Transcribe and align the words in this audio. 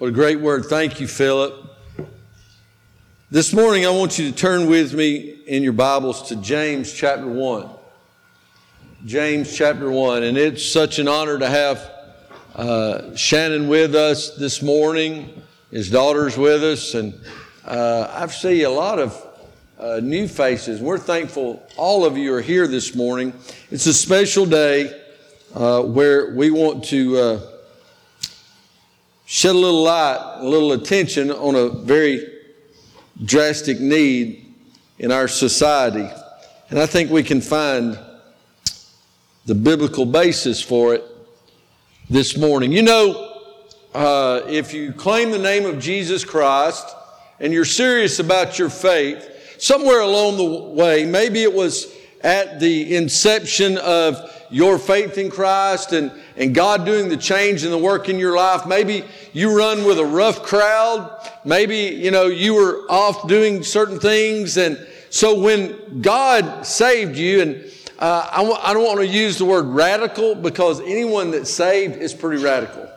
What 0.00 0.06
a 0.08 0.12
great 0.12 0.40
word. 0.40 0.64
Thank 0.64 0.98
you, 0.98 1.06
Philip. 1.06 1.62
This 3.30 3.52
morning, 3.52 3.84
I 3.84 3.90
want 3.90 4.18
you 4.18 4.30
to 4.30 4.34
turn 4.34 4.66
with 4.66 4.94
me 4.94 5.42
in 5.46 5.62
your 5.62 5.74
Bibles 5.74 6.28
to 6.28 6.36
James 6.36 6.90
chapter 6.90 7.26
1. 7.26 7.68
James 9.04 9.54
chapter 9.54 9.90
1. 9.90 10.22
And 10.22 10.38
it's 10.38 10.64
such 10.64 10.98
an 11.00 11.06
honor 11.06 11.38
to 11.38 11.46
have 11.46 11.90
uh, 12.54 13.14
Shannon 13.14 13.68
with 13.68 13.94
us 13.94 14.36
this 14.36 14.62
morning, 14.62 15.42
his 15.70 15.90
daughter's 15.90 16.38
with 16.38 16.64
us, 16.64 16.94
and 16.94 17.12
uh, 17.66 18.10
I 18.10 18.26
see 18.28 18.62
a 18.62 18.70
lot 18.70 18.98
of 18.98 19.26
uh, 19.78 20.00
new 20.02 20.28
faces. 20.28 20.80
We're 20.80 20.96
thankful 20.96 21.62
all 21.76 22.06
of 22.06 22.16
you 22.16 22.32
are 22.32 22.40
here 22.40 22.66
this 22.66 22.94
morning. 22.94 23.34
It's 23.70 23.84
a 23.84 23.92
special 23.92 24.46
day 24.46 24.98
uh, 25.54 25.82
where 25.82 26.34
we 26.34 26.50
want 26.50 26.84
to 26.84 27.18
uh, 27.18 27.40
shed 29.30 29.54
a 29.54 29.58
little 29.58 29.84
light, 29.84 30.38
a 30.38 30.44
little 30.44 30.72
attention 30.72 31.30
on 31.30 31.54
a 31.54 31.68
very 31.68 32.26
drastic 33.24 33.78
need 33.78 34.44
in 34.98 35.12
our 35.12 35.28
society. 35.28 36.10
And 36.68 36.80
I 36.80 36.86
think 36.86 37.12
we 37.12 37.22
can 37.22 37.40
find 37.40 37.96
the 39.46 39.54
biblical 39.54 40.04
basis 40.04 40.60
for 40.60 40.94
it 40.94 41.04
this 42.10 42.36
morning. 42.36 42.72
You 42.72 42.82
know, 42.82 43.44
uh, 43.94 44.40
if 44.48 44.74
you 44.74 44.92
claim 44.92 45.30
the 45.30 45.38
name 45.38 45.64
of 45.64 45.78
Jesus 45.78 46.24
Christ 46.24 46.92
and 47.38 47.52
you're 47.52 47.64
serious 47.64 48.18
about 48.18 48.58
your 48.58 48.68
faith, 48.68 49.60
somewhere 49.60 50.00
along 50.00 50.38
the 50.38 50.72
way, 50.74 51.06
maybe 51.06 51.44
it 51.44 51.54
was 51.54 51.86
at 52.22 52.58
the 52.58 52.96
inception 52.96 53.78
of 53.78 54.28
your 54.50 54.78
faith 54.78 55.16
in 55.16 55.30
Christ 55.30 55.92
and, 55.92 56.10
and 56.36 56.54
God 56.54 56.84
doing 56.84 57.08
the 57.08 57.16
change 57.16 57.62
and 57.62 57.72
the 57.72 57.78
work 57.78 58.08
in 58.08 58.18
your 58.18 58.36
life. 58.36 58.66
Maybe 58.66 59.04
you 59.32 59.56
run 59.56 59.84
with 59.84 59.98
a 59.98 60.04
rough 60.04 60.42
crowd. 60.42 61.28
Maybe, 61.44 61.76
you 61.76 62.10
know, 62.10 62.26
you 62.26 62.54
were 62.54 62.84
off 62.88 63.28
doing 63.28 63.62
certain 63.62 63.98
things. 63.98 64.56
And 64.56 64.78
so 65.10 65.38
when 65.38 66.00
God 66.00 66.66
saved 66.66 67.16
you, 67.16 67.42
and 67.42 67.72
uh, 67.98 68.28
I 68.32 68.38
w- 68.38 68.58
I 68.60 68.72
don't 68.72 68.84
want 68.84 69.00
to 69.00 69.06
use 69.06 69.38
the 69.38 69.44
word 69.44 69.66
radical 69.66 70.34
because 70.34 70.80
anyone 70.80 71.30
that's 71.30 71.50
saved 71.50 71.96
is 71.96 72.14
pretty 72.14 72.42
radical. 72.42 72.88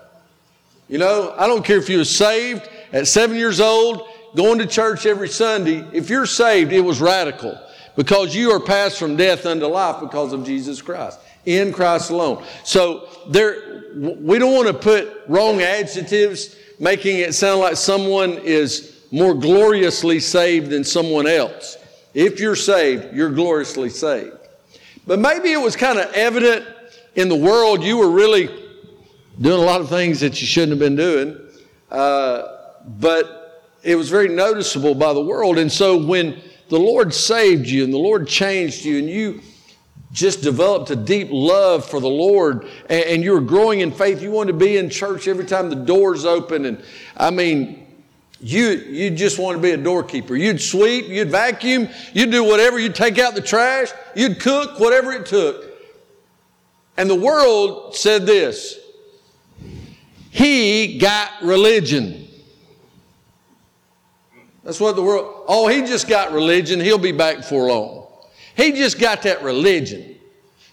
You 0.90 0.98
know, 0.98 1.34
I 1.38 1.48
don't 1.48 1.64
care 1.64 1.78
if 1.78 1.90
you 1.90 2.00
were 2.00 2.06
saved 2.06 2.68
at 2.92 3.08
seven 3.08 3.38
years 3.38 3.60
old, 3.60 4.08
going 4.36 4.60
to 4.60 4.66
church 4.66 5.06
every 5.06 5.30
Sunday. 5.30 5.86
If 5.94 6.10
you're 6.10 6.26
saved, 6.26 6.72
it 6.72 6.82
was 6.82 7.02
radical 7.02 7.60
because 7.96 8.36
you 8.36 8.52
are 8.52 8.60
passed 8.60 8.98
from 8.98 9.16
death 9.16 9.46
unto 9.46 9.66
life 9.66 10.02
because 10.02 10.34
of 10.34 10.46
Jesus 10.46 10.82
Christ 10.82 11.20
in 11.46 11.74
Christ 11.74 12.10
alone. 12.10 12.44
So 12.64 13.10
there, 13.30 13.84
we 13.96 14.40
don't 14.40 14.54
want 14.54 14.68
to 14.68 14.74
put 14.74 15.22
wrong 15.28 15.62
adjectives, 15.62 16.56
making 16.80 17.20
it 17.20 17.34
sound 17.34 17.62
like 17.62 17.76
someone 17.76 18.34
is 18.40 19.06
more 19.12 19.34
gloriously 19.34 20.20
saved 20.20 20.70
than 20.70 20.84
someone 20.84 21.28
else. 21.28 21.78
If 22.14 22.40
you're 22.40 22.56
saved, 22.56 23.14
you're 23.14 23.32
gloriously 23.32 23.90
saved. 23.90 24.38
But 25.06 25.20
maybe 25.20 25.52
it 25.52 25.62
was 25.62 25.76
kind 25.76 26.00
of 26.00 26.12
evident 26.14 26.66
in 27.16 27.30
the 27.30 27.36
world 27.36 27.84
you 27.84 27.98
were 27.98 28.10
really 28.10 28.48
doing 29.40 29.60
a 29.60 29.66
lot 29.66 29.82
of 29.82 29.90
things 29.90 30.20
that 30.22 30.40
you 30.42 30.48
shouldn't 30.48 30.72
have 30.72 30.80
been 30.80 30.96
doing. 30.96 31.40
Uh, 31.92 32.58
but 33.00 33.72
it 33.84 33.96
was 33.96 34.10
very 34.10 34.30
noticeable 34.30 34.96
by 34.96 35.14
the 35.14 35.22
world. 35.22 35.58
And 35.58 35.72
so 35.72 35.98
when 35.98 36.42
the 36.70 36.80
Lord 36.80 37.14
saved 37.14 37.68
you 37.68 37.84
and 37.84 37.94
the 37.94 37.98
Lord 37.98 38.28
changed 38.28 38.86
you 38.86 38.98
and 38.98 39.10
you 39.10 39.42
just 40.14 40.42
developed 40.42 40.92
a 40.92 40.96
deep 40.96 41.28
love 41.32 41.84
for 41.84 42.00
the 42.00 42.08
Lord 42.08 42.70
and, 42.88 43.04
and 43.06 43.24
you 43.24 43.34
were 43.34 43.42
growing 43.42 43.82
in 43.82 43.92
faith. 43.92 44.22
You 44.22 44.32
wanted 44.32 44.54
to 44.54 44.58
be 44.60 44.78
in 44.78 44.90
church 44.90 45.28
every 45.28 45.46
time 45.46 45.70
the 45.70 45.76
doors 45.76 46.24
open. 46.24 46.66
And 46.66 46.84
I 47.18 47.32
mean, 47.32 47.88
you, 48.40 48.70
you 48.70 49.10
just 49.10 49.40
want 49.40 49.58
to 49.58 49.62
be 49.62 49.72
a 49.72 49.78
doorkeeper. 49.78 50.36
You'd 50.36 50.62
sweep, 50.62 51.08
you'd 51.08 51.32
vacuum, 51.32 51.90
you'd 52.14 52.30
do 52.30 52.44
whatever, 52.44 52.78
you'd 52.78 52.96
take 52.96 53.18
out 53.18 53.36
the 53.36 53.42
trash, 53.42 53.92
you'd 54.16 54.40
cook, 54.40 54.80
whatever 54.80 55.12
it 55.14 55.26
took. 55.26 55.66
And 56.96 57.10
the 57.10 57.16
world 57.16 57.96
said 57.96 58.26
this 58.28 58.78
He 60.30 61.00
got 61.00 61.32
religion. 61.42 62.28
That's 64.64 64.80
what 64.80 64.96
the 64.96 65.02
world, 65.02 65.46
oh, 65.48 65.68
he 65.68 65.82
just 65.82 66.08
got 66.08 66.32
religion, 66.32 66.80
he'll 66.80 66.98
be 66.98 67.12
back 67.12 67.44
for 67.44 67.68
long. 67.68 68.03
He 68.56 68.72
just 68.72 69.00
got 69.00 69.24
that 69.24 69.44
religion. 69.44 70.16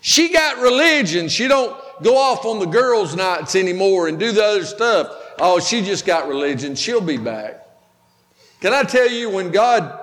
She 0.00 0.32
got 0.32 0.58
religion. 0.58 1.28
She 1.28 1.48
don't 1.48 1.76
go 2.02 2.16
off 2.16 2.44
on 2.44 2.58
the 2.58 2.66
girls' 2.66 3.14
nights 3.14 3.54
anymore 3.54 4.08
and 4.08 4.18
do 4.18 4.32
the 4.32 4.44
other 4.44 4.64
stuff. 4.64 5.14
Oh, 5.38 5.60
she 5.60 5.82
just 5.82 6.06
got 6.06 6.28
religion. 6.28 6.74
She'll 6.74 7.00
be 7.00 7.16
back. 7.16 7.66
Can 8.60 8.74
I 8.74 8.82
tell 8.82 9.10
you, 9.10 9.30
when 9.30 9.50
God 9.50 9.98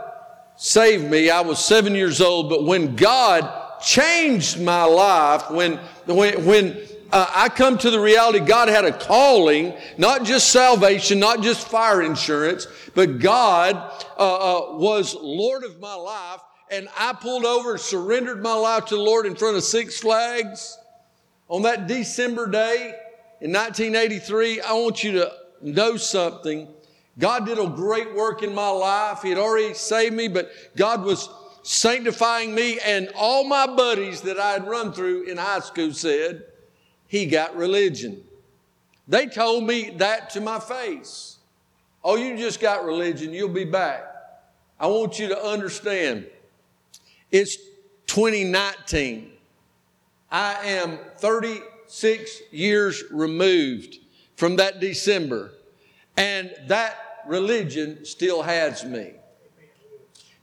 saved 0.56 1.06
me, 1.06 1.30
I 1.30 1.42
was 1.42 1.64
seven 1.64 1.94
years 1.94 2.22
old, 2.22 2.50
but 2.50 2.66
when 2.66 2.96
God 2.96 3.80
changed 3.82 4.60
my 4.60 4.84
life, 4.84 5.52
when, 5.52 5.78
when, 6.06 6.44
when 6.46 6.78
uh, 7.12 7.30
I 7.34 7.50
come 7.50 7.78
to 7.78 7.92
the 7.92 8.00
reality 8.00 8.40
God 8.40 8.68
had 8.68 8.84
a 8.84 8.92
calling, 8.92 9.74
not 9.98 10.24
just 10.24 10.52
salvation, 10.52 11.20
not 11.20 11.42
just 11.42 11.68
fire 11.68 12.02
insurance, 12.02 12.68
but 12.96 13.20
God 13.20 13.76
uh, 14.18 14.20
uh, 14.20 14.78
was 14.78 15.16
Lord 15.16 15.64
of 15.64 15.80
my 15.80 15.94
life 15.94 16.42
and 16.72 16.90
I 16.98 17.14
pulled 17.14 17.46
over 17.46 17.78
surrendered 17.78 18.42
my 18.42 18.54
life 18.54 18.86
to 18.86 18.96
the 18.96 19.02
Lord 19.02 19.26
in 19.26 19.36
front 19.36 19.58
of 19.58 19.64
Six 19.64 20.00
Flags 20.00 20.78
on 21.50 21.62
that 21.64 21.88
December 21.88 22.48
day 22.48 22.94
in 23.40 23.54
1983, 23.54 24.62
I 24.62 24.74
want 24.74 25.04
you 25.04 25.14
to 25.14 25.32
know 25.62 25.96
something. 25.96 26.68
God 27.20 27.46
did 27.46 27.60
a 27.60 27.68
great 27.68 28.14
work 28.16 28.44
in 28.44 28.54
my 28.54 28.70
life. 28.70 29.22
He 29.22 29.30
had 29.30 29.38
already 29.38 29.74
saved 29.74 30.16
me, 30.16 30.28
but 30.28 30.52
God 30.76 31.04
was 31.04 31.30
sanctifying 31.64 32.54
me. 32.54 32.80
And 32.80 33.10
all 33.16 33.44
my 33.44 33.68
buddies 33.68 34.22
that 34.22 34.40
I 34.40 34.52
had 34.52 34.68
run 34.68 34.92
through 34.92 35.24
in 35.24 35.38
high 35.38 35.60
school 35.60 35.94
said, 35.94 36.46
He 37.08 37.28
got 37.28 37.56
religion. 37.56 38.24
They 39.08 39.28
told 39.28 39.66
me 39.66 39.92
that 39.98 40.32
to 40.32 40.42
my 40.42 40.60
face. 40.60 41.38
Oh, 42.04 42.16
you 42.16 42.38
just 42.38 42.60
got 42.60 42.86
religion, 42.86 43.34
you'll 43.34 43.50
be 43.50 43.66
back. 43.66 44.04
I 44.80 44.88
want 44.88 45.18
you 45.18 45.28
to 45.30 45.44
understand 45.44 46.28
it's 47.32 47.58
2019. 48.08 49.32
I 50.32 50.54
am 50.64 51.00
36 51.18 52.42
years 52.52 53.04
removed 53.12 53.98
from 54.36 54.58
that 54.58 54.80
December, 54.80 55.52
and 56.16 56.54
that 56.68 56.98
religion 57.28 58.06
still 58.06 58.42
has 58.42 58.84
me. 58.86 59.14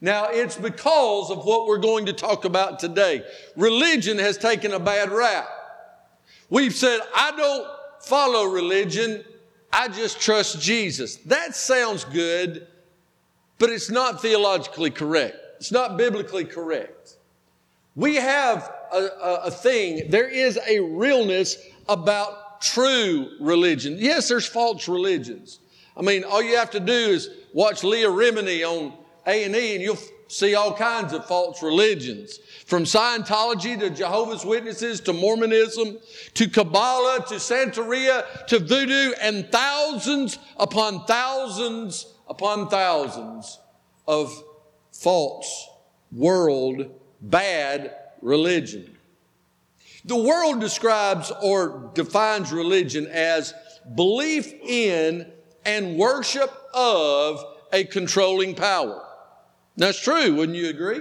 Now, 0.00 0.28
it's 0.30 0.56
because 0.56 1.30
of 1.30 1.46
what 1.46 1.66
we're 1.66 1.78
going 1.78 2.06
to 2.06 2.12
talk 2.12 2.44
about 2.44 2.78
today. 2.78 3.24
Religion 3.56 4.18
has 4.18 4.36
taken 4.36 4.72
a 4.72 4.78
bad 4.78 5.10
rap. 5.10 5.48
We've 6.50 6.74
said, 6.74 7.00
I 7.14 7.30
don't 7.30 7.66
follow 8.02 8.44
religion, 8.44 9.24
I 9.72 9.88
just 9.88 10.20
trust 10.20 10.60
Jesus. 10.60 11.16
That 11.16 11.56
sounds 11.56 12.04
good, 12.04 12.66
but 13.58 13.70
it's 13.70 13.90
not 13.90 14.20
theologically 14.20 14.90
correct. 14.90 15.38
It's 15.64 15.72
not 15.72 15.96
biblically 15.96 16.44
correct. 16.44 17.16
We 17.96 18.16
have 18.16 18.70
a, 18.92 18.98
a, 18.98 19.34
a 19.44 19.50
thing, 19.50 20.10
there 20.10 20.28
is 20.28 20.58
a 20.68 20.78
realness 20.78 21.56
about 21.88 22.60
true 22.60 23.30
religion. 23.40 23.96
Yes, 23.98 24.28
there's 24.28 24.44
false 24.44 24.86
religions. 24.88 25.60
I 25.96 26.02
mean, 26.02 26.22
all 26.22 26.42
you 26.42 26.58
have 26.58 26.70
to 26.72 26.80
do 26.80 26.92
is 26.92 27.30
watch 27.54 27.82
Leah 27.82 28.10
Remini 28.10 28.62
on 28.62 28.92
A&E 29.26 29.74
and 29.74 29.82
you'll 29.82 29.96
see 30.28 30.54
all 30.54 30.76
kinds 30.76 31.14
of 31.14 31.24
false 31.24 31.62
religions. 31.62 32.40
From 32.66 32.84
Scientology 32.84 33.78
to 33.78 33.88
Jehovah's 33.88 34.44
Witnesses 34.44 35.00
to 35.00 35.14
Mormonism 35.14 35.96
to 36.34 36.46
Kabbalah 36.46 37.24
to 37.28 37.36
Santeria 37.36 38.46
to 38.48 38.58
Voodoo 38.58 39.14
and 39.18 39.50
thousands 39.50 40.38
upon 40.58 41.06
thousands 41.06 42.12
upon 42.28 42.68
thousands 42.68 43.60
of 44.06 44.30
false 44.94 45.68
world, 46.12 46.86
bad 47.20 47.94
religion. 48.22 48.96
The 50.04 50.16
world 50.16 50.60
describes 50.60 51.32
or 51.42 51.90
defines 51.94 52.52
religion 52.52 53.06
as 53.06 53.54
belief 53.94 54.52
in 54.52 55.30
and 55.64 55.96
worship 55.96 56.52
of 56.72 57.44
a 57.72 57.84
controlling 57.84 58.54
power. 58.54 59.02
That's 59.76 59.98
true, 59.98 60.34
wouldn't 60.34 60.56
you 60.56 60.68
agree? 60.68 61.00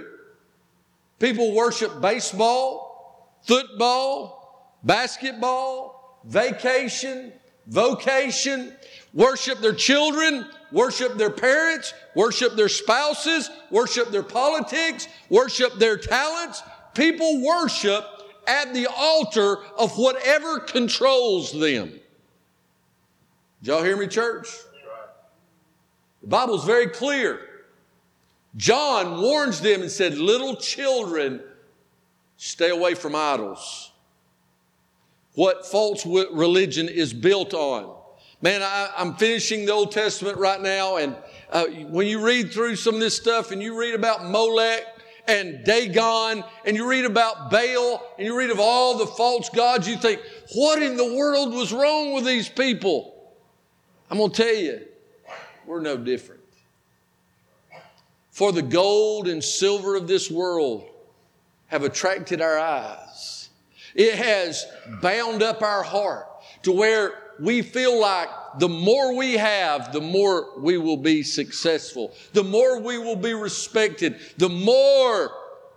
People 1.20 1.54
worship 1.54 2.02
baseball, 2.02 3.38
football, 3.44 4.80
basketball, 4.84 6.20
vacation, 6.26 7.34
vocation, 7.68 8.74
worship 9.14 9.60
their 9.60 9.74
children, 9.74 10.46
worship 10.72 11.18
their 11.18 11.30
parents, 11.30 11.94
worship 12.16 12.56
their 12.56 12.70
spouses, 12.70 13.50
worship 13.70 14.10
their 14.12 14.24
politics, 14.24 15.08
worship 15.30 15.76
their 15.76 15.98
talents. 15.98 16.62
People 16.94 17.44
worship 17.44 18.06
at 18.48 18.74
the 18.74 18.88
altar 18.88 19.58
of 19.78 19.98
whatever 19.98 20.60
controls 20.60 21.52
them. 21.52 21.90
Did 23.62 23.70
y'all 23.70 23.84
hear 23.84 23.96
me, 23.96 24.08
church? 24.08 24.50
The 26.22 26.28
Bible's 26.28 26.66
very 26.66 26.88
clear. 26.88 27.40
John 28.56 29.22
warns 29.22 29.62
them 29.62 29.82
and 29.82 29.92
said, 29.92 30.18
Little 30.18 30.56
children, 30.56 31.42
stay 32.38 32.70
away 32.70 32.94
from 32.94 33.16
idols. 33.16 33.92
What 35.34 35.66
false 35.66 36.06
religion 36.06 36.88
is 36.88 37.14
built 37.14 37.54
on. 37.54 37.93
Man, 38.44 38.62
I, 38.62 38.92
am 38.98 39.16
finishing 39.16 39.66
the 39.66 39.72
Old 39.72 39.94
Testament 39.94 40.38
right 40.38 40.60
now, 40.60 40.98
and 40.98 41.16
uh, 41.50 41.64
when 41.88 42.08
you 42.08 42.20
read 42.20 42.52
through 42.52 42.76
some 42.76 42.96
of 42.96 43.00
this 43.00 43.16
stuff 43.16 43.52
and 43.54 43.64
you 43.64 43.80
read 43.80 43.96
about 43.96 44.26
Molech 44.26 44.84
and 45.30 45.64
Dagon 45.64 46.44
and 46.66 46.76
you 46.76 46.86
read 46.86 47.06
about 47.06 47.50
Baal 47.50 48.06
and 48.18 48.28
you 48.28 48.38
read 48.38 48.50
of 48.50 48.60
all 48.60 48.98
the 48.98 49.08
false 49.08 49.48
gods, 49.48 49.88
you 49.88 49.96
think, 49.96 50.20
what 50.56 50.84
in 50.84 50.98
the 50.98 51.16
world 51.16 51.54
was 51.54 51.72
wrong 51.72 52.12
with 52.12 52.26
these 52.26 52.50
people? 52.50 53.32
I'm 54.12 54.18
going 54.18 54.32
to 54.32 54.44
tell 54.44 54.54
you, 54.54 54.82
we're 55.66 55.80
no 55.80 55.96
different. 55.96 56.42
For 58.32 58.52
the 58.52 58.62
gold 58.62 59.30
and 59.30 59.42
silver 59.42 59.96
of 59.96 60.06
this 60.06 60.30
world 60.30 60.90
have 61.68 61.84
attracted 61.84 62.42
our 62.42 62.60
eyes. 62.60 63.48
It 63.96 64.16
has 64.16 64.66
bound 65.02 65.42
up 65.42 65.62
our 65.62 65.84
heart 65.84 66.28
to 66.64 66.74
where 66.74 67.23
we 67.40 67.62
feel 67.62 68.00
like 68.00 68.30
the 68.60 68.70
more 68.70 69.16
we 69.16 69.34
have, 69.34 69.92
the 69.92 70.02
more 70.02 70.60
we 70.60 70.78
will 70.78 70.98
be 70.98 71.24
successful, 71.24 72.14
the 72.34 72.44
more 72.44 72.80
we 72.80 72.98
will 72.98 73.16
be 73.16 73.34
respected, 73.34 74.20
the 74.38 74.50
more 74.50 75.32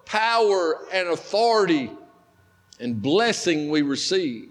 power 0.04 0.80
and 0.92 1.08
authority 1.08 1.90
and 2.80 3.00
blessing 3.00 3.70
we 3.70 3.82
receive. 3.82 4.50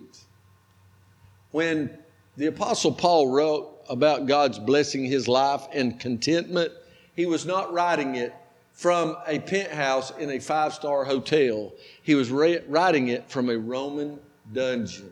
When 1.51 1.97
the 2.37 2.47
Apostle 2.47 2.91
Paul 2.91 3.29
wrote 3.29 3.83
about 3.89 4.25
God's 4.25 4.59
blessing 4.59 5.05
his 5.05 5.27
life 5.27 5.63
and 5.71 5.99
contentment, 5.99 6.71
he 7.15 7.25
was 7.25 7.45
not 7.45 7.71
writing 7.71 8.15
it 8.15 8.33
from 8.71 9.15
a 9.25 9.39
penthouse 9.39 10.11
in 10.17 10.31
a 10.31 10.39
five 10.39 10.73
star 10.73 11.05
hotel, 11.05 11.73
he 12.03 12.13
was 12.13 12.29
writing 12.29 13.07
it 13.07 13.29
from 13.29 13.49
a 13.49 13.57
Roman 13.57 14.19
dungeon. 14.51 15.11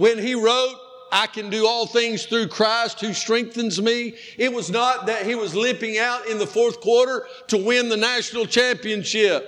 When 0.00 0.16
he 0.16 0.34
wrote, 0.34 0.76
I 1.12 1.26
can 1.26 1.50
do 1.50 1.66
all 1.66 1.86
things 1.86 2.24
through 2.24 2.48
Christ 2.48 3.02
who 3.02 3.12
strengthens 3.12 3.82
me, 3.82 4.14
it 4.38 4.50
was 4.50 4.70
not 4.70 5.04
that 5.04 5.26
he 5.26 5.34
was 5.34 5.54
limping 5.54 5.98
out 5.98 6.26
in 6.26 6.38
the 6.38 6.46
fourth 6.46 6.80
quarter 6.80 7.26
to 7.48 7.58
win 7.58 7.90
the 7.90 7.98
national 7.98 8.46
championship. 8.46 9.46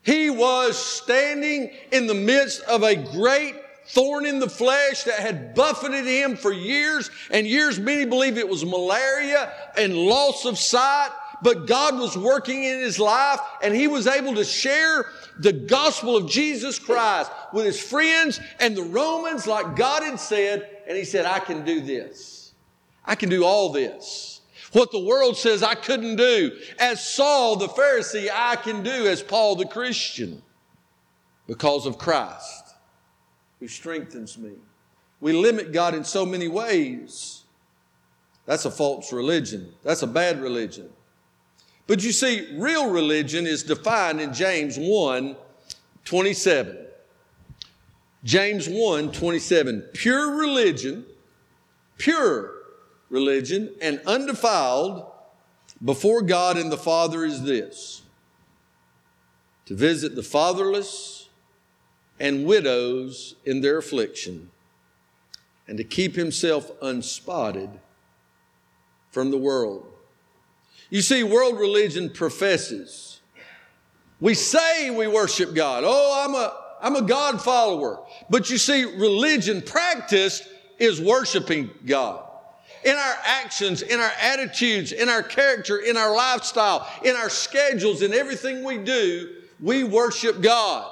He 0.00 0.30
was 0.30 0.78
standing 0.78 1.70
in 1.92 2.06
the 2.06 2.14
midst 2.14 2.62
of 2.62 2.82
a 2.82 2.96
great 2.96 3.56
thorn 3.88 4.24
in 4.24 4.38
the 4.38 4.48
flesh 4.48 5.02
that 5.02 5.18
had 5.18 5.54
buffeted 5.54 6.06
him 6.06 6.34
for 6.34 6.50
years 6.50 7.10
and 7.30 7.46
years. 7.46 7.78
Many 7.78 8.06
believe 8.06 8.38
it 8.38 8.48
was 8.48 8.64
malaria 8.64 9.52
and 9.76 9.94
loss 9.94 10.46
of 10.46 10.58
sight, 10.58 11.10
but 11.42 11.66
God 11.66 11.98
was 11.98 12.16
working 12.16 12.64
in 12.64 12.78
his 12.80 12.98
life 12.98 13.40
and 13.62 13.74
he 13.74 13.88
was 13.88 14.06
able 14.06 14.34
to 14.34 14.44
share 14.44 15.06
the 15.38 15.52
gospel 15.52 16.16
of 16.16 16.28
Jesus 16.28 16.78
Christ 16.78 17.30
with 17.52 17.64
his 17.64 17.80
friends 17.80 18.40
and 18.58 18.76
the 18.76 18.82
Romans, 18.82 19.46
like 19.46 19.76
God 19.76 20.02
had 20.02 20.20
said, 20.20 20.68
and 20.86 20.96
he 20.96 21.04
said, 21.04 21.24
I 21.24 21.38
can 21.38 21.64
do 21.64 21.80
this. 21.80 22.52
I 23.04 23.14
can 23.14 23.28
do 23.28 23.44
all 23.44 23.70
this. 23.70 24.40
What 24.72 24.92
the 24.92 25.00
world 25.00 25.36
says 25.36 25.62
I 25.62 25.74
couldn't 25.74 26.16
do. 26.16 26.56
As 26.78 27.04
Saul 27.04 27.56
the 27.56 27.68
Pharisee, 27.68 28.28
I 28.32 28.56
can 28.56 28.82
do 28.82 29.06
as 29.06 29.22
Paul 29.22 29.56
the 29.56 29.66
Christian 29.66 30.42
because 31.46 31.86
of 31.86 31.98
Christ 31.98 32.74
who 33.60 33.68
strengthens 33.68 34.38
me. 34.38 34.52
We 35.20 35.32
limit 35.32 35.72
God 35.72 35.94
in 35.94 36.02
so 36.02 36.24
many 36.24 36.48
ways. 36.48 37.44
That's 38.46 38.64
a 38.64 38.70
false 38.70 39.12
religion. 39.12 39.72
That's 39.84 40.02
a 40.02 40.06
bad 40.06 40.40
religion. 40.40 40.88
But 41.90 42.04
you 42.04 42.12
see, 42.12 42.46
real 42.52 42.88
religion 42.88 43.48
is 43.48 43.64
defined 43.64 44.20
in 44.20 44.32
James 44.32 44.78
1 44.78 45.34
27. 46.04 46.86
James 48.22 48.68
1 48.68 49.10
27. 49.10 49.80
Pure 49.92 50.36
religion, 50.36 51.04
pure 51.98 52.52
religion, 53.08 53.74
and 53.82 54.00
undefiled 54.06 55.04
before 55.84 56.22
God 56.22 56.56
and 56.56 56.70
the 56.70 56.78
Father 56.78 57.24
is 57.24 57.42
this 57.42 58.02
to 59.66 59.74
visit 59.74 60.14
the 60.14 60.22
fatherless 60.22 61.28
and 62.20 62.46
widows 62.46 63.34
in 63.44 63.62
their 63.62 63.78
affliction, 63.78 64.52
and 65.66 65.76
to 65.76 65.82
keep 65.82 66.14
himself 66.14 66.70
unspotted 66.80 67.80
from 69.10 69.32
the 69.32 69.38
world. 69.38 69.89
You 70.90 71.02
see, 71.02 71.22
world 71.22 71.58
religion 71.58 72.10
professes. 72.10 73.20
We 74.20 74.34
say 74.34 74.90
we 74.90 75.06
worship 75.06 75.54
God. 75.54 75.84
Oh, 75.86 76.24
I'm 76.24 76.34
a, 76.34 76.54
I'm 76.82 77.02
a 77.02 77.06
God 77.06 77.40
follower. 77.40 78.00
But 78.28 78.50
you 78.50 78.58
see, 78.58 78.84
religion 78.84 79.62
practiced 79.62 80.46
is 80.78 81.00
worshiping 81.00 81.70
God. 81.86 82.26
In 82.84 82.96
our 82.96 83.16
actions, 83.24 83.82
in 83.82 84.00
our 84.00 84.12
attitudes, 84.20 84.92
in 84.92 85.08
our 85.08 85.22
character, 85.22 85.78
in 85.78 85.96
our 85.96 86.14
lifestyle, 86.14 86.88
in 87.04 87.14
our 87.14 87.30
schedules, 87.30 88.02
in 88.02 88.12
everything 88.12 88.64
we 88.64 88.78
do, 88.78 89.34
we 89.60 89.84
worship 89.84 90.40
God. 90.40 90.90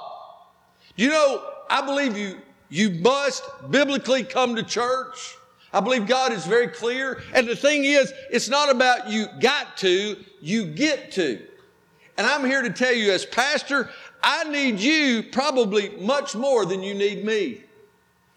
You 0.95 1.09
know, 1.09 1.43
I 1.69 1.81
believe 1.81 2.17
you, 2.17 2.37
you 2.69 2.91
must 2.91 3.43
biblically 3.69 4.23
come 4.23 4.55
to 4.55 4.63
church. 4.63 5.35
I 5.71 5.79
believe 5.81 6.07
God 6.07 6.33
is 6.33 6.45
very 6.45 6.67
clear. 6.67 7.21
And 7.33 7.47
the 7.47 7.55
thing 7.55 7.83
is, 7.83 8.11
it's 8.31 8.49
not 8.49 8.69
about 8.69 9.09
you 9.09 9.27
got 9.39 9.77
to, 9.77 10.17
you 10.41 10.65
get 10.65 11.11
to. 11.13 11.41
And 12.17 12.25
I'm 12.27 12.45
here 12.45 12.61
to 12.61 12.71
tell 12.71 12.93
you, 12.93 13.11
as 13.11 13.25
pastor, 13.25 13.89
I 14.21 14.43
need 14.45 14.79
you 14.79 15.23
probably 15.31 15.89
much 16.01 16.35
more 16.35 16.65
than 16.65 16.83
you 16.83 16.93
need 16.93 17.23
me. 17.23 17.63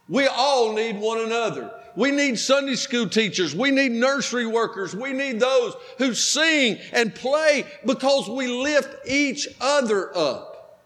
We 0.09 0.27
all 0.27 0.73
need 0.73 1.01
one 1.01 1.21
another. 1.21 1.73
We 1.97 2.11
need 2.11 2.39
Sunday 2.39 2.75
school 2.77 3.09
teachers. 3.09 3.55
We 3.55 3.71
need 3.71 3.93
nursery 3.93 4.47
workers. 4.47 4.95
We 4.95 5.13
need 5.13 5.41
those 5.41 5.75
who 5.99 6.15
sing 6.15 6.79
and 6.93 7.15
play 7.15 7.65
because 7.85 8.29
we 8.29 8.47
lift 8.47 9.07
each 9.07 9.49
other 9.61 10.17
up. 10.17 10.81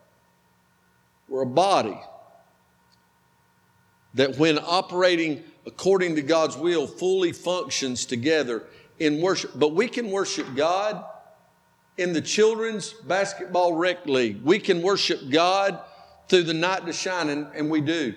We're 1.29 1.43
a 1.43 1.47
body 1.47 1.99
that 4.15 4.39
when 4.39 4.59
operating 4.59 5.45
according 5.67 6.15
to 6.17 6.23
God's 6.23 6.57
will, 6.57 6.87
fully 6.87 7.33
functions 7.33 8.07
together 8.07 8.63
in 8.99 9.21
worship. 9.21 9.53
But 9.55 9.75
we 9.75 9.89
can 9.89 10.11
worship 10.11 10.47
God 10.55 11.05
in 11.99 12.13
the 12.13 12.21
children's 12.21 12.93
basketball 12.93 13.75
rec 13.75 14.07
league. 14.07 14.43
We 14.43 14.59
can 14.59 14.83
worship 14.83 15.29
God 15.31 15.81
through 16.29 16.45
the 16.45 16.55
night 16.55 16.87
to 16.87 16.93
shine, 16.93 17.29
and, 17.29 17.47
and 17.55 17.71
we 17.71 17.81
do. 17.81 18.15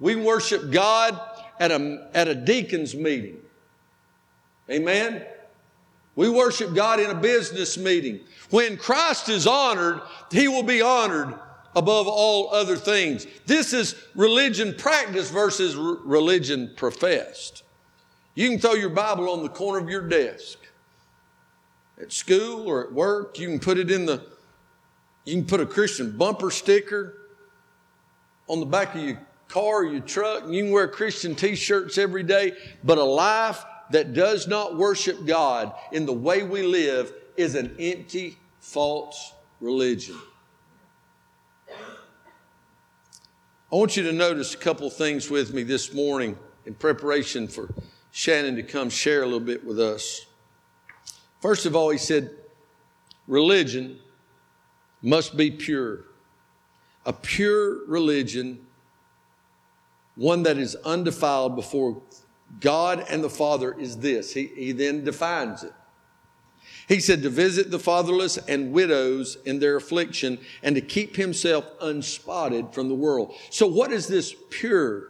We 0.00 0.16
worship 0.16 0.70
God 0.70 1.20
at 1.60 1.70
a, 1.70 2.08
at 2.14 2.28
a 2.28 2.34
deacon's 2.34 2.94
meeting. 2.94 3.38
Amen? 4.70 5.24
We 6.14 6.28
worship 6.28 6.74
God 6.74 7.00
in 7.00 7.10
a 7.10 7.14
business 7.14 7.78
meeting. 7.78 8.20
When 8.50 8.76
Christ 8.76 9.28
is 9.28 9.46
honored, 9.46 10.00
He 10.30 10.48
will 10.48 10.62
be 10.62 10.82
honored 10.82 11.34
above 11.74 12.06
all 12.06 12.52
other 12.52 12.76
things. 12.76 13.26
This 13.46 13.72
is 13.72 13.94
religion 14.14 14.74
practiced 14.76 15.32
versus 15.32 15.76
r- 15.76 15.98
religion 16.04 16.72
professed. 16.76 17.62
You 18.34 18.48
can 18.48 18.58
throw 18.58 18.74
your 18.74 18.90
Bible 18.90 19.30
on 19.30 19.42
the 19.42 19.48
corner 19.48 19.78
of 19.78 19.90
your 19.90 20.08
desk 20.08 20.58
at 22.00 22.12
school 22.12 22.66
or 22.66 22.86
at 22.86 22.92
work. 22.92 23.38
You 23.38 23.48
can 23.48 23.60
put 23.60 23.78
it 23.78 23.90
in 23.90 24.06
the, 24.06 24.22
you 25.24 25.34
can 25.36 25.46
put 25.46 25.60
a 25.60 25.66
Christian 25.66 26.16
bumper 26.16 26.50
sticker 26.50 27.14
on 28.48 28.60
the 28.60 28.66
back 28.66 28.94
of 28.94 29.02
your 29.02 29.20
car 29.48 29.82
or 29.82 29.84
your 29.84 30.00
truck. 30.00 30.44
And 30.44 30.54
you 30.54 30.64
can 30.64 30.72
wear 30.72 30.88
Christian 30.88 31.34
t 31.34 31.54
shirts 31.54 31.98
every 31.98 32.22
day. 32.22 32.52
But 32.82 32.98
a 32.98 33.04
life 33.04 33.64
that 33.90 34.14
does 34.14 34.48
not 34.48 34.76
worship 34.76 35.26
God 35.26 35.72
in 35.92 36.06
the 36.06 36.12
way 36.12 36.42
we 36.42 36.62
live 36.62 37.12
is 37.36 37.54
an 37.54 37.76
empty, 37.78 38.36
false 38.60 39.32
religion. 39.60 40.16
I 43.72 43.76
want 43.76 43.96
you 43.96 44.02
to 44.02 44.12
notice 44.12 44.52
a 44.52 44.58
couple 44.58 44.90
things 44.90 45.30
with 45.30 45.54
me 45.54 45.62
this 45.62 45.94
morning 45.94 46.36
in 46.66 46.74
preparation 46.74 47.48
for 47.48 47.72
Shannon 48.10 48.54
to 48.56 48.62
come 48.62 48.90
share 48.90 49.22
a 49.22 49.24
little 49.24 49.40
bit 49.40 49.64
with 49.64 49.80
us. 49.80 50.26
First 51.40 51.64
of 51.64 51.74
all, 51.74 51.88
he 51.88 51.96
said, 51.96 52.32
religion 53.26 53.98
must 55.00 55.38
be 55.38 55.50
pure. 55.50 56.00
A 57.06 57.14
pure 57.14 57.86
religion, 57.86 58.66
one 60.16 60.42
that 60.42 60.58
is 60.58 60.76
undefiled 60.84 61.56
before 61.56 62.02
God 62.60 63.02
and 63.08 63.24
the 63.24 63.30
Father, 63.30 63.72
is 63.80 63.96
this. 63.96 64.34
He, 64.34 64.48
he 64.48 64.72
then 64.72 65.02
defines 65.02 65.62
it. 65.62 65.72
He 66.88 67.00
said 67.00 67.22
to 67.22 67.30
visit 67.30 67.70
the 67.70 67.78
fatherless 67.78 68.36
and 68.36 68.72
widows 68.72 69.38
in 69.44 69.58
their 69.60 69.76
affliction 69.76 70.38
and 70.62 70.74
to 70.74 70.80
keep 70.80 71.16
himself 71.16 71.64
unspotted 71.80 72.74
from 72.74 72.88
the 72.88 72.94
world. 72.94 73.34
So, 73.50 73.66
what 73.66 73.92
is 73.92 74.08
this 74.08 74.34
pure 74.50 75.08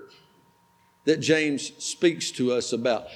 that 1.04 1.18
James 1.18 1.72
speaks 1.82 2.30
to 2.32 2.52
us 2.52 2.72
about? 2.72 3.06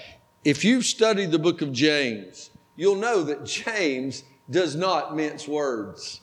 if 0.46 0.64
you've 0.64 0.86
studied 0.86 1.32
the 1.32 1.40
book 1.40 1.60
of 1.60 1.72
James, 1.72 2.50
you'll 2.76 2.94
know 2.94 3.24
that 3.24 3.44
James 3.44 4.22
does 4.48 4.76
not 4.76 5.16
mince 5.16 5.48
words. 5.48 6.20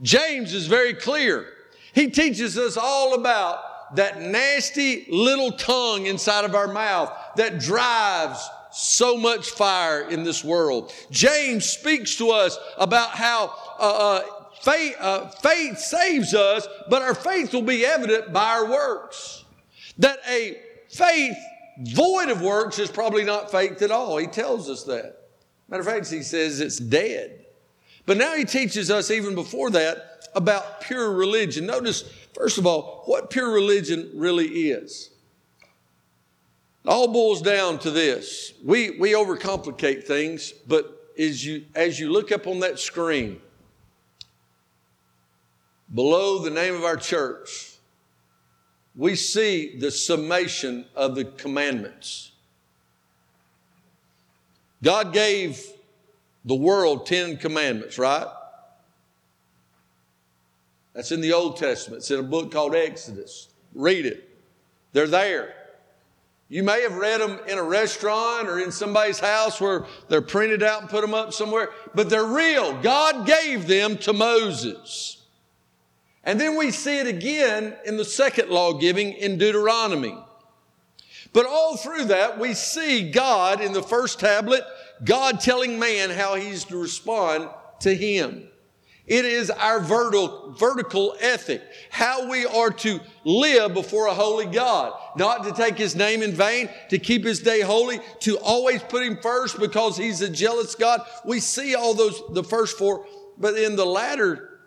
James 0.00 0.54
is 0.54 0.66
very 0.66 0.94
clear. 0.94 1.46
He 1.92 2.08
teaches 2.08 2.56
us 2.56 2.78
all 2.78 3.12
about 3.12 3.94
that 3.96 4.22
nasty 4.22 5.06
little 5.10 5.52
tongue 5.52 6.06
inside 6.06 6.46
of 6.46 6.54
our 6.54 6.72
mouth 6.72 7.12
that 7.36 7.58
drives 7.60 8.48
so 8.76 9.16
much 9.16 9.50
fire 9.50 10.08
in 10.08 10.22
this 10.22 10.44
world. 10.44 10.92
James 11.10 11.64
speaks 11.64 12.16
to 12.16 12.30
us 12.30 12.58
about 12.76 13.10
how 13.10 13.54
uh, 13.78 13.82
uh, 13.82 14.24
faith, 14.60 14.96
uh, 15.00 15.28
faith 15.28 15.78
saves 15.78 16.34
us, 16.34 16.68
but 16.90 17.00
our 17.00 17.14
faith 17.14 17.54
will 17.54 17.62
be 17.62 17.86
evident 17.86 18.32
by 18.32 18.44
our 18.44 18.70
works. 18.70 19.44
That 19.98 20.18
a 20.28 20.60
faith 20.90 21.36
void 21.94 22.28
of 22.28 22.42
works 22.42 22.78
is 22.78 22.90
probably 22.90 23.24
not 23.24 23.50
faith 23.50 23.80
at 23.80 23.90
all. 23.90 24.18
He 24.18 24.26
tells 24.26 24.68
us 24.68 24.84
that. 24.84 25.20
Matter 25.68 25.80
of 25.80 25.86
fact, 25.86 26.10
he 26.10 26.22
says 26.22 26.60
it's 26.60 26.78
dead. 26.78 27.46
But 28.04 28.18
now 28.18 28.34
he 28.36 28.44
teaches 28.44 28.90
us, 28.90 29.10
even 29.10 29.34
before 29.34 29.70
that, 29.70 30.28
about 30.34 30.82
pure 30.82 31.12
religion. 31.12 31.66
Notice, 31.66 32.02
first 32.34 32.58
of 32.58 32.66
all, 32.66 33.02
what 33.06 33.30
pure 33.30 33.50
religion 33.50 34.10
really 34.14 34.46
is. 34.46 35.10
It 36.86 36.90
all 36.90 37.08
boils 37.08 37.42
down 37.42 37.80
to 37.80 37.90
this. 37.90 38.52
We, 38.64 38.90
we 38.90 39.10
overcomplicate 39.10 40.04
things, 40.04 40.52
but 40.68 41.10
as 41.18 41.44
you, 41.44 41.64
as 41.74 41.98
you 41.98 42.12
look 42.12 42.30
up 42.30 42.46
on 42.46 42.60
that 42.60 42.78
screen, 42.78 43.40
below 45.92 46.38
the 46.38 46.50
name 46.50 46.76
of 46.76 46.84
our 46.84 46.96
church, 46.96 47.72
we 48.94 49.16
see 49.16 49.76
the 49.78 49.90
summation 49.90 50.86
of 50.94 51.16
the 51.16 51.24
commandments. 51.24 52.30
God 54.80 55.12
gave 55.12 55.60
the 56.44 56.54
world 56.54 57.04
10 57.04 57.38
commandments, 57.38 57.98
right? 57.98 58.28
That's 60.94 61.10
in 61.10 61.20
the 61.20 61.32
Old 61.32 61.56
Testament. 61.56 62.02
It's 62.02 62.12
in 62.12 62.20
a 62.20 62.22
book 62.22 62.52
called 62.52 62.76
Exodus. 62.76 63.48
Read 63.74 64.06
it. 64.06 64.30
They're 64.92 65.08
there. 65.08 65.55
You 66.48 66.62
may 66.62 66.82
have 66.82 66.94
read 66.94 67.20
them 67.20 67.40
in 67.48 67.58
a 67.58 67.62
restaurant 67.62 68.48
or 68.48 68.60
in 68.60 68.70
somebody's 68.70 69.18
house 69.18 69.60
where 69.60 69.84
they're 70.08 70.22
printed 70.22 70.62
out 70.62 70.80
and 70.80 70.90
put 70.90 71.00
them 71.00 71.14
up 71.14 71.32
somewhere, 71.32 71.70
but 71.94 72.08
they're 72.08 72.24
real. 72.24 72.80
God 72.82 73.26
gave 73.26 73.66
them 73.66 73.98
to 73.98 74.12
Moses. 74.12 75.24
And 76.22 76.40
then 76.40 76.56
we 76.56 76.70
see 76.70 76.98
it 76.98 77.06
again 77.06 77.76
in 77.84 77.96
the 77.96 78.04
second 78.04 78.50
law 78.50 78.74
giving 78.74 79.12
in 79.12 79.38
Deuteronomy. 79.38 80.16
But 81.32 81.46
all 81.46 81.76
through 81.76 82.06
that, 82.06 82.38
we 82.38 82.54
see 82.54 83.10
God 83.10 83.60
in 83.60 83.72
the 83.72 83.82
first 83.82 84.20
tablet, 84.20 84.62
God 85.04 85.40
telling 85.40 85.78
man 85.78 86.10
how 86.10 86.36
he's 86.36 86.64
to 86.66 86.76
respond 86.76 87.48
to 87.80 87.94
him. 87.94 88.48
It 89.06 89.24
is 89.24 89.50
our 89.50 89.78
vertical, 89.78 90.52
vertical 90.58 91.14
ethic, 91.20 91.62
how 91.90 92.28
we 92.28 92.44
are 92.44 92.70
to 92.70 93.00
live 93.24 93.72
before 93.72 94.06
a 94.06 94.14
holy 94.14 94.46
God, 94.46 94.94
not 95.16 95.44
to 95.44 95.52
take 95.52 95.78
his 95.78 95.94
name 95.94 96.22
in 96.22 96.32
vain, 96.32 96.68
to 96.90 96.98
keep 96.98 97.24
his 97.24 97.38
day 97.38 97.60
holy, 97.60 98.00
to 98.20 98.36
always 98.38 98.82
put 98.82 99.04
him 99.04 99.18
first 99.22 99.60
because 99.60 99.96
he's 99.96 100.22
a 100.22 100.28
jealous 100.28 100.74
God. 100.74 101.02
We 101.24 101.38
see 101.38 101.76
all 101.76 101.94
those, 101.94 102.20
the 102.32 102.42
first 102.42 102.76
four, 102.76 103.06
but 103.38 103.56
in 103.56 103.76
the 103.76 103.86
latter 103.86 104.58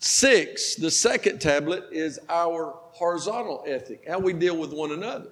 six, 0.00 0.74
the 0.74 0.90
second 0.90 1.40
tablet 1.40 1.84
is 1.92 2.18
our 2.28 2.74
horizontal 2.90 3.62
ethic, 3.68 4.04
how 4.08 4.18
we 4.18 4.32
deal 4.32 4.56
with 4.56 4.72
one 4.72 4.90
another. 4.90 5.30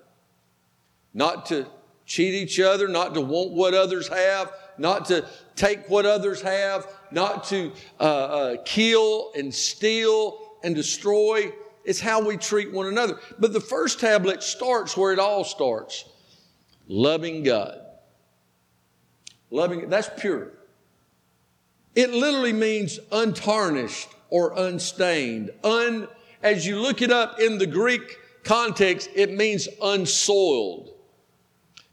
Not 1.13 1.47
to 1.47 1.67
cheat 2.07 2.35
each 2.35 2.61
other, 2.61 2.87
not 2.87 3.15
to 3.15 3.21
want 3.21 3.51
what 3.51 3.75
others 3.75 4.07
have, 4.07 4.53
not 4.79 5.07
to 5.07 5.25
take 5.57 5.89
what 5.89 6.07
others 6.07 6.41
have, 6.43 6.87
not 7.11 7.45
to 7.45 7.73
uh, 8.01 8.03
uh, 8.03 8.57
kill 8.65 9.33
and 9.37 9.55
steal 9.55 10.57
and 10.63 10.75
destroy. 10.75 11.53
It's 11.85 12.01
how 12.01 12.21
we 12.27 12.37
treat 12.37 12.73
one 12.73 12.87
another. 12.87 13.19
But 13.39 13.53
the 13.53 13.61
first 13.61 14.01
tablet 14.01 14.43
starts 14.43 14.97
where 14.97 15.13
it 15.13 15.19
all 15.19 15.45
starts 15.45 16.05
loving 16.87 17.43
God. 17.43 17.81
Loving, 19.51 19.89
that's 19.89 20.11
pure. 20.19 20.53
It 21.95 22.11
literally 22.11 22.53
means 22.53 22.99
untarnished 23.11 24.09
or 24.31 24.53
unstained. 24.57 25.51
Un, 25.65 26.07
as 26.43 26.67
you 26.67 26.79
look 26.81 27.03
it 27.03 27.11
up 27.11 27.41
in 27.41 27.59
the 27.59 27.67
Greek 27.67 28.19
context, 28.45 29.11
it 29.15 29.33
means 29.33 29.69
unsoiled. 29.83 30.95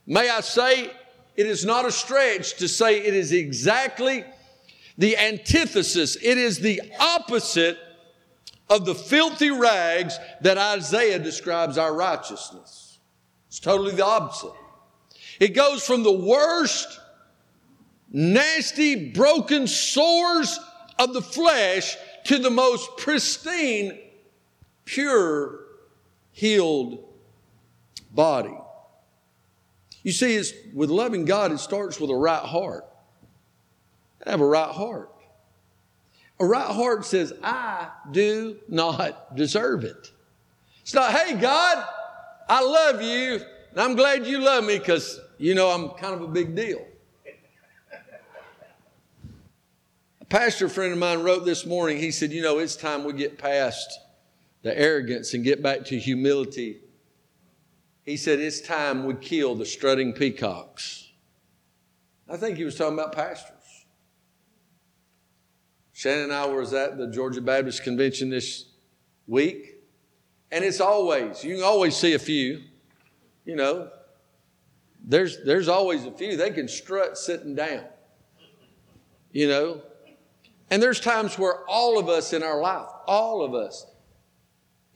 May 0.06 0.28
I 0.28 0.40
say, 0.40 0.90
it 1.36 1.46
is 1.46 1.64
not 1.64 1.84
a 1.84 1.92
stretch 1.92 2.56
to 2.56 2.68
say 2.68 2.98
it 2.98 3.14
is 3.14 3.32
exactly 3.32 4.24
the 4.98 5.16
antithesis, 5.16 6.16
it 6.16 6.38
is 6.38 6.58
the 6.58 6.80
opposite 6.98 7.78
of 8.68 8.84
the 8.84 8.94
filthy 8.94 9.50
rags 9.50 10.18
that 10.40 10.58
Isaiah 10.58 11.18
describes 11.18 11.78
our 11.78 11.94
righteousness. 11.94 12.98
It's 13.48 13.60
totally 13.60 13.94
the 13.94 14.04
opposite. 14.04 14.52
It 15.38 15.54
goes 15.54 15.86
from 15.86 16.02
the 16.02 16.12
worst, 16.12 16.98
nasty, 18.10 19.10
broken 19.10 19.66
sores 19.66 20.58
of 20.98 21.12
the 21.12 21.22
flesh 21.22 21.96
to 22.24 22.38
the 22.38 22.50
most 22.50 22.96
pristine, 22.96 23.98
pure, 24.84 25.60
healed 26.32 27.04
body. 28.12 28.56
You 30.06 30.12
see, 30.12 30.36
it's, 30.36 30.52
with 30.72 30.88
loving 30.88 31.24
God, 31.24 31.50
it 31.50 31.58
starts 31.58 31.98
with 31.98 32.10
a 32.10 32.14
right 32.14 32.40
heart. 32.40 32.84
I 34.24 34.30
have 34.30 34.40
a 34.40 34.46
right 34.46 34.70
heart. 34.70 35.10
A 36.38 36.46
right 36.46 36.70
heart 36.70 37.04
says, 37.04 37.32
I 37.42 37.88
do 38.12 38.56
not 38.68 39.34
deserve 39.34 39.82
it. 39.82 40.12
It's 40.82 40.94
not, 40.94 41.10
hey, 41.10 41.34
God, 41.34 41.84
I 42.48 42.62
love 42.62 43.02
you, 43.02 43.40
and 43.72 43.80
I'm 43.80 43.96
glad 43.96 44.28
you 44.28 44.38
love 44.38 44.62
me 44.62 44.78
because 44.78 45.18
you 45.38 45.56
know 45.56 45.70
I'm 45.70 45.88
kind 45.98 46.14
of 46.14 46.22
a 46.22 46.28
big 46.28 46.54
deal. 46.54 46.86
A 50.20 50.24
pastor 50.26 50.68
friend 50.68 50.92
of 50.92 51.00
mine 51.00 51.24
wrote 51.24 51.44
this 51.44 51.66
morning, 51.66 51.98
he 51.98 52.12
said, 52.12 52.30
You 52.30 52.42
know, 52.42 52.60
it's 52.60 52.76
time 52.76 53.02
we 53.02 53.12
get 53.12 53.38
past 53.38 53.98
the 54.62 54.78
arrogance 54.78 55.34
and 55.34 55.42
get 55.42 55.64
back 55.64 55.84
to 55.86 55.98
humility 55.98 56.78
he 58.06 58.16
said, 58.16 58.38
It's 58.38 58.60
time 58.60 59.04
we 59.04 59.14
kill 59.14 59.56
the 59.56 59.66
strutting 59.66 60.14
peacocks. 60.14 61.10
I 62.30 62.36
think 62.36 62.56
he 62.56 62.64
was 62.64 62.76
talking 62.76 62.94
about 62.94 63.12
pastors. 63.12 63.52
Shannon 65.92 66.24
and 66.24 66.32
I 66.32 66.46
was 66.46 66.72
at 66.72 66.98
the 66.98 67.08
Georgia 67.08 67.40
Baptist 67.40 67.82
Convention 67.82 68.30
this 68.30 68.66
week, 69.26 69.80
and 70.50 70.64
it's 70.64 70.80
always, 70.80 71.42
you 71.44 71.56
can 71.56 71.64
always 71.64 71.96
see 71.96 72.14
a 72.14 72.18
few, 72.18 72.62
you 73.44 73.56
know, 73.56 73.90
there's, 75.04 75.42
there's 75.44 75.68
always 75.68 76.04
a 76.04 76.10
few. 76.10 76.36
They 76.36 76.50
can 76.50 76.68
strut 76.68 77.16
sitting 77.16 77.54
down, 77.54 77.84
you 79.32 79.48
know. 79.48 79.82
And 80.70 80.82
there's 80.82 81.00
times 81.00 81.38
where 81.38 81.64
all 81.68 81.98
of 81.98 82.08
us 82.08 82.32
in 82.32 82.42
our 82.42 82.60
life, 82.60 82.88
all 83.06 83.42
of 83.42 83.54
us, 83.54 83.86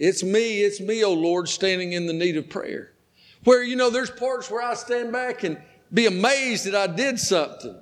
it's 0.00 0.24
me, 0.24 0.62
it's 0.62 0.80
me, 0.80 1.04
oh 1.04 1.12
Lord, 1.12 1.48
standing 1.48 1.92
in 1.92 2.06
the 2.06 2.12
need 2.12 2.36
of 2.36 2.48
prayer. 2.48 2.89
Where, 3.44 3.62
you 3.62 3.76
know, 3.76 3.90
there's 3.90 4.10
parts 4.10 4.50
where 4.50 4.62
I 4.62 4.74
stand 4.74 5.12
back 5.12 5.44
and 5.44 5.60
be 5.92 6.06
amazed 6.06 6.66
that 6.66 6.74
I 6.74 6.86
did 6.86 7.18
something. 7.18 7.76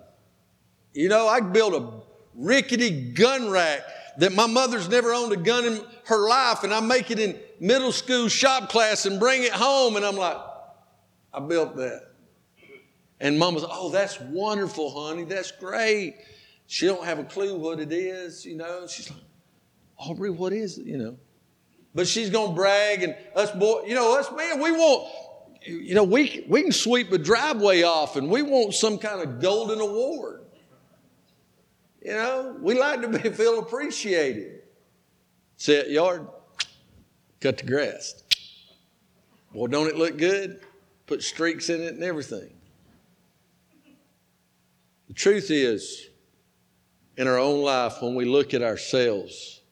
You 0.93 1.09
know, 1.09 1.27
I 1.29 1.41
built 1.41 1.75
a 1.75 1.91
rickety 2.35 3.13
gun 3.13 3.51
rack 3.51 3.83
that 4.19 4.33
my 4.33 4.47
mother's 4.47 4.89
never 4.89 5.13
owned 5.13 5.33
a 5.33 5.37
gun 5.37 5.65
in 5.65 5.81
her 6.05 6.29
life, 6.29 6.65
and 6.65 6.73
I 6.73 6.81
make 6.81 7.11
it 7.11 7.19
in 7.19 7.39
middle 7.61 7.93
school 7.93 8.29
shop 8.29 8.69
class 8.69 9.07
and 9.07 9.21
bring 9.21 9.43
it 9.43 9.53
home, 9.53 9.97
and 9.97 10.05
I'm 10.05 10.17
like, 10.17 10.37
I 11.33 11.41
built 11.41 11.77
that. 11.77 12.03
And 13.21 13.39
mama's, 13.39 13.65
oh, 13.69 13.91
that's 13.91 14.21
wonderful, 14.21 14.91
honey. 14.91 15.25
That's 15.25 15.51
great. 15.51 16.17
She 16.67 16.87
don't 16.87 17.05
have 17.05 17.19
a 17.19 17.25
clue 17.25 17.57
what 17.59 17.81
it 17.81 17.93
is, 17.93 18.45
you 18.45 18.57
know. 18.57 18.87
She's 18.87 19.11
like, 19.11 19.21
Aubrey, 19.99 20.31
what 20.31 20.53
is 20.53 20.79
it, 20.79 20.87
you 20.87 20.99
know? 20.99 21.17
But 21.95 22.07
she's 22.07 22.31
gonna 22.31 22.55
brag, 22.55 23.03
and 23.03 23.17
us 23.35 23.51
boy, 23.51 23.85
you 23.87 23.95
know, 23.95 24.19
us 24.19 24.31
man, 24.31 24.61
we 24.61 24.71
want 24.71 25.11
you 25.67 25.95
know, 25.95 26.05
we, 26.05 26.45
we 26.49 26.63
can 26.63 26.73
sweep 26.73 27.13
a 27.13 27.19
driveway 27.19 27.83
off 27.83 28.17
and 28.17 28.31
we 28.31 28.43
want 28.43 28.75
some 28.75 28.99
kind 28.99 29.23
of 29.23 29.41
golden 29.41 29.81
award. 29.81 30.45
You 32.03 32.13
know, 32.13 32.57
we 32.61 32.79
like 32.79 33.03
to 33.03 33.09
be, 33.09 33.31
feel 33.35 33.59
appreciated. 33.59 34.63
Set 35.57 35.91
yard, 35.91 36.27
cut 37.41 37.59
the 37.59 37.67
grass. 37.67 38.23
Boy, 39.53 39.67
don't 39.67 39.89
it 39.89 39.97
look 39.97 40.17
good? 40.17 40.61
Put 41.07 41.23
streaks 41.23 41.69
in 41.71 41.81
it 41.81 41.95
and 41.95 42.05
everything. 42.05 42.51
The 45.09 45.15
truth 45.15 45.51
is, 45.51 46.09
in 47.17 47.27
our 47.27 47.39
own 47.39 47.63
life, 47.63 48.01
when 48.01 48.15
we 48.15 48.25
look 48.25 48.55
at 48.55 48.63
ourselves, 48.63 49.63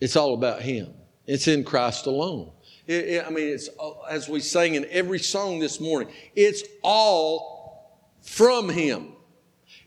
it's 0.00 0.16
all 0.16 0.34
about 0.34 0.60
Him. 0.60 0.92
It's 1.26 1.48
in 1.48 1.64
Christ 1.64 2.06
alone. 2.06 2.52
It, 2.86 3.08
it, 3.08 3.26
I 3.26 3.30
mean, 3.30 3.48
it's 3.48 3.68
as 4.08 4.28
we 4.28 4.40
sang 4.40 4.74
in 4.74 4.86
every 4.90 5.18
song 5.18 5.58
this 5.58 5.80
morning, 5.80 6.12
it's 6.34 6.62
all 6.82 8.00
from 8.22 8.68
Him. 8.68 9.12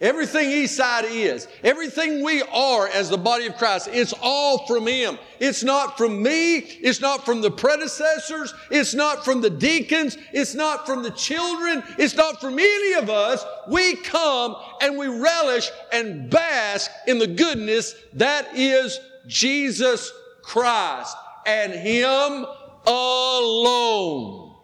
Everything 0.02 0.48
Eastside 0.50 1.12
is, 1.12 1.50
everything 1.62 2.24
we 2.24 2.42
are 2.42 2.88
as 2.88 3.10
the 3.10 3.18
body 3.18 3.48
of 3.48 3.58
Christ, 3.58 3.90
it's 3.92 4.14
all 4.22 4.66
from 4.66 4.88
Him. 4.88 5.18
It's 5.42 5.62
not 5.62 5.98
from 5.98 6.24
me. 6.24 6.58
It's 6.58 7.02
not 7.02 7.26
from 7.26 7.42
the 7.42 7.52
predecessors. 7.52 8.54
It's 8.72 8.94
not 8.94 9.26
from 9.26 9.42
the 9.42 9.50
deacons. 9.50 10.18
It's 10.32 10.56
not 10.56 10.86
from 10.86 11.04
the 11.04 11.12
children. 11.12 11.84
It's 11.98 12.16
not 12.16 12.40
from 12.40 12.60
any 12.60 12.94
of 12.94 13.10
us. 13.10 13.44
We 13.68 13.98
come 13.98 14.56
and 14.82 14.98
we 14.98 15.08
relish 15.08 15.70
and 15.92 16.30
bask 16.30 16.90
in 17.06 17.20
the 17.20 17.28
goodness 17.28 17.94
that 18.14 18.56
is 18.56 19.00
Jesus 19.28 20.14
Christ 20.44 21.16
and 21.46 21.74
Him 21.74 22.46
alone. 22.86 24.56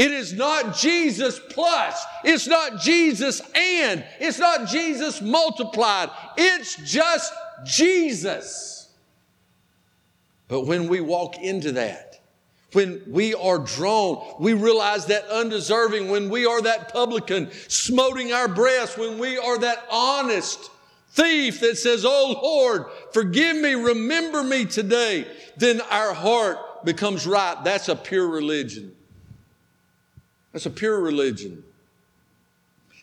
It 0.00 0.12
is 0.12 0.32
not 0.32 0.76
Jesus 0.76 1.38
plus. 1.50 2.02
It's 2.24 2.46
not 2.46 2.80
Jesus 2.80 3.42
and. 3.54 4.02
It's 4.18 4.38
not 4.38 4.66
Jesus 4.66 5.20
multiplied. 5.20 6.08
It's 6.38 6.76
just 6.76 7.32
Jesus. 7.64 8.88
But 10.48 10.62
when 10.62 10.88
we 10.88 11.00
walk 11.00 11.36
into 11.38 11.72
that, 11.72 12.18
when 12.72 13.02
we 13.08 13.34
are 13.34 13.58
drawn, 13.58 14.36
we 14.40 14.54
realize 14.54 15.06
that 15.06 15.28
undeserving, 15.28 16.08
when 16.08 16.30
we 16.30 16.46
are 16.46 16.62
that 16.62 16.92
publican 16.92 17.50
smoting 17.68 18.32
our 18.32 18.48
breast, 18.48 18.96
when 18.96 19.18
we 19.18 19.36
are 19.36 19.58
that 19.58 19.84
honest 19.90 20.70
thief 21.10 21.60
that 21.60 21.76
says, 21.76 22.04
Oh 22.06 22.40
Lord, 22.42 22.86
forgive 23.12 23.56
me, 23.56 23.74
remember 23.74 24.42
me 24.42 24.64
today, 24.64 25.26
then 25.56 25.80
our 25.90 26.14
heart 26.14 26.58
becomes 26.84 27.26
right. 27.26 27.56
That's 27.64 27.88
a 27.88 27.96
pure 27.96 28.28
religion. 28.28 28.94
That's 30.52 30.66
a 30.66 30.70
pure 30.70 31.00
religion. 31.00 31.62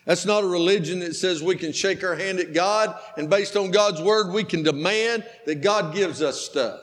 That's 0.04 0.24
not 0.24 0.42
a 0.42 0.46
religion 0.46 1.00
that 1.00 1.16
says 1.16 1.42
we 1.42 1.54
can 1.54 1.72
shake 1.72 2.02
our 2.02 2.14
hand 2.16 2.40
at 2.40 2.54
God 2.54 2.98
and 3.18 3.28
based 3.28 3.56
on 3.56 3.70
God's 3.70 4.00
word, 4.00 4.32
we 4.32 4.42
can 4.42 4.62
demand 4.62 5.26
that 5.44 5.56
God 5.56 5.94
gives 5.94 6.22
us 6.22 6.40
stuff. 6.40 6.80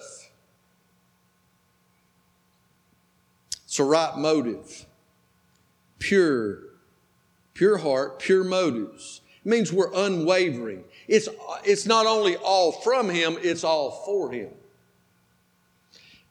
It's 3.65 3.79
a 3.79 3.83
right 3.83 4.15
motive. 4.15 4.85
Pure, 5.97 6.59
pure 7.55 7.77
heart, 7.77 8.19
pure 8.19 8.43
motives. 8.43 9.21
It 9.43 9.49
means 9.49 9.73
we're 9.73 9.91
unwavering. 9.93 10.83
It's, 11.07 11.27
it's 11.63 11.85
not 11.85 12.05
only 12.05 12.35
all 12.37 12.71
from 12.71 13.09
Him, 13.09 13.37
it's 13.41 13.63
all 13.63 14.03
for 14.05 14.31
Him. 14.31 14.51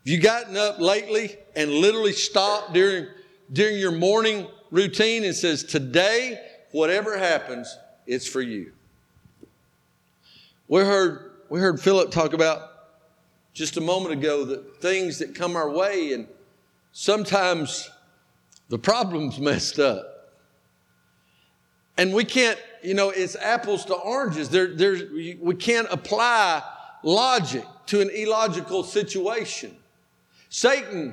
Have 0.04 0.12
you 0.12 0.20
gotten 0.20 0.56
up 0.56 0.78
lately 0.80 1.36
and 1.56 1.70
literally 1.70 2.12
stopped 2.12 2.72
during 2.72 3.06
during 3.52 3.78
your 3.78 3.92
morning 3.92 4.46
routine 4.70 5.24
and 5.24 5.34
says, 5.34 5.62
Today, 5.62 6.40
whatever 6.72 7.16
happens, 7.16 7.76
it's 8.06 8.26
for 8.26 8.42
you. 8.42 8.72
We 10.68 10.80
heard, 10.80 11.32
we 11.48 11.60
heard 11.60 11.80
Philip 11.80 12.10
talk 12.10 12.32
about 12.32 12.70
just 13.52 13.76
a 13.76 13.80
moment 13.80 14.12
ago 14.12 14.44
the 14.44 14.58
things 14.80 15.18
that 15.18 15.34
come 15.34 15.56
our 15.56 15.70
way, 15.70 16.12
and 16.12 16.26
sometimes 16.92 17.90
the 18.68 18.78
problem's 18.78 19.38
messed 19.40 19.78
up. 19.78 20.10
And 21.96 22.12
we 22.12 22.24
can't, 22.24 22.58
you 22.82 22.94
know, 22.94 23.10
it's 23.10 23.36
apples 23.36 23.84
to 23.84 23.94
oranges. 23.94 24.48
There, 24.48 24.74
there's, 24.74 25.04
we 25.40 25.54
can't 25.54 25.86
apply 25.92 26.60
logic 27.04 27.64
to 27.86 28.00
an 28.00 28.10
illogical 28.10 28.82
situation. 28.82 29.76
Satan 30.54 31.12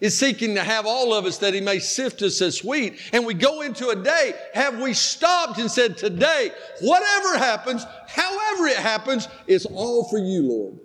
is 0.00 0.18
seeking 0.18 0.54
to 0.54 0.64
have 0.64 0.86
all 0.86 1.12
of 1.12 1.26
us 1.26 1.36
that 1.36 1.52
he 1.52 1.60
may 1.60 1.78
sift 1.78 2.22
us 2.22 2.40
as 2.40 2.64
wheat. 2.64 2.98
And 3.12 3.26
we 3.26 3.34
go 3.34 3.60
into 3.60 3.90
a 3.90 3.94
day, 3.94 4.32
have 4.54 4.80
we 4.80 4.94
stopped 4.94 5.58
and 5.58 5.70
said, 5.70 5.98
Today, 5.98 6.50
whatever 6.80 7.36
happens, 7.36 7.84
however 8.08 8.68
it 8.68 8.78
happens, 8.78 9.28
it's 9.46 9.66
all 9.66 10.04
for 10.04 10.16
you, 10.16 10.48
Lord. 10.48 10.78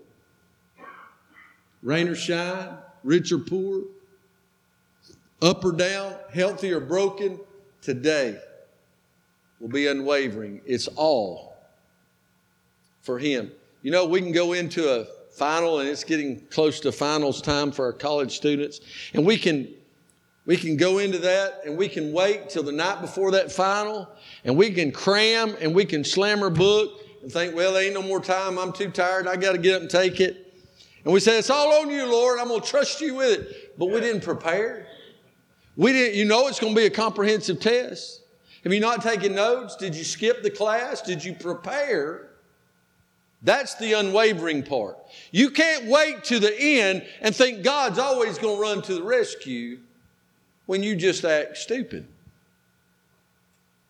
Rain 1.81 2.09
or 2.09 2.15
shine, 2.15 2.75
rich 3.05 3.31
or 3.31 3.39
poor, 3.39 3.83
up 5.41 5.63
or 5.63 5.71
down, 5.71 6.15
healthy 6.33 6.73
or 6.73 6.81
broken, 6.81 7.39
today 7.81 8.37
will 9.61 9.69
be 9.69 9.87
unwavering. 9.87 10.59
It's 10.65 10.89
all 10.97 11.55
for 12.99 13.19
him. 13.19 13.53
You 13.83 13.91
know, 13.91 14.05
we 14.05 14.19
can 14.19 14.33
go 14.33 14.51
into 14.51 14.93
a 14.93 15.05
final 15.35 15.79
and 15.79 15.89
it's 15.89 16.03
getting 16.03 16.39
close 16.47 16.79
to 16.81 16.91
finals 16.91 17.41
time 17.41 17.71
for 17.71 17.85
our 17.85 17.93
college 17.93 18.35
students. 18.35 18.79
And 19.13 19.25
we 19.25 19.37
can 19.37 19.67
we 20.45 20.57
can 20.57 20.77
go 20.77 20.99
into 20.99 21.17
that 21.19 21.61
and 21.65 21.75
we 21.77 21.89
can 21.89 22.13
wait 22.13 22.49
till 22.49 22.63
the 22.63 22.71
night 22.71 23.01
before 23.01 23.31
that 23.31 23.51
final 23.51 24.07
and 24.43 24.55
we 24.55 24.71
can 24.71 24.91
cram 24.91 25.55
and 25.59 25.73
we 25.73 25.85
can 25.85 26.03
slam 26.03 26.43
our 26.43 26.51
book 26.51 27.01
and 27.23 27.31
think, 27.31 27.55
well, 27.55 27.73
there 27.73 27.83
ain't 27.83 27.95
no 27.95 28.03
more 28.03 28.21
time. 28.21 28.59
I'm 28.59 28.71
too 28.71 28.91
tired. 28.91 29.27
I 29.27 29.35
got 29.35 29.53
to 29.53 29.57
get 29.57 29.75
up 29.75 29.81
and 29.81 29.89
take 29.89 30.19
it. 30.19 30.53
And 31.03 31.13
we 31.13 31.19
say, 31.19 31.39
it's 31.39 31.49
all 31.49 31.81
on 31.81 31.89
you, 31.89 32.05
Lord. 32.05 32.39
I'm 32.39 32.47
going 32.47 32.61
to 32.61 32.67
trust 32.67 33.01
you 33.01 33.15
with 33.15 33.39
it. 33.39 33.77
But 33.79 33.87
we 33.87 33.99
didn't 33.99 34.21
prepare. 34.21 34.87
We 35.75 35.91
didn't, 35.91 36.15
you 36.15 36.25
know, 36.25 36.47
it's 36.47 36.59
going 36.59 36.75
to 36.75 36.79
be 36.79 36.85
a 36.85 36.91
comprehensive 36.91 37.59
test. 37.59 38.21
Have 38.63 38.73
you 38.73 38.79
not 38.79 39.01
taken 39.01 39.33
notes? 39.35 39.75
Did 39.75 39.95
you 39.95 40.03
skip 40.03 40.43
the 40.43 40.49
class? 40.49 41.01
Did 41.01 41.23
you 41.23 41.33
prepare? 41.33 42.29
That's 43.45 43.75
the 43.75 43.93
unwavering 43.93 44.63
part. 44.63 44.97
You 45.31 45.51
can't 45.51 45.85
wait 45.85 46.23
to 46.25 46.39
the 46.39 46.53
end 46.59 47.05
and 47.21 47.33
think 47.33 47.63
God's 47.63 47.99
always 47.99 48.39
going 48.39 48.55
to 48.55 48.61
run 48.61 48.81
to 48.81 48.95
the 48.95 49.03
rescue 49.03 49.79
when 50.65 50.81
you 50.81 50.95
just 50.95 51.23
act 51.23 51.57
stupid. 51.57 52.07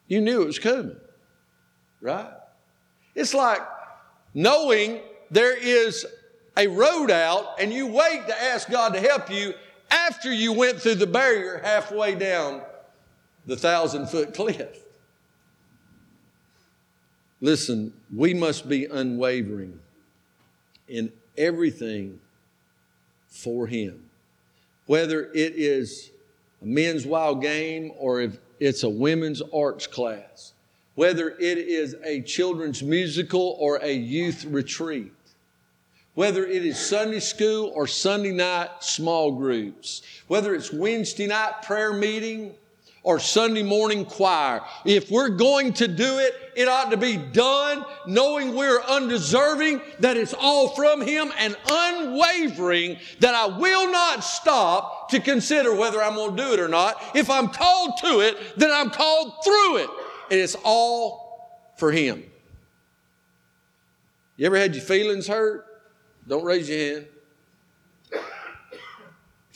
You 0.08 0.20
knew 0.20 0.41
it 0.41 0.46
was 0.46 0.60
coming, 0.60 0.98
right? 2.02 2.30
It's 3.15 3.34
like 3.34 3.62
knowing 4.34 5.00
there 5.32 5.58
is 5.58 6.06
a 6.58 6.68
road 6.68 7.10
out 7.10 7.56
and 7.58 7.74
you 7.74 7.88
wait 7.88 8.28
to 8.28 8.44
ask 8.44 8.70
God 8.70 8.94
to 8.94 9.00
help 9.00 9.32
you 9.32 9.54
after 9.89 10.34
you 10.34 10.52
went 10.52 10.82
through 10.82 10.96
the 10.96 11.08
barrier 11.08 11.62
halfway 11.63 12.13
down 12.15 12.62
the 13.46 13.56
thousand 13.56 14.08
foot 14.08 14.34
cliff. 14.34 14.85
Listen, 17.45 17.93
we 18.12 18.34
must 18.34 18.67
be 18.67 18.86
unwavering 18.86 19.79
in 20.88 21.13
everything 21.38 22.19
for 23.27 23.67
Him. 23.67 24.10
Whether 24.88 25.25
it 25.25 25.53
is 25.55 26.10
a 26.63 26.65
men's 26.65 27.05
wild 27.05 27.43
game 27.43 27.91
or 27.99 28.21
if 28.21 28.39
it's 28.60 28.81
a 28.81 28.89
women's 28.89 29.43
arts 29.53 29.86
class, 29.86 30.53
whether 30.95 31.38
it 31.38 31.60
is 31.60 31.95
a 32.03 32.21
children's 32.21 32.81
musical 32.81 33.55
or 33.60 33.75
a 33.84 33.93
youth 33.93 34.45
retreat, 34.45 35.13
whether 36.15 36.47
it 36.47 36.65
is 36.65 36.79
Sunday 36.79 37.19
school 37.19 37.71
or 37.75 37.86
Sunday 37.86 38.31
night 38.31 38.71
small 38.79 39.31
groups, 39.31 40.01
whether 40.29 40.55
it's 40.55 40.73
Wednesday 40.73 41.27
night 41.27 41.62
prayer 41.62 41.93
meeting 41.93 42.55
or 43.06 43.20
Sunday 43.20 43.62
morning 43.62 44.04
choir. 44.04 44.62
If 44.84 45.12
we're 45.12 45.30
going 45.30 45.74
to 45.74 45.88
do 45.88 46.18
it, 46.18 46.34
it 46.56 46.68
ought 46.68 46.89
to 46.89 46.98
be 46.98 47.18
done 47.18 47.86
knowing 48.08 48.56
we're 48.56 48.82
undeserving, 48.82 49.80
that 50.00 50.18
it's 50.18 50.34
all 50.34 50.70
from 50.70 51.02
Him, 51.02 51.32
and 51.38 51.56
unwavering 51.70 52.98
that 53.20 53.36
I 53.36 53.46
will 53.46 53.91
not 53.91 54.24
stop 54.24 55.10
to 55.10 55.20
consider 55.20 55.74
whether 55.76 56.02
I'm 56.02 56.15
going 56.15 56.36
to 56.36 56.44
do 56.44 56.54
it 56.54 56.60
or 56.60 56.68
not. 56.68 57.00
If 57.13 57.30
I'm 57.30 57.50
called 57.50 57.98
to 58.00 58.22
it, 58.22 58.38
then 58.58 58.72
I'm 58.72 58.89
called 58.89 59.36
through 59.44 59.78
it. 59.78 59.89
And 60.32 60.39
it's 60.39 60.56
all 60.63 61.48
for 61.78 61.91
Him. 61.91 62.24
You 64.36 64.48
ever 64.48 64.58
had 64.58 64.74
your 64.74 64.84
feelings 64.84 65.28
hurt? 65.28 65.63
Don't 66.28 66.44
raise 66.44 66.68
your 66.68 66.80
hand. 66.80 67.08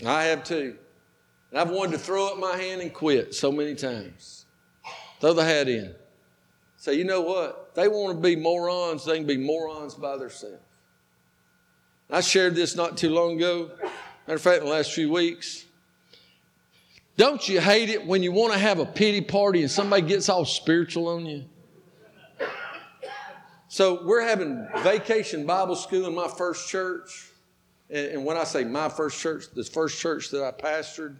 I 0.05 0.25
have 0.25 0.43
too. 0.43 0.77
And 1.51 1.59
I've 1.59 1.69
wanted 1.69 1.93
to 1.93 1.97
throw 1.97 2.27
up 2.27 2.37
my 2.37 2.55
hand 2.55 2.81
and 2.81 2.93
quit 2.93 3.33
so 3.33 3.51
many 3.51 3.75
times. 3.75 4.45
Throw 5.19 5.33
the 5.33 5.43
hat 5.43 5.67
in. 5.67 5.93
Say, 6.77 6.93
you 6.93 7.03
know 7.03 7.21
what? 7.21 7.75
They 7.75 7.87
want 7.87 8.15
to 8.15 8.21
be 8.21 8.35
morons, 8.35 9.05
they 9.05 9.17
can 9.17 9.27
be 9.27 9.37
morons 9.37 9.95
by 9.95 10.17
themselves. 10.17 10.63
I 12.09 12.21
shared 12.21 12.55
this 12.55 12.75
not 12.75 12.97
too 12.97 13.09
long 13.09 13.35
ago. 13.35 13.69
Matter 14.25 14.35
of 14.35 14.41
fact, 14.41 14.59
in 14.59 14.65
the 14.65 14.71
last 14.71 14.93
few 14.93 15.11
weeks. 15.11 15.65
Don't 17.17 17.47
you 17.49 17.59
hate 17.59 17.89
it 17.89 18.05
when 18.05 18.23
you 18.23 18.31
want 18.31 18.53
to 18.53 18.59
have 18.59 18.79
a 18.79 18.85
pity 18.85 19.21
party 19.21 19.61
and 19.61 19.69
somebody 19.69 20.03
gets 20.03 20.29
all 20.29 20.45
spiritual 20.45 21.09
on 21.09 21.25
you? 21.25 21.45
So 23.67 24.03
we're 24.05 24.25
having 24.25 24.67
vacation 24.77 25.45
Bible 25.45 25.75
school 25.75 26.07
in 26.07 26.15
my 26.15 26.27
first 26.27 26.69
church. 26.69 27.31
And 27.89 28.23
when 28.23 28.37
I 28.37 28.43
say 28.43 28.63
my 28.63 28.89
first 28.89 29.19
church, 29.19 29.45
this 29.53 29.67
first 29.67 29.99
church 29.99 30.29
that 30.31 30.43
I 30.43 30.51
pastored, 30.51 31.19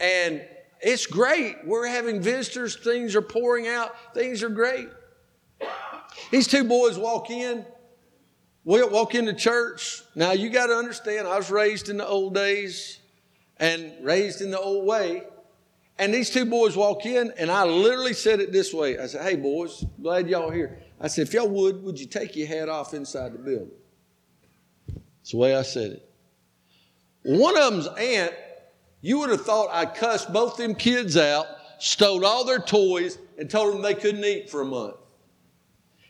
and 0.00 0.42
it's 0.80 1.06
great. 1.06 1.56
We're 1.64 1.86
having 1.86 2.20
visitors, 2.20 2.76
things 2.76 3.16
are 3.16 3.22
pouring 3.22 3.66
out, 3.66 4.14
things 4.14 4.42
are 4.42 4.48
great. 4.48 4.88
These 6.30 6.48
two 6.48 6.64
boys 6.64 6.98
walk 6.98 7.30
in. 7.30 7.64
We 8.64 8.82
walk 8.84 9.14
into 9.14 9.32
church. 9.32 10.02
Now, 10.14 10.32
you 10.32 10.50
got 10.50 10.66
to 10.66 10.74
understand, 10.74 11.26
I 11.26 11.36
was 11.36 11.50
raised 11.50 11.88
in 11.88 11.96
the 11.96 12.06
old 12.06 12.34
days. 12.34 13.00
and 13.60 13.92
raised 14.02 14.40
in 14.40 14.50
the 14.50 14.60
old 14.60 14.86
way. 14.86 15.24
And 15.98 16.14
these 16.14 16.30
two 16.30 16.44
boys 16.44 16.76
walk 16.76 17.06
in, 17.06 17.32
and 17.38 17.50
I 17.50 17.64
literally 17.64 18.12
said 18.12 18.38
it 18.40 18.52
this 18.52 18.72
way 18.72 18.98
I 18.98 19.06
said, 19.06 19.22
Hey, 19.22 19.34
boys, 19.34 19.84
glad 20.00 20.28
y'all 20.28 20.50
here. 20.50 20.78
I 21.00 21.08
said, 21.08 21.26
If 21.26 21.34
y'all 21.34 21.48
would, 21.48 21.82
would 21.82 21.98
you 21.98 22.06
take 22.06 22.36
your 22.36 22.46
hat 22.46 22.68
off 22.68 22.94
inside 22.94 23.32
the 23.32 23.38
building? 23.38 23.70
That's 24.86 25.32
the 25.32 25.38
way 25.38 25.56
I 25.56 25.62
said 25.62 25.92
it. 25.92 26.10
One 27.22 27.56
of 27.56 27.72
them's 27.72 27.88
aunt, 27.88 28.32
you 29.00 29.18
would 29.18 29.30
have 29.30 29.44
thought 29.44 29.68
I 29.70 29.86
cussed 29.86 30.32
both 30.32 30.56
them 30.56 30.74
kids 30.74 31.16
out, 31.16 31.46
stole 31.78 32.24
all 32.26 32.44
their 32.44 32.58
toys, 32.58 33.18
and 33.38 33.48
told 33.48 33.74
them 33.74 33.82
they 33.82 33.94
couldn't 33.94 34.24
eat 34.24 34.50
for 34.50 34.60
a 34.60 34.64
month. 34.64 34.96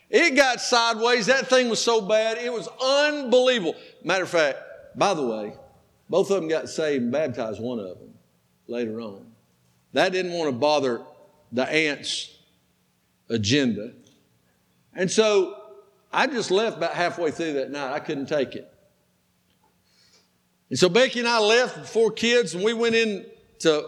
It 0.09 0.35
got 0.35 0.59
sideways. 0.59 1.27
That 1.27 1.47
thing 1.47 1.69
was 1.69 1.81
so 1.81 2.01
bad, 2.01 2.39
it 2.39 2.51
was 2.51 2.67
unbelievable. 2.83 3.75
Matter 4.03 4.23
of 4.23 4.29
fact, 4.29 4.57
by 4.95 5.13
the 5.13 5.25
way, 5.25 5.53
both 6.09 6.31
of 6.31 6.37
them 6.37 6.49
got 6.49 6.69
saved 6.69 7.03
and 7.03 7.11
baptized, 7.11 7.61
one 7.61 7.79
of 7.79 7.99
them 7.99 8.13
later 8.67 8.99
on. 8.99 9.25
That 9.93 10.11
didn't 10.11 10.33
want 10.33 10.49
to 10.49 10.57
bother 10.57 11.01
the 11.51 11.67
aunt's 11.67 12.35
agenda. 13.29 13.91
And 14.95 15.09
so 15.09 15.55
I 16.11 16.25
just 16.27 16.49
left 16.49 16.77
about 16.77 16.93
halfway 16.93 17.29
through 17.31 17.53
that 17.53 17.71
night. 17.71 17.93
I 17.93 17.99
couldn't 17.99 18.27
take 18.27 18.55
it. 18.55 18.71
And 20.69 20.77
so 20.77 20.89
Becky 20.89 21.19
and 21.19 21.27
I 21.27 21.39
left 21.39 21.77
with 21.77 21.89
four 21.89 22.11
kids, 22.11 22.53
and 22.53 22.63
we 22.63 22.73
went 22.73 22.95
in 22.95 23.25
to 23.59 23.79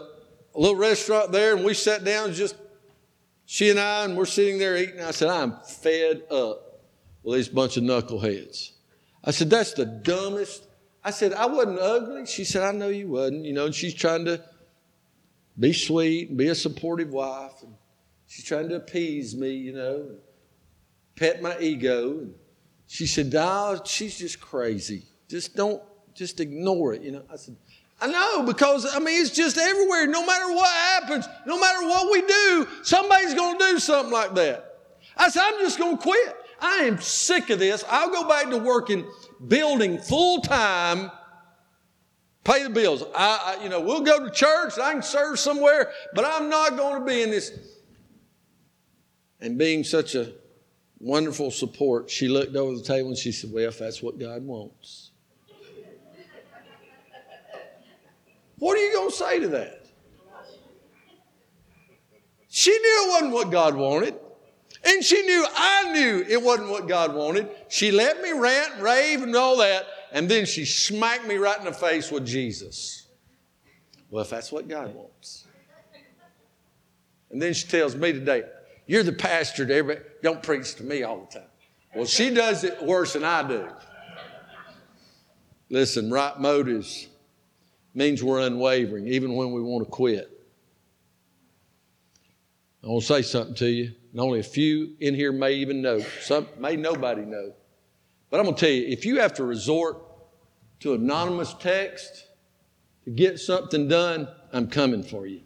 a 0.54 0.58
little 0.58 0.76
restaurant 0.76 1.32
there, 1.32 1.54
and 1.54 1.64
we 1.64 1.74
sat 1.74 2.04
down 2.04 2.32
just 2.32 2.56
she 3.52 3.68
and 3.70 3.78
I, 3.78 4.04
and 4.04 4.16
we're 4.16 4.24
sitting 4.24 4.58
there 4.58 4.76
eating. 4.76 5.00
I 5.00 5.10
said, 5.10 5.28
I'm 5.28 5.58
fed 5.68 6.22
up 6.30 6.80
with 7.22 7.36
these 7.36 7.48
bunch 7.48 7.76
of 7.76 7.82
knuckleheads. 7.82 8.70
I 9.24 9.30
said, 9.30 9.50
that's 9.50 9.74
the 9.74 9.84
dumbest. 9.84 10.66
I 11.04 11.10
said, 11.10 11.34
I 11.34 11.46
wasn't 11.46 11.78
ugly. 11.78 12.26
She 12.26 12.44
said, 12.44 12.62
I 12.62 12.72
know 12.72 12.88
you 12.88 13.08
wasn't. 13.08 13.44
You 13.44 13.52
know, 13.52 13.66
and 13.66 13.74
she's 13.74 13.94
trying 13.94 14.24
to 14.24 14.42
be 15.58 15.72
sweet 15.72 16.30
and 16.30 16.38
be 16.38 16.48
a 16.48 16.54
supportive 16.54 17.10
wife. 17.10 17.52
And 17.62 17.74
she's 18.26 18.44
trying 18.44 18.68
to 18.70 18.76
appease 18.76 19.36
me, 19.36 19.50
you 19.50 19.74
know, 19.74 20.10
pet 21.16 21.42
my 21.42 21.58
ego. 21.58 22.20
And 22.20 22.34
she 22.86 23.06
said, 23.06 23.32
"No, 23.32 23.80
she's 23.84 24.18
just 24.18 24.40
crazy. 24.40 25.04
Just 25.28 25.56
don't, 25.56 25.82
just 26.22 26.40
ignore 26.40 26.94
it." 26.94 27.02
You 27.02 27.12
know, 27.12 27.22
I 27.32 27.36
said, 27.36 27.56
"I 28.00 28.06
know 28.06 28.44
because 28.44 28.86
I 28.94 28.98
mean 28.98 29.20
it's 29.20 29.30
just 29.30 29.58
everywhere. 29.58 30.06
No 30.06 30.24
matter 30.24 30.52
what 30.52 30.70
happens, 30.70 31.28
no 31.46 31.58
matter 31.58 31.86
what 31.86 32.10
we 32.12 32.22
do, 32.22 32.68
somebody's 32.82 33.34
going 33.34 33.58
to 33.58 33.64
do 33.72 33.78
something 33.78 34.12
like 34.12 34.34
that." 34.34 34.78
I 35.16 35.28
said, 35.28 35.42
"I'm 35.44 35.60
just 35.60 35.78
going 35.78 35.96
to 35.96 36.02
quit. 36.02 36.36
I 36.60 36.84
am 36.84 37.00
sick 37.00 37.50
of 37.50 37.58
this. 37.58 37.84
I'll 37.88 38.10
go 38.10 38.28
back 38.28 38.50
to 38.50 38.58
working 38.58 39.04
building 39.46 39.98
full 39.98 40.40
time." 40.40 41.10
Pay 42.44 42.64
the 42.64 42.70
bills. 42.70 43.04
I, 43.14 43.56
I, 43.58 43.62
you 43.62 43.68
know, 43.68 43.80
we'll 43.80 44.00
go 44.00 44.24
to 44.24 44.30
church. 44.30 44.76
I 44.76 44.92
can 44.92 45.02
serve 45.02 45.38
somewhere, 45.38 45.92
but 46.12 46.24
I'm 46.24 46.48
not 46.48 46.76
going 46.76 47.00
to 47.00 47.06
be 47.06 47.22
in 47.22 47.30
this. 47.30 47.52
And 49.40 49.56
being 49.56 49.84
such 49.84 50.14
a 50.14 50.32
wonderful 50.98 51.50
support, 51.50 52.08
she 52.08 52.28
looked 52.28 52.56
over 52.56 52.76
the 52.76 52.82
table 52.82 53.08
and 53.08 53.18
she 53.18 53.32
said, 53.32 53.52
Well, 53.52 53.68
if 53.68 53.78
that's 53.78 54.02
what 54.02 54.18
God 54.18 54.44
wants. 54.44 55.01
What 58.62 58.78
are 58.78 58.80
you 58.80 58.92
going 58.92 59.10
to 59.10 59.16
say 59.16 59.40
to 59.40 59.48
that? 59.48 59.86
She 62.48 62.70
knew 62.70 63.06
it 63.06 63.10
wasn't 63.10 63.32
what 63.32 63.50
God 63.50 63.74
wanted. 63.74 64.14
And 64.84 65.02
she 65.02 65.20
knew 65.22 65.46
I 65.56 65.92
knew 65.92 66.24
it 66.28 66.40
wasn't 66.40 66.68
what 66.68 66.86
God 66.86 67.14
wanted. 67.14 67.48
She 67.68 67.90
let 67.90 68.22
me 68.22 68.32
rant, 68.32 68.80
rave, 68.80 69.22
and 69.22 69.34
all 69.34 69.56
that 69.58 69.86
and 70.12 70.28
then 70.28 70.44
she 70.44 70.64
smacked 70.64 71.26
me 71.26 71.36
right 71.36 71.58
in 71.58 71.64
the 71.64 71.72
face 71.72 72.10
with 72.10 72.26
Jesus. 72.26 73.06
Well, 74.10 74.22
if 74.22 74.30
that's 74.30 74.52
what 74.52 74.68
God 74.68 74.94
wants. 74.94 75.46
And 77.30 77.40
then 77.40 77.54
she 77.54 77.66
tells 77.66 77.96
me 77.96 78.12
today, 78.12 78.44
You're 78.86 79.02
the 79.02 79.12
pastor 79.12 79.64
to 79.64 79.74
everybody. 79.74 80.06
Don't 80.22 80.42
preach 80.42 80.74
to 80.76 80.84
me 80.84 81.02
all 81.02 81.20
the 81.20 81.38
time. 81.40 81.48
Well, 81.96 82.04
she 82.04 82.32
does 82.32 82.62
it 82.62 82.82
worse 82.82 83.14
than 83.14 83.24
I 83.24 83.42
do. 83.48 83.68
Listen, 85.70 86.10
right 86.10 86.38
motives 86.38 87.08
means 87.94 88.22
we're 88.22 88.40
unwavering, 88.40 89.06
even 89.08 89.34
when 89.34 89.52
we 89.52 89.60
want 89.60 89.84
to 89.84 89.90
quit. 89.90 90.28
I 92.82 92.88
want 92.88 93.02
to 93.02 93.06
say 93.06 93.22
something 93.22 93.54
to 93.56 93.68
you, 93.68 93.92
and 94.12 94.20
only 94.20 94.40
a 94.40 94.44
few 94.44 94.96
in 95.00 95.14
here 95.14 95.32
may 95.32 95.52
even 95.52 95.82
know. 95.82 96.00
Some 96.20 96.48
may 96.58 96.76
nobody 96.76 97.22
know. 97.22 97.52
But 98.30 98.40
I'm 98.40 98.44
going 98.44 98.56
to 98.56 98.60
tell 98.60 98.74
you, 98.74 98.86
if 98.88 99.04
you 99.04 99.20
have 99.20 99.34
to 99.34 99.44
resort 99.44 99.98
to 100.80 100.94
anonymous 100.94 101.54
text 101.54 102.26
to 103.04 103.10
get 103.10 103.38
something 103.38 103.88
done, 103.88 104.26
I'm 104.52 104.68
coming 104.68 105.02
for 105.02 105.26
you. 105.26 105.42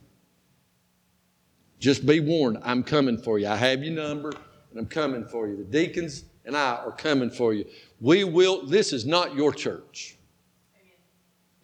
Just 1.79 2.07
be 2.07 2.21
warned, 2.21 2.59
I'm 2.63 2.83
coming 2.83 3.19
for 3.19 3.39
you. 3.39 3.49
I 3.49 3.57
have 3.57 3.83
your 3.83 3.95
number 3.95 4.33
and 4.71 4.79
I'm 4.79 4.87
coming 4.87 5.25
for 5.27 5.47
you. 5.47 5.57
The 5.57 5.65
deacons 5.65 6.25
and 6.45 6.57
I 6.57 6.77
are 6.77 6.93
coming 6.93 7.31
for 7.31 7.53
you. 7.53 7.67
We 8.01 8.25
will, 8.25 8.67
this 8.67 8.93
is 8.93 9.05
not 9.05 9.35
your 9.35 9.53
church. 9.53 10.17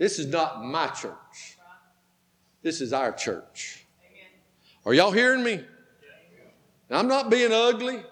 This 0.02 0.18
is 0.18 0.26
not 0.26 0.64
my 0.64 0.88
church. 0.88 1.58
This 2.60 2.80
is 2.80 2.92
our 2.92 3.12
church. 3.12 3.86
Are 4.84 4.92
y'all 4.92 5.12
hearing 5.12 5.44
me? 5.44 5.60
Now, 6.90 6.98
I'm 6.98 7.06
not 7.06 7.30
being 7.30 7.52
ugly, 7.52 8.02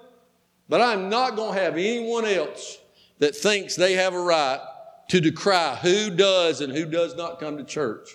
but 0.68 0.81
I'm 0.81 1.09
not 1.09 1.35
going 1.35 1.53
to 1.53 1.61
have 1.61 1.72
anyone 1.72 2.26
else 2.26 2.79
that 3.18 3.35
thinks 3.35 3.74
they 3.74 3.94
have 3.94 4.14
a 4.14 4.20
right 4.20 4.61
to 5.09 5.20
decry 5.20 5.74
who 5.83 6.11
does 6.11 6.61
and 6.61 6.72
who 6.72 6.87
does 6.87 7.16
not 7.16 7.40
come 7.40 7.57
to 7.57 7.64
church 7.64 8.11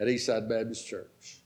at 0.00 0.08
Eastside 0.08 0.48
Baptist 0.48 0.88
Church. 0.88 1.38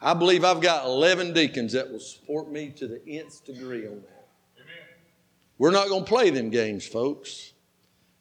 I 0.00 0.14
believe 0.14 0.42
I've 0.42 0.62
got 0.62 0.86
11 0.86 1.34
deacons 1.34 1.74
that 1.74 1.92
will 1.92 2.00
support 2.00 2.50
me 2.50 2.70
to 2.76 2.88
the 2.88 3.06
nth 3.06 3.44
degree 3.44 3.86
on 3.86 3.96
that. 3.96 4.26
We're 5.58 5.70
not 5.70 5.88
going 5.88 6.04
to 6.04 6.08
play 6.08 6.30
them 6.30 6.48
games, 6.48 6.86
folks. 6.86 7.52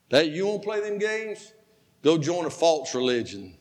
That 0.09 0.31
you 0.31 0.47
won't 0.47 0.63
play 0.63 0.81
them 0.81 0.97
games? 0.97 1.53
Go 2.03 2.17
join 2.17 2.45
a 2.45 2.49
false 2.49 2.93
religion. 2.93 3.57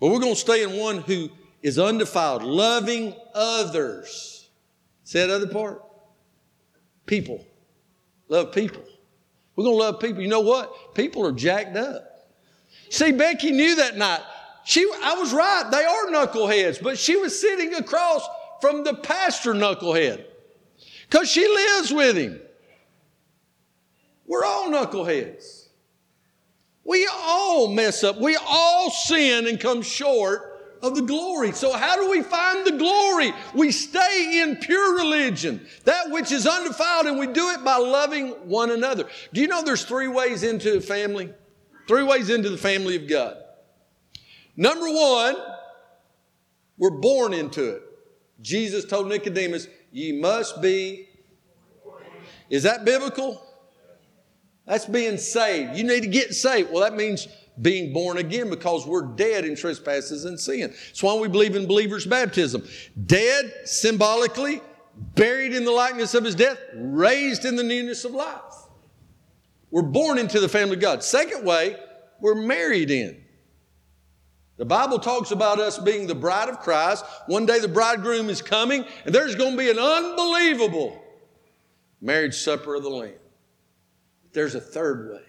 But 0.00 0.08
we're 0.08 0.20
going 0.20 0.34
to 0.34 0.40
stay 0.40 0.62
in 0.62 0.78
one 0.78 0.98
who 0.98 1.28
is 1.62 1.78
undefiled, 1.78 2.42
loving 2.42 3.14
others. 3.34 4.48
See 5.04 5.18
that 5.18 5.30
other 5.30 5.46
part? 5.46 5.82
People. 7.04 7.46
Love 8.28 8.52
people. 8.52 8.82
We're 9.54 9.64
going 9.64 9.76
to 9.78 9.84
love 9.84 10.00
people. 10.00 10.22
You 10.22 10.28
know 10.28 10.40
what? 10.40 10.94
People 10.94 11.24
are 11.26 11.32
jacked 11.32 11.76
up. 11.76 12.30
See, 12.90 13.12
Becky 13.12 13.52
knew 13.52 13.76
that 13.76 13.96
night. 13.96 14.20
She, 14.64 14.80
I 15.02 15.14
was 15.14 15.32
right. 15.32 15.68
They 15.70 15.84
are 15.84 16.06
knuckleheads, 16.06 16.82
but 16.82 16.98
she 16.98 17.16
was 17.16 17.38
sitting 17.38 17.74
across 17.74 18.26
from 18.60 18.84
the 18.84 18.94
pastor 18.94 19.54
knucklehead 19.54 20.24
because 21.08 21.30
she 21.30 21.46
lives 21.46 21.92
with 21.92 22.16
him. 22.16 22.40
We're 24.26 24.44
all 24.44 24.68
knuckleheads. 24.70 25.55
We 26.86 27.08
all 27.12 27.68
mess 27.68 28.04
up. 28.04 28.18
We 28.20 28.36
all 28.36 28.90
sin 28.90 29.48
and 29.48 29.58
come 29.58 29.82
short 29.82 30.56
of 30.82 30.94
the 30.94 31.02
glory. 31.02 31.52
So, 31.52 31.72
how 31.72 31.96
do 31.96 32.10
we 32.10 32.22
find 32.22 32.64
the 32.64 32.76
glory? 32.78 33.32
We 33.54 33.72
stay 33.72 34.42
in 34.42 34.56
pure 34.56 34.96
religion, 34.96 35.66
that 35.84 36.10
which 36.10 36.30
is 36.30 36.46
undefiled, 36.46 37.06
and 37.06 37.18
we 37.18 37.26
do 37.26 37.50
it 37.50 37.64
by 37.64 37.76
loving 37.76 38.30
one 38.48 38.70
another. 38.70 39.08
Do 39.32 39.40
you 39.40 39.48
know 39.48 39.62
there's 39.62 39.84
three 39.84 40.08
ways 40.08 40.42
into 40.42 40.76
a 40.76 40.80
family? 40.80 41.32
Three 41.88 42.04
ways 42.04 42.30
into 42.30 42.50
the 42.50 42.58
family 42.58 42.96
of 42.96 43.08
God. 43.08 43.36
Number 44.56 44.86
one, 44.88 45.36
we're 46.78 46.90
born 46.90 47.34
into 47.34 47.76
it. 47.76 47.82
Jesus 48.40 48.84
told 48.84 49.08
Nicodemus, 49.08 49.66
Ye 49.92 50.12
must 50.12 50.60
be. 50.60 51.08
Is 52.48 52.62
that 52.62 52.84
biblical? 52.84 53.45
That's 54.66 54.86
being 54.86 55.16
saved. 55.16 55.76
You 55.76 55.84
need 55.84 56.02
to 56.02 56.08
get 56.08 56.34
saved. 56.34 56.70
Well, 56.72 56.82
that 56.82 56.96
means 56.96 57.28
being 57.62 57.92
born 57.92 58.18
again 58.18 58.50
because 58.50 58.86
we're 58.86 59.06
dead 59.06 59.44
in 59.44 59.56
trespasses 59.56 60.24
and 60.24 60.38
sin. 60.38 60.70
That's 60.70 61.02
why 61.02 61.14
we 61.14 61.28
believe 61.28 61.56
in 61.56 61.66
believers' 61.66 62.04
baptism. 62.04 62.66
Dead 63.06 63.52
symbolically, 63.64 64.60
buried 65.14 65.54
in 65.54 65.64
the 65.64 65.70
likeness 65.70 66.14
of 66.14 66.24
his 66.24 66.34
death, 66.34 66.58
raised 66.74 67.44
in 67.44 67.56
the 67.56 67.62
newness 67.62 68.04
of 68.04 68.12
life. 68.12 68.40
We're 69.70 69.82
born 69.82 70.18
into 70.18 70.40
the 70.40 70.48
family 70.48 70.74
of 70.76 70.80
God. 70.80 71.02
Second 71.02 71.44
way, 71.44 71.76
we're 72.20 72.34
married 72.34 72.90
in. 72.90 73.22
The 74.56 74.64
Bible 74.64 74.98
talks 74.98 75.32
about 75.32 75.60
us 75.60 75.78
being 75.78 76.06
the 76.06 76.14
bride 76.14 76.48
of 76.48 76.60
Christ. 76.60 77.04
One 77.26 77.44
day 77.44 77.58
the 77.58 77.68
bridegroom 77.68 78.30
is 78.30 78.40
coming, 78.40 78.84
and 79.04 79.14
there's 79.14 79.34
going 79.34 79.52
to 79.52 79.58
be 79.58 79.70
an 79.70 79.78
unbelievable 79.78 81.02
marriage 82.00 82.36
supper 82.36 82.74
of 82.74 82.82
the 82.82 82.88
Lamb. 82.88 83.12
There's 84.36 84.54
a 84.54 84.60
third 84.60 85.12
way. 85.12 85.22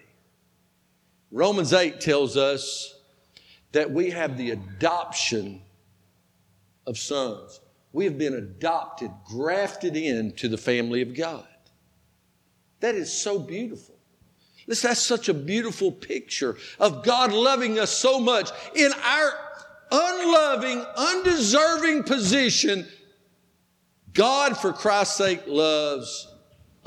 Romans 1.30 1.72
8 1.72 1.98
tells 1.98 2.36
us 2.36 2.94
that 3.72 3.90
we 3.90 4.10
have 4.10 4.36
the 4.36 4.50
adoption 4.50 5.62
of 6.86 6.98
sons. 6.98 7.58
We 7.94 8.04
have 8.04 8.18
been 8.18 8.34
adopted, 8.34 9.10
grafted 9.24 9.96
into 9.96 10.46
the 10.46 10.58
family 10.58 11.00
of 11.00 11.16
God. 11.16 11.48
That 12.80 12.96
is 12.96 13.10
so 13.10 13.38
beautiful. 13.38 13.94
This, 14.66 14.82
that's 14.82 15.00
such 15.00 15.30
a 15.30 15.34
beautiful 15.34 15.90
picture 15.90 16.58
of 16.78 17.02
God 17.02 17.32
loving 17.32 17.78
us 17.78 17.90
so 17.90 18.20
much 18.20 18.50
in 18.74 18.92
our 18.92 19.32
unloving, 19.90 20.84
undeserving 20.98 22.02
position. 22.02 22.86
God, 24.12 24.58
for 24.58 24.74
Christ's 24.74 25.16
sake, 25.16 25.44
loves 25.46 26.28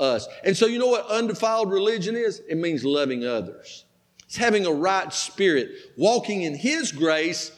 us. 0.00 0.26
And 0.44 0.56
so, 0.56 0.66
you 0.66 0.78
know 0.78 0.88
what 0.88 1.06
undefiled 1.06 1.70
religion 1.70 2.16
is? 2.16 2.42
It 2.48 2.56
means 2.56 2.84
loving 2.84 3.26
others. 3.26 3.84
It's 4.24 4.36
having 4.36 4.66
a 4.66 4.72
right 4.72 5.12
spirit, 5.12 5.70
walking 5.96 6.42
in 6.42 6.54
His 6.54 6.92
grace 6.92 7.52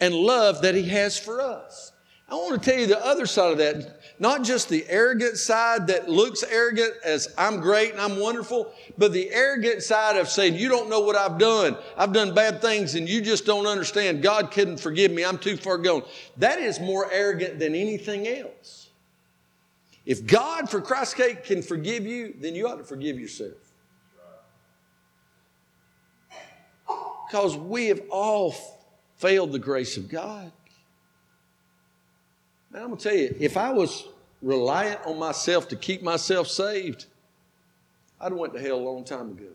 and 0.00 0.14
love 0.14 0.62
that 0.62 0.74
He 0.74 0.88
has 0.88 1.18
for 1.18 1.40
us. 1.40 1.92
I 2.28 2.34
want 2.36 2.62
to 2.62 2.70
tell 2.70 2.80
you 2.80 2.86
the 2.86 3.04
other 3.04 3.26
side 3.26 3.52
of 3.52 3.58
that. 3.58 4.00
Not 4.18 4.44
just 4.44 4.68
the 4.68 4.84
arrogant 4.88 5.36
side 5.36 5.88
that 5.88 6.08
looks 6.08 6.42
arrogant 6.42 6.94
as 7.04 7.32
I'm 7.36 7.60
great 7.60 7.92
and 7.92 8.00
I'm 8.00 8.18
wonderful, 8.18 8.72
but 8.96 9.12
the 9.12 9.30
arrogant 9.30 9.82
side 9.82 10.16
of 10.16 10.28
saying, 10.28 10.54
You 10.54 10.68
don't 10.68 10.88
know 10.88 11.00
what 11.00 11.16
I've 11.16 11.38
done. 11.38 11.76
I've 11.96 12.12
done 12.12 12.34
bad 12.34 12.62
things 12.62 12.94
and 12.94 13.08
you 13.08 13.20
just 13.20 13.44
don't 13.44 13.66
understand. 13.66 14.22
God 14.22 14.50
couldn't 14.50 14.78
forgive 14.78 15.12
me. 15.12 15.24
I'm 15.24 15.38
too 15.38 15.56
far 15.56 15.78
gone. 15.78 16.02
That 16.38 16.58
is 16.58 16.80
more 16.80 17.10
arrogant 17.12 17.58
than 17.58 17.74
anything 17.74 18.26
else. 18.26 18.83
If 20.06 20.26
God, 20.26 20.68
for 20.68 20.80
Christ's 20.80 21.16
sake, 21.16 21.44
can 21.44 21.62
forgive 21.62 22.06
you, 22.06 22.34
then 22.38 22.54
you 22.54 22.68
ought 22.68 22.76
to 22.76 22.84
forgive 22.84 23.18
yourself. 23.18 23.52
Because 27.26 27.56
we 27.56 27.86
have 27.86 28.02
all 28.10 28.54
failed 29.16 29.52
the 29.52 29.58
grace 29.58 29.96
of 29.96 30.08
God. 30.08 30.52
Man, 32.70 32.82
I'm 32.82 32.88
going 32.88 32.98
to 32.98 33.08
tell 33.08 33.16
you, 33.16 33.34
if 33.40 33.56
I 33.56 33.72
was 33.72 34.06
reliant 34.42 35.00
on 35.06 35.18
myself 35.18 35.68
to 35.68 35.76
keep 35.76 36.02
myself 36.02 36.48
saved, 36.48 37.06
I'd 38.20 38.30
have 38.30 38.38
went 38.38 38.52
to 38.54 38.60
hell 38.60 38.76
a 38.76 38.84
long 38.84 39.04
time 39.04 39.30
ago. 39.30 39.48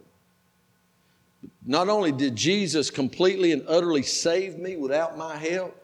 Not 1.65 1.89
only 1.89 2.11
did 2.11 2.35
Jesus 2.35 2.89
completely 2.89 3.51
and 3.51 3.63
utterly 3.67 4.01
save 4.01 4.57
me 4.57 4.75
without 4.75 5.17
my 5.17 5.37
help, 5.37 5.75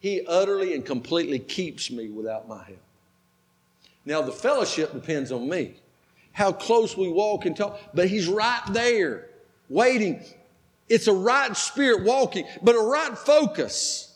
he 0.00 0.26
utterly 0.26 0.74
and 0.74 0.84
completely 0.84 1.38
keeps 1.38 1.90
me 1.90 2.08
without 2.08 2.48
my 2.48 2.64
help. 2.64 2.78
Now, 4.04 4.22
the 4.22 4.32
fellowship 4.32 4.92
depends 4.92 5.30
on 5.30 5.48
me, 5.48 5.74
how 6.32 6.52
close 6.52 6.96
we 6.96 7.08
walk 7.08 7.46
and 7.46 7.56
talk, 7.56 7.78
but 7.94 8.08
he's 8.08 8.28
right 8.28 8.62
there 8.70 9.28
waiting. 9.68 10.22
It's 10.88 11.06
a 11.06 11.12
right 11.12 11.56
spirit 11.56 12.02
walking, 12.02 12.46
but 12.62 12.74
a 12.74 12.80
right 12.80 13.16
focus. 13.16 14.06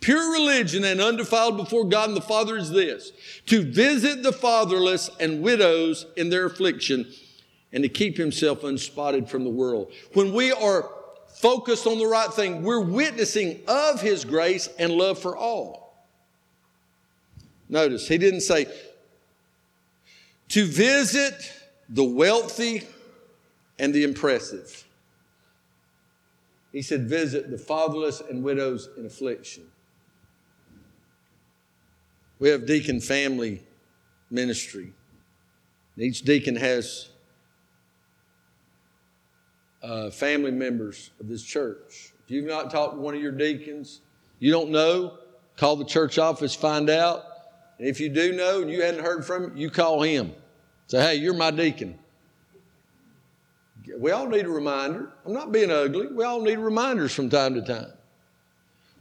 Pure 0.00 0.32
religion 0.32 0.84
and 0.84 1.00
undefiled 1.00 1.56
before 1.56 1.84
God 1.84 2.08
and 2.08 2.16
the 2.16 2.22
Father 2.22 2.56
is 2.56 2.70
this 2.70 3.12
to 3.46 3.62
visit 3.62 4.24
the 4.24 4.32
fatherless 4.32 5.08
and 5.20 5.42
widows 5.42 6.06
in 6.16 6.28
their 6.28 6.46
affliction 6.46 7.06
and 7.72 7.84
to 7.84 7.88
keep 7.88 8.16
himself 8.16 8.64
unspotted 8.64 9.28
from 9.28 9.44
the 9.44 9.50
world. 9.50 9.92
When 10.14 10.32
we 10.32 10.50
are 10.50 10.90
focused 11.36 11.86
on 11.86 11.98
the 11.98 12.06
right 12.06 12.32
thing, 12.32 12.64
we're 12.64 12.80
witnessing 12.80 13.60
of 13.68 14.00
his 14.00 14.24
grace 14.24 14.68
and 14.78 14.92
love 14.92 15.20
for 15.20 15.36
all. 15.36 15.81
Notice, 17.72 18.06
he 18.06 18.18
didn't 18.18 18.42
say 18.42 18.66
to 20.48 20.66
visit 20.66 21.50
the 21.88 22.04
wealthy 22.04 22.82
and 23.78 23.94
the 23.94 24.04
impressive. 24.04 24.84
He 26.70 26.82
said, 26.82 27.08
visit 27.08 27.50
the 27.50 27.56
fatherless 27.56 28.20
and 28.20 28.44
widows 28.44 28.90
in 28.98 29.06
affliction. 29.06 29.64
We 32.40 32.50
have 32.50 32.66
deacon 32.66 33.00
family 33.00 33.62
ministry. 34.30 34.92
Each 35.96 36.20
deacon 36.20 36.56
has 36.56 37.08
uh, 39.82 40.10
family 40.10 40.50
members 40.50 41.08
of 41.20 41.26
this 41.26 41.42
church. 41.42 42.12
If 42.22 42.30
you've 42.30 42.44
not 42.44 42.70
talked 42.70 42.96
to 42.96 43.00
one 43.00 43.14
of 43.14 43.22
your 43.22 43.32
deacons, 43.32 44.02
you 44.40 44.52
don't 44.52 44.68
know, 44.68 45.16
call 45.56 45.76
the 45.76 45.86
church 45.86 46.18
office, 46.18 46.54
find 46.54 46.90
out. 46.90 47.31
And 47.82 47.90
if 47.90 47.98
you 47.98 48.10
do 48.10 48.32
know 48.32 48.62
and 48.62 48.70
you 48.70 48.80
hadn't 48.80 49.02
heard 49.02 49.24
from 49.24 49.42
him, 49.42 49.56
you 49.56 49.68
call 49.68 50.02
him. 50.02 50.32
Say, 50.86 51.00
hey, 51.00 51.14
you're 51.16 51.34
my 51.34 51.50
deacon. 51.50 51.98
We 53.98 54.12
all 54.12 54.28
need 54.28 54.44
a 54.44 54.48
reminder. 54.48 55.10
I'm 55.26 55.32
not 55.32 55.50
being 55.50 55.72
ugly. 55.72 56.06
We 56.06 56.22
all 56.22 56.40
need 56.40 56.60
reminders 56.60 57.12
from 57.12 57.28
time 57.28 57.54
to 57.54 57.60
time. 57.60 57.92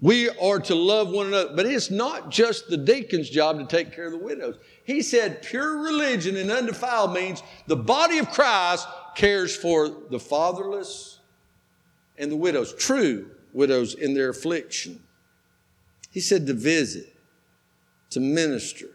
We 0.02 0.30
are 0.30 0.58
to 0.62 0.74
love 0.74 1.12
one 1.12 1.28
another. 1.28 1.54
But 1.56 1.68
it's 1.68 1.92
not 1.92 2.32
just 2.32 2.70
the 2.70 2.78
deacon's 2.78 3.30
job 3.30 3.60
to 3.60 3.68
take 3.68 3.94
care 3.94 4.06
of 4.06 4.14
the 4.14 4.18
widows. 4.18 4.56
He 4.84 5.04
said 5.04 5.44
pure 5.44 5.84
religion 5.84 6.36
and 6.36 6.50
undefiled 6.50 7.14
means 7.14 7.44
the 7.68 7.76
body 7.76 8.18
of 8.18 8.32
Christ 8.32 8.88
cares 9.16 9.56
for 9.56 9.90
the 10.10 10.20
fatherless 10.20 11.20
and 12.18 12.32
the 12.32 12.36
widows, 12.36 12.74
true 12.74 13.30
widows 13.54 13.94
in 13.94 14.16
their 14.16 14.30
affliction. 14.30 15.04
He 16.10 16.20
said 16.20 16.48
to 16.48 16.56
visit, 16.56 17.11
to 18.12 18.20
minister. 18.20 18.88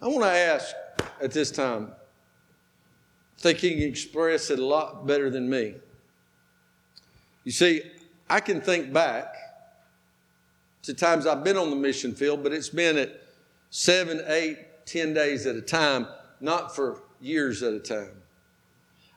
I 0.00 0.08
want 0.08 0.22
to 0.22 0.30
ask 0.30 0.74
at 1.20 1.30
this 1.32 1.50
time, 1.50 1.92
I 3.38 3.40
think 3.40 3.58
he 3.58 3.74
can 3.74 3.82
express 3.82 4.50
it 4.50 4.58
a 4.58 4.64
lot 4.64 5.06
better 5.06 5.30
than 5.30 5.48
me. 5.48 5.74
You 7.44 7.52
see, 7.52 7.82
I 8.28 8.40
can 8.40 8.60
think 8.60 8.92
back 8.92 9.34
to 10.82 10.94
times 10.94 11.26
I've 11.26 11.44
been 11.44 11.56
on 11.56 11.70
the 11.70 11.76
mission 11.76 12.14
field, 12.14 12.42
but 12.42 12.52
it's 12.52 12.68
been 12.68 12.96
at 12.96 13.22
seven, 13.70 14.22
eight, 14.26 14.86
ten 14.86 15.14
days 15.14 15.46
at 15.46 15.56
a 15.56 15.62
time, 15.62 16.06
not 16.40 16.74
for 16.74 17.02
years 17.20 17.62
at 17.62 17.72
a 17.72 17.80
time. 17.80 18.22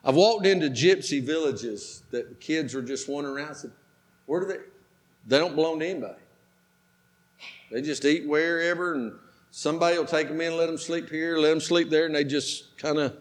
I've 0.04 0.16
walked 0.16 0.46
into 0.46 0.68
gypsy 0.68 1.22
villages 1.22 2.02
that 2.10 2.28
the 2.28 2.34
kids 2.34 2.74
are 2.74 2.82
just 2.82 3.08
wandering 3.08 3.36
around. 3.36 3.50
I 3.50 3.54
said, 3.54 3.72
Where 4.26 4.40
do 4.40 4.46
they? 4.46 4.58
They 5.26 5.38
don't 5.38 5.54
belong 5.54 5.80
to 5.80 5.88
anybody. 5.88 6.20
They 7.70 7.82
just 7.82 8.04
eat 8.04 8.26
wherever, 8.26 8.94
and 8.94 9.12
somebody 9.50 9.98
will 9.98 10.04
take 10.04 10.28
them 10.28 10.40
in, 10.40 10.56
let 10.56 10.66
them 10.66 10.78
sleep 10.78 11.10
here, 11.10 11.38
let 11.38 11.50
them 11.50 11.60
sleep 11.60 11.90
there, 11.90 12.06
and 12.06 12.14
they 12.14 12.24
just 12.24 12.76
kind 12.78 12.98
of, 12.98 13.16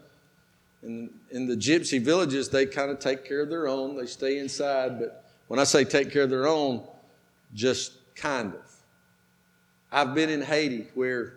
in, 0.83 1.09
in 1.31 1.47
the 1.47 1.55
gypsy 1.55 2.01
villages, 2.01 2.49
they 2.49 2.65
kind 2.65 2.91
of 2.91 2.99
take 2.99 3.25
care 3.25 3.41
of 3.41 3.49
their 3.49 3.67
own. 3.67 3.95
They 3.95 4.05
stay 4.05 4.39
inside. 4.39 4.99
But 4.99 5.25
when 5.47 5.59
I 5.59 5.63
say 5.63 5.83
take 5.83 6.11
care 6.11 6.23
of 6.23 6.29
their 6.29 6.47
own, 6.47 6.83
just 7.53 7.93
kind 8.15 8.53
of. 8.53 8.61
I've 9.91 10.15
been 10.15 10.29
in 10.29 10.41
Haiti 10.41 10.87
where 10.93 11.35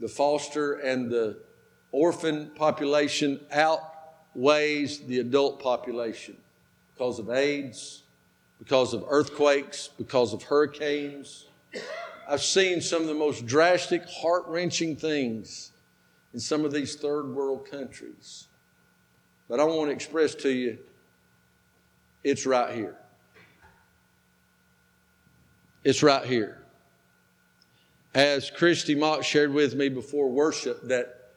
the 0.00 0.08
foster 0.08 0.74
and 0.74 1.10
the 1.10 1.38
orphan 1.92 2.50
population 2.54 3.40
outweighs 3.52 5.00
the 5.00 5.20
adult 5.20 5.60
population 5.60 6.36
because 6.94 7.18
of 7.18 7.30
AIDS, 7.30 8.02
because 8.58 8.94
of 8.94 9.04
earthquakes, 9.08 9.90
because 9.98 10.32
of 10.32 10.42
hurricanes. 10.42 11.46
I've 12.28 12.42
seen 12.42 12.80
some 12.80 13.02
of 13.02 13.08
the 13.08 13.14
most 13.14 13.46
drastic, 13.46 14.04
heart 14.06 14.44
wrenching 14.46 14.96
things 14.96 15.72
in 16.34 16.40
some 16.40 16.64
of 16.64 16.72
these 16.72 16.94
third 16.94 17.34
world 17.34 17.66
countries. 17.70 18.48
But 19.48 19.60
I 19.60 19.64
want 19.64 19.88
to 19.88 19.94
express 19.94 20.34
to 20.36 20.50
you 20.50 20.78
it's 22.22 22.44
right 22.44 22.74
here. 22.74 22.96
It's 25.84 26.02
right 26.02 26.24
here. 26.24 26.62
As 28.14 28.50
Christy 28.50 28.94
Mock 28.94 29.22
shared 29.22 29.52
with 29.52 29.74
me 29.74 29.88
before 29.88 30.28
worship, 30.28 30.82
that 30.88 31.30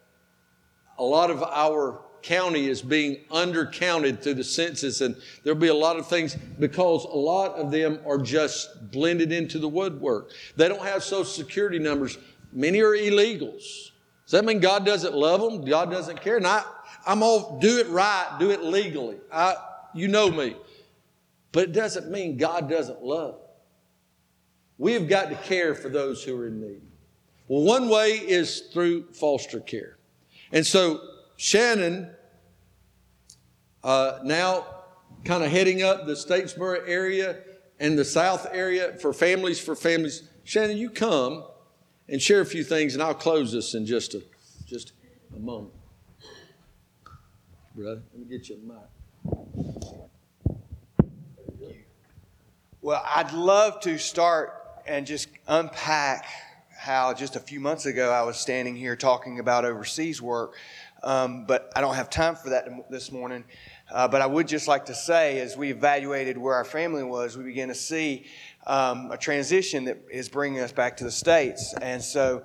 a 0.98 1.04
lot 1.04 1.30
of 1.30 1.44
our 1.44 2.02
county 2.24 2.68
is 2.68 2.82
being 2.82 3.18
undercounted 3.32 4.22
through 4.22 4.36
the 4.36 4.44
census, 4.44 5.02
and 5.02 5.16
there'll 5.44 5.60
be 5.60 5.68
a 5.68 5.74
lot 5.74 5.98
of 5.98 6.08
things 6.08 6.36
because 6.60 7.06
a 7.06 7.18
lot 7.18 7.54
of 7.56 7.72
them 7.72 8.00
are 8.06 8.18
just 8.18 8.92
blended 8.92 9.32
into 9.32 9.60
the 9.60 9.68
woodwork. 9.68 10.32
They 10.56 10.68
don't 10.68 10.84
have 10.84 11.04
social 11.04 11.26
security 11.26 11.80
numbers. 11.80 12.18
Many 12.52 12.82
are 12.82 12.96
illegals. 12.96 13.92
Does 14.26 14.32
that 14.32 14.46
mean 14.46 14.60
God 14.60 14.86
doesn't 14.86 15.14
love 15.14 15.42
them? 15.42 15.66
God 15.66 15.92
doesn't 15.92 16.22
care? 16.22 16.38
And 16.38 16.48
I, 16.48 16.64
I'm 17.06 17.24
all 17.24 17.60
do 17.60 17.80
it 17.80 17.88
right, 17.90 18.38
do 18.40 18.52
it 18.52 18.64
legally. 18.64 19.18
I, 19.32 19.56
you 19.94 20.08
know 20.08 20.30
me. 20.30 20.56
But 21.52 21.64
it 21.64 21.74
doesn't 21.74 22.10
mean 22.10 22.38
God 22.38 22.70
doesn't 22.70 23.04
love. 23.04 23.40
We 24.78 24.94
have 24.94 25.08
got 25.08 25.30
to 25.30 25.36
care 25.36 25.76
for 25.76 25.90
those 25.90 26.24
who 26.24 26.40
are 26.40 26.48
in 26.48 26.62
need. 26.62 26.82
Well, 27.48 27.64
one 27.64 27.90
way 27.90 28.12
is 28.12 28.62
through 28.72 29.12
foster 29.12 29.60
care. 29.60 29.98
And 30.54 30.66
so 30.66 31.02
Shannon, 31.42 32.08
uh, 33.84 34.20
now 34.24 34.64
kind 35.26 35.44
of 35.44 35.50
heading 35.50 35.82
up 35.82 36.06
the 36.06 36.14
Statesboro 36.14 36.88
area 36.88 37.40
and 37.80 37.98
the 37.98 38.06
South 38.06 38.46
area 38.52 38.94
for 39.02 39.12
families 39.12 39.60
for 39.60 39.76
families. 39.76 40.30
Shannon, 40.44 40.78
you 40.78 40.92
come 40.92 41.44
and 42.08 42.22
share 42.22 42.42
a 42.42 42.46
few 42.46 42.64
things, 42.64 42.94
and 42.94 43.02
I'll 43.02 43.16
close 43.16 43.52
this 43.52 43.74
in 43.74 43.88
just 43.88 44.14
a 44.14 44.22
just 44.68 44.92
a 45.36 45.40
moment. 45.40 45.74
Brother, 47.76 48.04
let 48.14 48.20
me 48.20 48.26
get 48.30 48.48
you 48.48 48.58
a 48.58 48.60
mic. 48.60 49.40
Well, 52.84 53.04
I'd 53.04 53.34
love 53.34 53.80
to 53.80 53.98
start 53.98 54.54
and 54.86 55.08
just 55.08 55.28
unpack 55.48 56.28
how 56.82 57.14
just 57.14 57.36
a 57.36 57.40
few 57.40 57.60
months 57.60 57.86
ago 57.86 58.12
I 58.12 58.24
was 58.24 58.38
standing 58.38 58.76
here 58.76 58.96
talking 58.96 59.40
about 59.40 59.66
overseas 59.66 60.20
work. 60.20 60.56
Um, 61.04 61.46
but 61.46 61.72
I 61.76 61.82
don't 61.82 61.96
have 61.96 62.10
time 62.10 62.36
for 62.36 62.50
that 62.50 62.68
this 62.90 63.12
morning. 63.12 63.44
Uh, 63.92 64.08
but 64.08 64.22
I 64.22 64.26
would 64.26 64.48
just 64.48 64.68
like 64.68 64.86
to 64.86 64.96
say, 64.96 65.40
as 65.40 65.58
we 65.58 65.70
evaluated 65.70 66.38
where 66.38 66.56
our 66.56 66.64
family 66.64 67.04
was, 67.04 67.38
we 67.38 67.44
began 67.44 67.68
to 67.68 67.76
see 67.76 68.26
um, 68.66 69.12
a 69.12 69.18
transition 69.18 69.86
that 69.86 69.98
is 70.10 70.30
bringing 70.30 70.62
us 70.62 70.72
back 70.72 70.98
to 70.98 71.04
the 71.04 71.12
States. 71.12 71.74
And 71.82 72.02
so, 72.02 72.44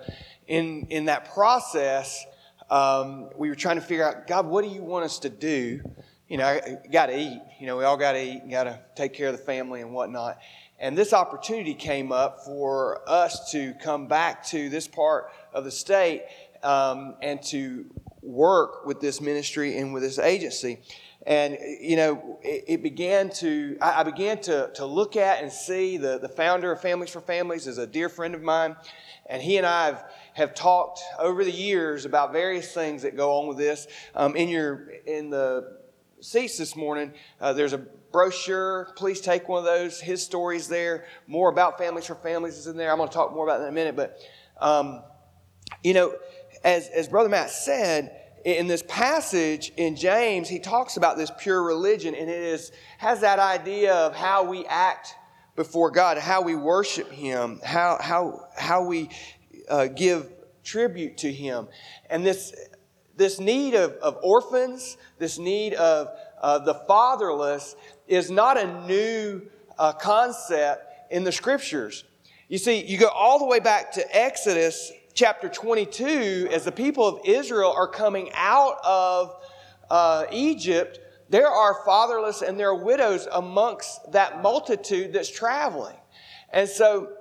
in, 0.48 0.86
in 0.90 1.04
that 1.04 1.32
process, 1.32 2.24
um, 2.70 3.30
we 3.36 3.48
were 3.48 3.54
trying 3.54 3.76
to 3.76 3.82
figure 3.82 4.04
out, 4.04 4.26
God, 4.26 4.46
what 4.46 4.64
do 4.64 4.70
you 4.70 4.82
want 4.82 5.04
us 5.04 5.20
to 5.20 5.28
do? 5.28 5.80
You 6.28 6.38
know, 6.38 6.58
got 6.90 7.06
to 7.06 7.18
eat. 7.18 7.40
You 7.60 7.66
know, 7.66 7.76
we 7.76 7.84
all 7.84 7.96
got 7.96 8.12
to 8.12 8.22
eat, 8.22 8.42
and 8.42 8.50
got 8.50 8.64
to 8.64 8.80
take 8.96 9.14
care 9.14 9.28
of 9.28 9.36
the 9.36 9.42
family 9.42 9.82
and 9.82 9.92
whatnot. 9.92 10.38
And 10.78 10.98
this 10.98 11.12
opportunity 11.12 11.74
came 11.74 12.10
up 12.10 12.44
for 12.44 13.08
us 13.08 13.52
to 13.52 13.72
come 13.74 14.08
back 14.08 14.44
to 14.48 14.68
this 14.68 14.88
part 14.88 15.30
of 15.52 15.64
the 15.64 15.70
state 15.70 16.24
um, 16.62 17.14
and 17.22 17.42
to 17.44 17.86
work 18.26 18.84
with 18.84 19.00
this 19.00 19.20
ministry 19.20 19.78
and 19.78 19.94
with 19.94 20.02
this 20.02 20.18
agency. 20.18 20.80
And, 21.26 21.58
you 21.80 21.96
know, 21.96 22.38
it, 22.42 22.64
it 22.68 22.82
began 22.82 23.30
to, 23.30 23.76
I, 23.80 24.04
began 24.04 24.40
to, 24.42 24.70
to 24.74 24.86
look 24.86 25.16
at 25.16 25.42
and 25.42 25.50
see 25.50 25.96
the, 25.96 26.18
the 26.18 26.28
founder 26.28 26.70
of 26.70 26.80
Families 26.80 27.10
for 27.10 27.20
Families 27.20 27.66
is 27.66 27.78
a 27.78 27.86
dear 27.86 28.08
friend 28.08 28.34
of 28.34 28.42
mine. 28.42 28.76
And 29.28 29.42
he 29.42 29.56
and 29.56 29.66
I 29.66 29.86
have, 29.86 30.10
have 30.34 30.54
talked 30.54 31.00
over 31.18 31.42
the 31.42 31.50
years 31.50 32.04
about 32.04 32.32
various 32.32 32.72
things 32.72 33.02
that 33.02 33.16
go 33.16 33.32
on 33.40 33.48
with 33.48 33.56
this. 33.58 33.88
Um, 34.14 34.36
in 34.36 34.48
your, 34.48 34.90
in 35.06 35.30
the 35.30 35.78
seats 36.20 36.58
this 36.58 36.76
morning, 36.76 37.12
uh, 37.40 37.52
there's 37.52 37.72
a 37.72 37.78
brochure. 37.78 38.92
Please 38.96 39.20
take 39.20 39.48
one 39.48 39.58
of 39.58 39.64
those. 39.64 40.00
His 40.00 40.22
stories 40.22 40.68
there. 40.68 41.06
More 41.26 41.50
about 41.50 41.76
Families 41.76 42.06
for 42.06 42.14
Families 42.14 42.56
is 42.56 42.68
in 42.68 42.76
there. 42.76 42.92
I'm 42.92 42.98
going 42.98 43.08
to 43.08 43.14
talk 43.14 43.34
more 43.34 43.44
about 43.44 43.58
that 43.58 43.64
in 43.64 43.70
a 43.70 43.72
minute. 43.72 43.96
But, 43.96 44.20
um, 44.60 45.02
you 45.82 45.92
know, 45.92 46.14
as, 46.66 46.88
as 46.88 47.07
Brother 47.07 47.29
Matt 47.29 47.50
said, 47.50 48.11
in 48.44 48.66
this 48.66 48.83
passage 48.88 49.72
in 49.76 49.94
James, 49.94 50.48
he 50.48 50.59
talks 50.59 50.96
about 50.96 51.16
this 51.16 51.31
pure 51.38 51.62
religion, 51.62 52.12
and 52.14 52.29
it 52.29 52.42
is, 52.42 52.72
has 52.98 53.20
that 53.20 53.38
idea 53.38 53.94
of 53.94 54.16
how 54.16 54.42
we 54.42 54.66
act 54.66 55.14
before 55.55 55.92
God, 55.92 56.18
how 56.18 56.42
we 56.42 56.57
worship 56.57 57.11
Him, 57.11 57.61
how, 57.64 57.98
how, 58.00 58.48
how 58.57 58.85
we 58.85 59.11
uh, 59.68 59.87
give 59.87 60.29
tribute 60.64 61.18
to 61.18 61.33
Him. 61.33 61.68
And 62.11 62.26
this, 62.26 62.52
this 63.16 63.38
need 63.38 63.74
of, 63.74 63.92
of 64.02 64.18
orphans, 64.22 64.96
this 65.18 65.38
need 65.38 65.74
of 65.74 66.09
uh, 66.42 66.59
the 66.59 66.74
fatherless, 66.74 67.76
is 68.09 68.29
not 68.29 68.59
a 68.59 68.87
new 68.88 69.42
uh, 69.79 69.92
concept 69.92 71.12
in 71.12 71.22
the 71.22 71.33
scriptures. 71.33 72.02
You 72.48 72.59
see, 72.59 72.85
you 72.85 72.98
go 72.98 73.09
all 73.09 73.38
the 73.38 73.46
way 73.46 73.61
back 73.61 73.92
to 73.92 74.16
Exodus 74.16 74.92
chapter 75.16 75.48
22, 75.48 76.50
as 76.52 76.64
the 76.66 76.72
people 76.72 77.09
of 77.09 77.20
Israel 77.24 77.72
are 77.74 77.88
coming 77.88 78.31
out 78.35 78.76
of 78.85 79.35
uh, 79.90 80.26
Egypt, 80.31 81.00
there 81.31 81.48
are 81.48 81.83
fatherless 81.87 82.42
and 82.42 82.61
there 82.61 82.68
are 82.68 82.85
widows 82.85 83.26
amongst 83.33 84.12
that 84.12 84.42
multitude 84.42 85.14
that's 85.14 85.31
traveling. 85.31 85.96
And 86.52 86.68
so 86.68 87.14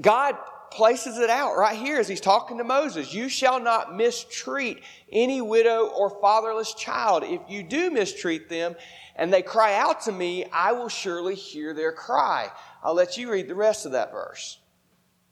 God 0.00 0.36
places 0.70 1.18
it 1.18 1.28
out 1.28 1.56
right 1.56 1.76
here 1.76 1.98
as 1.98 2.06
he's 2.06 2.20
talking 2.20 2.58
to 2.58 2.64
Moses. 2.64 3.12
You 3.12 3.28
shall 3.28 3.58
not 3.58 3.96
mistreat 3.96 4.80
any 5.10 5.40
widow 5.40 5.88
or 5.88 6.10
fatherless 6.20 6.74
child. 6.74 7.24
If 7.24 7.40
you 7.48 7.64
do 7.64 7.90
mistreat 7.90 8.48
them 8.48 8.76
and 9.16 9.32
they 9.32 9.42
cry 9.42 9.74
out 9.74 10.02
to 10.02 10.12
me, 10.12 10.44
I 10.52 10.72
will 10.72 10.88
surely 10.88 11.34
hear 11.34 11.74
their 11.74 11.92
cry. 11.92 12.50
I'll 12.84 12.94
let 12.94 13.18
you 13.18 13.32
read 13.32 13.48
the 13.48 13.56
rest 13.56 13.84
of 13.84 13.92
that 13.92 14.12
verse. 14.12 14.60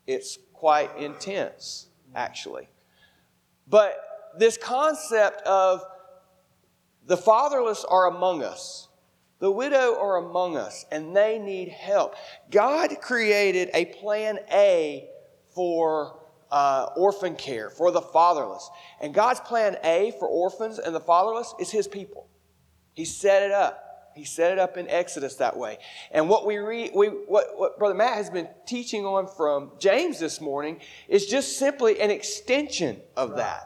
It's 0.09 0.39
quite 0.59 0.97
intense, 0.97 1.87
actually. 2.17 2.69
But 3.69 3.97
this 4.37 4.57
concept 4.57 5.41
of 5.43 5.85
the 7.07 7.17
fatherless 7.17 7.85
are 7.85 8.09
among 8.09 8.43
us, 8.43 8.89
the 9.39 9.51
widow 9.53 9.97
are 10.01 10.17
among 10.17 10.57
us, 10.57 10.85
and 10.91 11.17
they 11.17 11.39
need 11.39 11.69
help. 11.69 12.17
God 12.51 13.01
created 13.01 13.71
a 13.73 13.85
plan 13.85 14.41
A 14.51 15.09
for 15.55 16.19
uh, 16.51 16.89
orphan 16.97 17.37
care, 17.37 17.71
for 17.71 17.93
the 17.93 18.01
fatherless. 18.01 18.69
And 19.01 19.15
God's 19.15 19.39
plan 19.41 19.77
A 19.85 20.13
for 20.19 20.27
orphans 20.27 20.81
and 20.81 20.93
the 20.93 21.01
fatherless 21.01 21.55
is 21.61 21.71
His 21.71 21.87
people. 21.87 22.27
He 22.95 23.05
set 23.05 23.45
it 23.45 23.53
up. 23.53 23.88
He 24.19 24.25
set 24.25 24.51
it 24.51 24.59
up 24.59 24.77
in 24.77 24.89
Exodus 24.89 25.37
that 25.37 25.57
way. 25.57 25.79
And 26.11 26.29
what 26.29 26.45
we 26.45 26.57
read, 26.57 26.91
we, 26.93 27.07
what, 27.07 27.57
what 27.57 27.79
Brother 27.79 27.95
Matt 27.95 28.15
has 28.15 28.31
been 28.31 28.49
teaching 28.67 29.07
on 29.07 29.29
from 29.29 29.71
James 29.79 30.19
this 30.19 30.41
morning 30.41 30.81
is 31.07 31.27
just 31.27 31.57
simply 31.57 32.01
an 32.01 32.11
extension 32.11 33.01
of 33.17 33.37
that. 33.37 33.63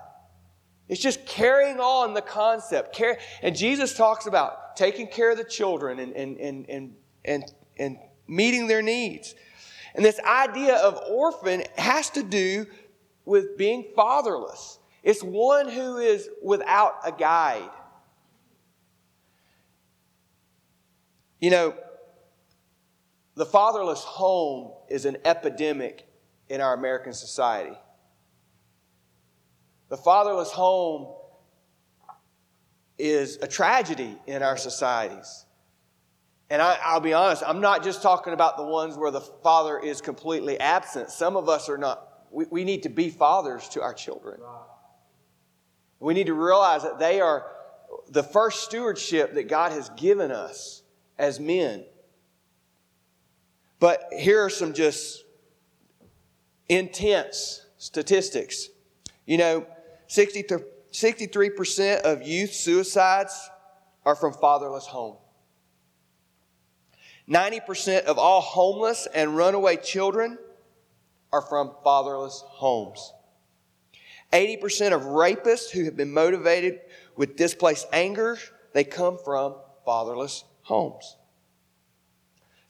It's 0.90 1.00
just 1.00 1.24
carrying 1.24 1.80
on 1.80 2.12
the 2.12 2.20
concept. 2.20 3.00
And 3.42 3.56
Jesus 3.56 3.96
talks 3.96 4.26
about 4.26 4.76
taking 4.76 5.06
care 5.06 5.30
of 5.30 5.38
the 5.38 5.44
children 5.44 5.98
and, 5.98 6.12
and, 6.12 6.36
and, 6.36 6.68
and, 6.68 6.94
and, 7.24 7.44
and 7.78 7.98
meeting 8.28 8.66
their 8.66 8.82
needs. 8.82 9.34
And 9.94 10.04
this 10.04 10.20
idea 10.20 10.76
of 10.76 11.00
orphan 11.08 11.62
has 11.78 12.10
to 12.10 12.22
do 12.22 12.66
with 13.24 13.56
being 13.56 13.86
fatherless. 13.96 14.80
It's 15.02 15.22
one 15.22 15.70
who 15.70 15.96
is 15.96 16.28
without 16.42 16.96
a 17.06 17.12
guide. 17.12 17.70
You 21.42 21.50
know, 21.50 21.74
the 23.35 23.44
fatherless 23.44 24.05
home 24.05 24.74
is 24.88 25.07
an 25.07 25.16
epidemic 25.24 26.07
in 26.48 26.61
our 26.61 26.72
American 26.72 27.12
society. 27.12 27.76
The 29.88 29.96
fatherless 29.96 30.52
home 30.52 31.16
is 32.96 33.38
a 33.42 33.48
tragedy 33.48 34.16
in 34.28 34.44
our 34.44 34.57
societies. 34.57 35.44
And 36.48 36.62
I, 36.62 36.94
will 36.94 37.00
be 37.00 37.12
honest, 37.12 37.42
I'm 37.44 37.61
not 37.61 37.83
just 37.83 38.02
talking 38.02 38.35
about 38.35 38.57
the 38.57 38.62
ones 38.64 38.96
where 38.96 39.11
the 39.11 39.20
father 39.20 39.81
is 39.81 40.00
completely 40.00 40.61
absent. 40.61 41.11
Some 41.11 41.37
of 41.37 41.48
us 41.48 41.68
are 41.68 41.78
not, 41.78 42.28
we, 42.31 42.44
we 42.52 42.62
need 42.62 42.85
to 42.85 42.88
be 42.88 43.11
fathers 43.11 43.68
to 43.70 43.83
our 43.83 43.94
children. 43.94 44.38
We 45.98 46.14
need 46.14 46.26
to 46.26 46.35
realize 46.35 46.85
that 46.85 47.00
they 47.00 47.20
are 47.20 47.46
the 48.11 48.22
first 48.22 48.62
stewardship 48.62 49.35
that 49.35 49.48
God 49.48 49.72
has 49.72 49.88
given 49.96 50.31
us 50.31 50.82
as 51.22 51.38
men. 51.38 51.85
But 53.78 54.08
here 54.12 54.44
are 54.44 54.50
some 54.50 54.74
just 54.74 55.24
intense 56.68 57.64
statistics. 57.78 58.68
You 59.24 59.38
know, 59.38 59.66
63% 60.11 62.00
of 62.00 62.22
youth 62.22 62.52
suicides 62.52 63.50
are 64.04 64.16
from 64.16 64.32
fatherless 64.35 64.87
home. 64.87 65.16
90% 67.28 68.04
of 68.04 68.18
all 68.18 68.40
homeless 68.40 69.06
and 69.14 69.37
runaway 69.37 69.76
children 69.76 70.37
are 71.32 71.42
from 71.42 71.72
fatherless 71.85 72.42
homes. 72.44 73.12
80% 74.32 74.92
of 74.92 75.02
rapists 75.02 75.70
who 75.70 75.85
have 75.85 75.96
been 75.96 76.12
motivated 76.12 76.80
with 77.16 77.37
displaced 77.37 77.87
anger, 77.92 78.38
they 78.72 78.82
come 78.82 79.18
from 79.24 79.54
fatherless 79.85 80.42
homes. 80.72 81.16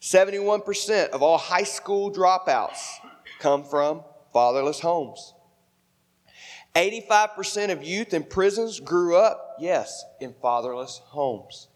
71% 0.01 1.09
of 1.11 1.21
all 1.21 1.37
high 1.37 1.63
school 1.63 2.11
dropouts 2.11 2.81
come 3.39 3.63
from 3.63 4.03
fatherless 4.33 4.81
homes. 4.81 5.33
85% 6.75 7.71
of 7.71 7.81
youth 7.83 8.13
in 8.13 8.23
prisons 8.23 8.81
grew 8.81 9.15
up, 9.15 9.55
yes, 9.57 10.03
in 10.19 10.33
fatherless 10.41 10.99
homes. 11.05 11.69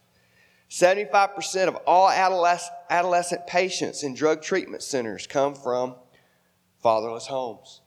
75% 0.70 1.70
of 1.70 1.76
all 1.88 2.10
adolescent 2.10 3.48
patients 3.48 4.04
in 4.04 4.14
drug 4.14 4.42
treatment 4.42 4.84
centers 4.84 5.26
come 5.28 5.56
from 5.56 5.96
fatherless 6.84 7.28
homes. 7.28 7.80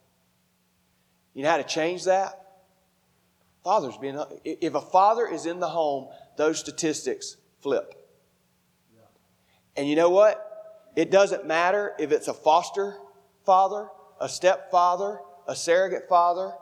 You 1.34 1.42
know 1.42 1.50
how 1.50 1.58
to 1.58 1.64
change 1.64 2.04
that? 2.04 2.40
Fathers 3.62 3.98
being, 3.98 4.18
if 4.44 4.74
a 4.74 4.80
father 4.80 5.26
is 5.26 5.44
in 5.44 5.60
the 5.60 5.68
home, 5.68 6.08
those 6.38 6.58
statistics 6.58 7.36
flip. 7.60 7.99
And 9.80 9.88
you 9.88 9.96
know 9.96 10.10
what? 10.10 10.92
It 10.94 11.10
doesn't 11.10 11.46
matter 11.46 11.94
if 11.98 12.12
it's 12.12 12.28
a 12.28 12.34
foster 12.34 12.98
father, 13.46 13.88
a 14.20 14.28
stepfather, 14.28 15.20
a 15.48 15.56
surrogate 15.56 16.06
father, 16.06 16.52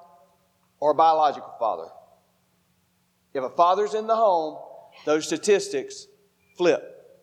or 0.78 0.92
a 0.92 0.94
biological 0.94 1.52
father. 1.58 1.88
If 3.34 3.42
a 3.42 3.50
father's 3.50 3.94
in 3.94 4.06
the 4.06 4.14
home, 4.14 4.58
those 5.04 5.26
statistics 5.26 6.06
flip. 6.56 7.20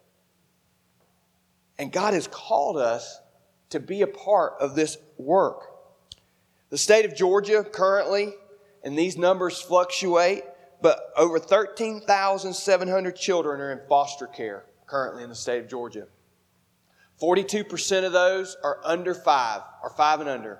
And 1.79 1.93
God 1.93 2.13
has 2.13 2.27
called 2.27 2.75
us 2.75 3.21
to 3.69 3.79
be 3.79 4.01
a 4.01 4.07
part 4.07 4.55
of 4.59 4.75
this 4.75 4.97
work. 5.17 5.61
The 6.71 6.77
state 6.77 7.05
of 7.05 7.15
Georgia 7.15 7.63
currently, 7.63 8.33
and 8.83 8.99
these 8.99 9.17
numbers 9.17 9.61
fluctuate, 9.61 10.43
but 10.81 11.13
over 11.15 11.39
13,700 11.39 13.15
children 13.15 13.61
are 13.61 13.71
in 13.71 13.79
foster 13.87 14.27
care 14.27 14.65
currently 14.87 15.23
in 15.23 15.29
the 15.29 15.35
state 15.35 15.59
of 15.59 15.69
Georgia. 15.69 16.07
42% 17.21 18.03
of 18.03 18.11
those 18.11 18.57
are 18.63 18.79
under 18.83 19.13
five, 19.13 19.61
or 19.81 19.89
five 19.89 20.19
and 20.19 20.29
under. 20.29 20.59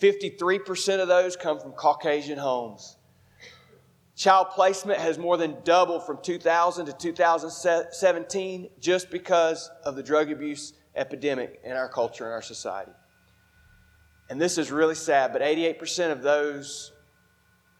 53% 0.00 1.00
of 1.00 1.08
those 1.08 1.36
come 1.36 1.58
from 1.58 1.72
Caucasian 1.72 2.38
homes. 2.38 2.96
Child 4.14 4.48
placement 4.54 5.00
has 5.00 5.18
more 5.18 5.36
than 5.36 5.56
doubled 5.64 6.04
from 6.04 6.18
2000 6.22 6.86
to 6.86 6.92
2017 6.92 8.68
just 8.78 9.10
because 9.10 9.70
of 9.84 9.96
the 9.96 10.02
drug 10.02 10.30
abuse 10.30 10.74
epidemic 10.94 11.60
in 11.64 11.72
our 11.72 11.88
culture 11.88 12.24
and 12.24 12.32
our 12.32 12.42
society. 12.42 12.92
And 14.28 14.40
this 14.40 14.58
is 14.58 14.70
really 14.70 14.94
sad, 14.94 15.32
but 15.32 15.42
88% 15.42 16.12
of 16.12 16.22
those 16.22 16.92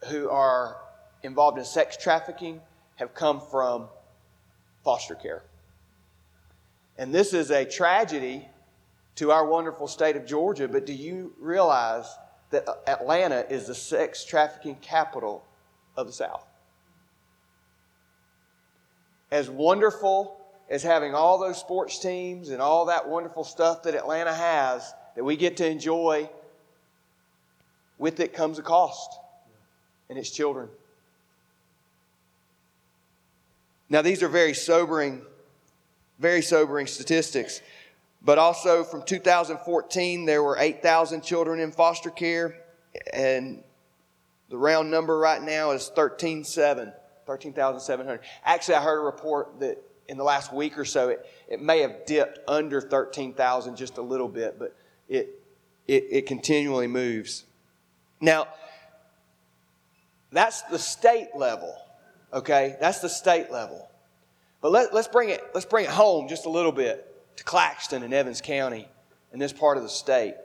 who 0.09 0.29
are 0.29 0.77
involved 1.23 1.57
in 1.57 1.65
sex 1.65 1.97
trafficking 1.97 2.61
have 2.95 3.13
come 3.13 3.39
from 3.39 3.87
foster 4.83 5.15
care. 5.15 5.43
And 6.97 7.13
this 7.13 7.33
is 7.33 7.51
a 7.51 7.65
tragedy 7.65 8.47
to 9.15 9.31
our 9.31 9.45
wonderful 9.45 9.87
state 9.87 10.15
of 10.15 10.25
Georgia, 10.25 10.67
but 10.67 10.85
do 10.85 10.93
you 10.93 11.33
realize 11.39 12.05
that 12.51 12.67
Atlanta 12.87 13.45
is 13.49 13.67
the 13.67 13.75
sex 13.75 14.25
trafficking 14.25 14.75
capital 14.75 15.43
of 15.97 16.07
the 16.07 16.13
South? 16.13 16.45
As 19.31 19.49
wonderful 19.49 20.39
as 20.69 20.83
having 20.83 21.13
all 21.13 21.39
those 21.39 21.59
sports 21.59 21.99
teams 21.99 22.49
and 22.49 22.61
all 22.61 22.85
that 22.85 23.07
wonderful 23.07 23.43
stuff 23.43 23.83
that 23.83 23.95
Atlanta 23.95 24.33
has 24.33 24.93
that 25.15 25.23
we 25.23 25.35
get 25.35 25.57
to 25.57 25.67
enjoy, 25.67 26.29
with 27.97 28.19
it 28.19 28.33
comes 28.33 28.59
a 28.59 28.61
cost, 28.61 29.19
and 30.09 30.17
it's 30.17 30.29
children. 30.29 30.69
Now, 33.89 34.01
these 34.01 34.23
are 34.23 34.27
very 34.27 34.53
sobering, 34.53 35.21
very 36.23 36.41
sobering 36.41 36.87
statistics. 36.87 37.61
But 38.23 38.39
also 38.39 38.85
from 38.85 39.03
2014, 39.03 40.25
there 40.25 40.41
were 40.41 40.57
8,000 40.57 41.21
children 41.21 41.59
in 41.59 41.73
foster 41.73 42.09
care, 42.09 42.55
and 43.11 43.61
the 44.49 44.57
round 44.57 44.89
number 44.89 45.19
right 45.19 45.41
now 45.41 45.71
is 45.71 45.89
13,700. 45.89 46.93
13,700. 47.25 48.21
Actually, 48.43 48.75
I 48.75 48.81
heard 48.81 48.99
a 48.99 49.03
report 49.03 49.59
that 49.59 49.77
in 50.07 50.17
the 50.17 50.23
last 50.23 50.53
week 50.53 50.77
or 50.77 50.85
so, 50.85 51.09
it, 51.09 51.25
it 51.47 51.61
may 51.61 51.79
have 51.79 52.05
dipped 52.05 52.39
under 52.47 52.81
13,000 52.81 53.75
just 53.75 53.97
a 53.97 54.01
little 54.01 54.27
bit, 54.27 54.59
but 54.59 54.75
it, 55.07 55.41
it, 55.87 56.05
it 56.09 56.25
continually 56.25 56.87
moves. 56.87 57.45
Now, 58.19 58.47
that's 60.31 60.61
the 60.63 60.79
state 60.79 61.29
level, 61.35 61.75
okay? 62.33 62.75
That's 62.79 62.99
the 62.99 63.09
state 63.09 63.51
level. 63.51 63.89
But 64.63 64.71
let, 64.71 64.93
let's, 64.93 65.09
bring 65.09 65.29
it, 65.29 65.43
let's 65.53 65.65
bring 65.65 65.83
it 65.83 65.91
home 65.91 66.29
just 66.29 66.45
a 66.45 66.49
little 66.49 66.71
bit 66.71 67.05
to 67.35 67.43
Claxton 67.43 68.01
and 68.01 68.13
Evans 68.13 68.39
County 68.39 68.87
in 69.33 69.37
this 69.37 69.51
part 69.51 69.75
of 69.75 69.83
the 69.83 69.89
state. 69.89 70.35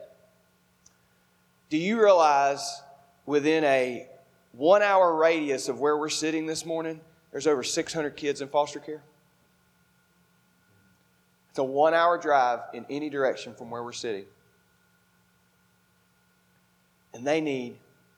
Do 1.69 1.77
you 1.77 2.01
realize 2.01 2.81
within 3.25 3.63
a 3.63 4.07
one 4.51 4.81
hour 4.81 5.15
radius 5.15 5.69
of 5.69 5.79
where 5.79 5.95
we're 5.97 6.09
sitting 6.09 6.47
this 6.47 6.65
morning, 6.65 6.99
there's 7.31 7.47
over 7.47 7.63
600 7.63 8.17
kids 8.17 8.41
in 8.41 8.49
foster 8.49 8.81
care? 8.81 9.01
It's 11.51 11.59
a 11.59 11.63
one 11.63 11.93
hour 11.93 12.17
drive 12.17 12.59
in 12.73 12.85
any 12.89 13.09
direction 13.09 13.55
from 13.55 13.69
where 13.69 13.83
we're 13.85 13.93
sitting. 13.93 14.25
And 17.13 17.25
they 17.25 17.39
need 17.39 17.77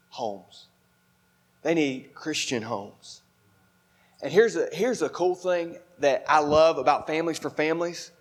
homes, 0.10 0.66
they 1.62 1.76
need 1.76 2.16
Christian 2.16 2.64
homes. 2.64 3.21
And 4.22 4.32
here's 4.32 4.56
a, 4.56 4.68
here's 4.72 5.02
a 5.02 5.10
cool 5.10 5.36
thing 5.36 5.78
that 6.00 6.24
I 6.28 6.40
love 6.40 6.78
about 6.78 7.08
Families 7.08 7.40
for 7.40 7.50
Families. 7.50 8.12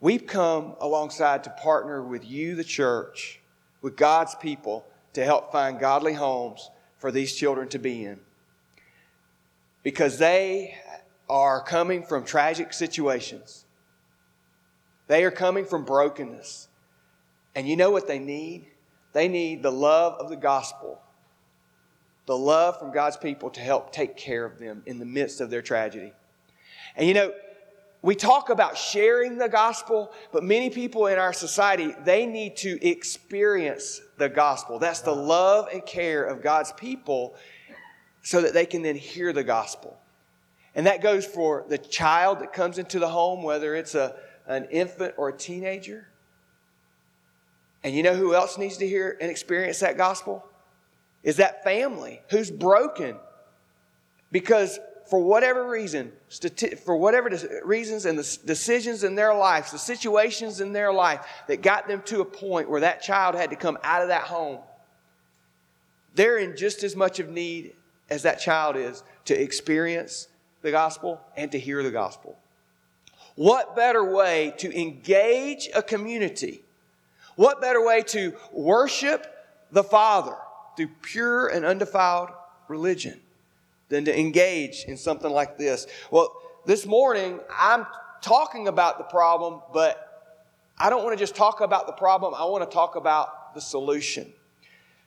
We've 0.00 0.26
come 0.26 0.76
alongside 0.80 1.44
to 1.44 1.50
partner 1.50 2.02
with 2.02 2.24
you, 2.24 2.54
the 2.54 2.64
church, 2.64 3.40
with 3.82 3.96
God's 3.96 4.34
people, 4.36 4.84
to 5.14 5.24
help 5.24 5.50
find 5.50 5.80
godly 5.80 6.12
homes 6.12 6.70
for 6.98 7.10
these 7.10 7.34
children 7.34 7.68
to 7.68 7.78
be 7.78 8.04
in. 8.04 8.20
Because 9.82 10.18
they 10.18 10.74
are 11.28 11.62
coming 11.62 12.02
from 12.02 12.24
tragic 12.24 12.72
situations, 12.72 13.64
they 15.06 15.24
are 15.24 15.30
coming 15.30 15.64
from 15.64 15.84
brokenness. 15.84 16.68
And 17.54 17.68
you 17.68 17.76
know 17.76 17.90
what 17.90 18.08
they 18.08 18.18
need? 18.18 18.66
They 19.12 19.28
need 19.28 19.62
the 19.62 19.70
love 19.70 20.14
of 20.14 20.28
the 20.28 20.36
gospel, 20.36 21.00
the 22.26 22.36
love 22.36 22.78
from 22.78 22.92
God's 22.92 23.16
people 23.16 23.50
to 23.50 23.60
help 23.60 23.92
take 23.92 24.16
care 24.16 24.44
of 24.44 24.58
them 24.58 24.82
in 24.86 24.98
the 24.98 25.04
midst 25.04 25.40
of 25.40 25.50
their 25.50 25.62
tragedy. 25.62 26.12
And 26.96 27.06
you 27.06 27.14
know, 27.14 27.32
we 28.02 28.14
talk 28.14 28.50
about 28.50 28.76
sharing 28.76 29.38
the 29.38 29.48
gospel, 29.48 30.12
but 30.30 30.42
many 30.42 30.68
people 30.68 31.06
in 31.06 31.18
our 31.18 31.32
society, 31.32 31.94
they 32.04 32.26
need 32.26 32.56
to 32.58 32.86
experience 32.86 34.00
the 34.18 34.28
gospel. 34.28 34.78
That's 34.78 35.00
the 35.00 35.14
love 35.14 35.68
and 35.72 35.84
care 35.86 36.24
of 36.24 36.42
God's 36.42 36.72
people 36.72 37.34
so 38.22 38.42
that 38.42 38.52
they 38.52 38.66
can 38.66 38.82
then 38.82 38.96
hear 38.96 39.32
the 39.32 39.44
gospel. 39.44 39.96
And 40.74 40.86
that 40.86 41.02
goes 41.02 41.24
for 41.24 41.64
the 41.68 41.78
child 41.78 42.40
that 42.40 42.52
comes 42.52 42.78
into 42.78 42.98
the 42.98 43.08
home, 43.08 43.42
whether 43.42 43.74
it's 43.74 43.94
a, 43.94 44.16
an 44.46 44.66
infant 44.70 45.14
or 45.16 45.30
a 45.30 45.36
teenager. 45.36 46.08
And 47.84 47.94
you 47.94 48.02
know 48.02 48.14
who 48.14 48.34
else 48.34 48.58
needs 48.58 48.76
to 48.78 48.86
hear 48.86 49.16
and 49.20 49.30
experience 49.30 49.80
that 49.80 49.96
gospel? 49.96 50.44
Is 51.24 51.36
that 51.36 51.64
family 51.64 52.20
who's 52.30 52.50
broken 52.50 53.16
because 54.30 54.78
for 55.08 55.18
whatever 55.18 55.68
reason, 55.68 56.12
for 56.84 56.96
whatever 56.96 57.30
reasons 57.64 58.06
and 58.06 58.18
the 58.18 58.38
decisions 58.44 59.04
in 59.04 59.14
their 59.14 59.34
lives, 59.34 59.70
the 59.70 59.78
situations 59.78 60.60
in 60.60 60.72
their 60.72 60.92
life 60.92 61.26
that 61.48 61.62
got 61.62 61.88
them 61.88 62.02
to 62.06 62.20
a 62.20 62.24
point 62.24 62.70
where 62.70 62.80
that 62.80 63.02
child 63.02 63.34
had 63.34 63.50
to 63.50 63.56
come 63.56 63.78
out 63.82 64.02
of 64.02 64.08
that 64.08 64.22
home, 64.24 64.58
they're 66.14 66.38
in 66.38 66.56
just 66.56 66.82
as 66.84 66.94
much 66.94 67.20
of 67.20 67.28
need 67.28 67.74
as 68.10 68.22
that 68.22 68.38
child 68.40 68.76
is 68.76 69.02
to 69.24 69.34
experience 69.40 70.28
the 70.62 70.70
gospel 70.70 71.20
and 71.36 71.52
to 71.52 71.58
hear 71.58 71.82
the 71.82 71.90
gospel. 71.90 72.38
What 73.34 73.74
better 73.74 74.04
way 74.04 74.54
to 74.58 74.80
engage 74.80 75.68
a 75.74 75.82
community? 75.82 76.62
What 77.36 77.60
better 77.60 77.84
way 77.84 78.02
to 78.02 78.34
worship 78.52 79.26
the 79.72 79.84
Father 79.84 80.36
through 80.76 80.90
pure 81.02 81.48
and 81.48 81.64
undefiled 81.64 82.30
religion? 82.68 83.20
than 83.88 84.04
to 84.04 84.18
engage 84.18 84.84
in 84.84 84.96
something 84.96 85.30
like 85.30 85.58
this. 85.58 85.86
Well, 86.10 86.34
this 86.66 86.86
morning, 86.86 87.40
I'm 87.56 87.86
talking 88.20 88.68
about 88.68 88.98
the 88.98 89.04
problem, 89.04 89.60
but 89.72 90.40
I 90.78 90.90
don't 90.90 91.04
want 91.04 91.16
to 91.16 91.22
just 91.22 91.36
talk 91.36 91.60
about 91.60 91.86
the 91.86 91.92
problem. 91.92 92.34
I 92.34 92.44
want 92.44 92.68
to 92.68 92.74
talk 92.74 92.96
about 92.96 93.54
the 93.54 93.60
solution. 93.60 94.32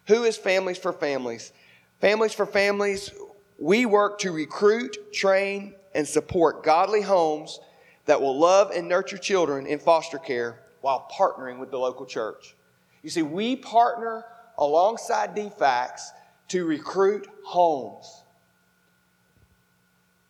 Who 0.07 0.23
is 0.23 0.37
Families 0.37 0.77
for 0.77 0.93
Families? 0.93 1.51
Families 1.99 2.33
for 2.33 2.45
Families, 2.45 3.11
we 3.59 3.85
work 3.85 4.19
to 4.19 4.31
recruit, 4.31 5.11
train, 5.11 5.73
and 5.93 6.07
support 6.07 6.63
godly 6.63 7.01
homes 7.01 7.59
that 8.05 8.21
will 8.21 8.37
love 8.37 8.71
and 8.71 8.87
nurture 8.87 9.17
children 9.17 9.65
in 9.65 9.79
foster 9.79 10.19
care 10.19 10.59
while 10.81 11.09
partnering 11.11 11.59
with 11.59 11.71
the 11.71 11.77
local 11.77 12.05
church. 12.05 12.55
You 13.01 13.09
see, 13.09 13.23
we 13.23 13.55
partner 13.57 14.23
alongside 14.57 15.35
DFACS 15.35 16.09
to 16.49 16.65
recruit 16.65 17.27
homes 17.45 18.23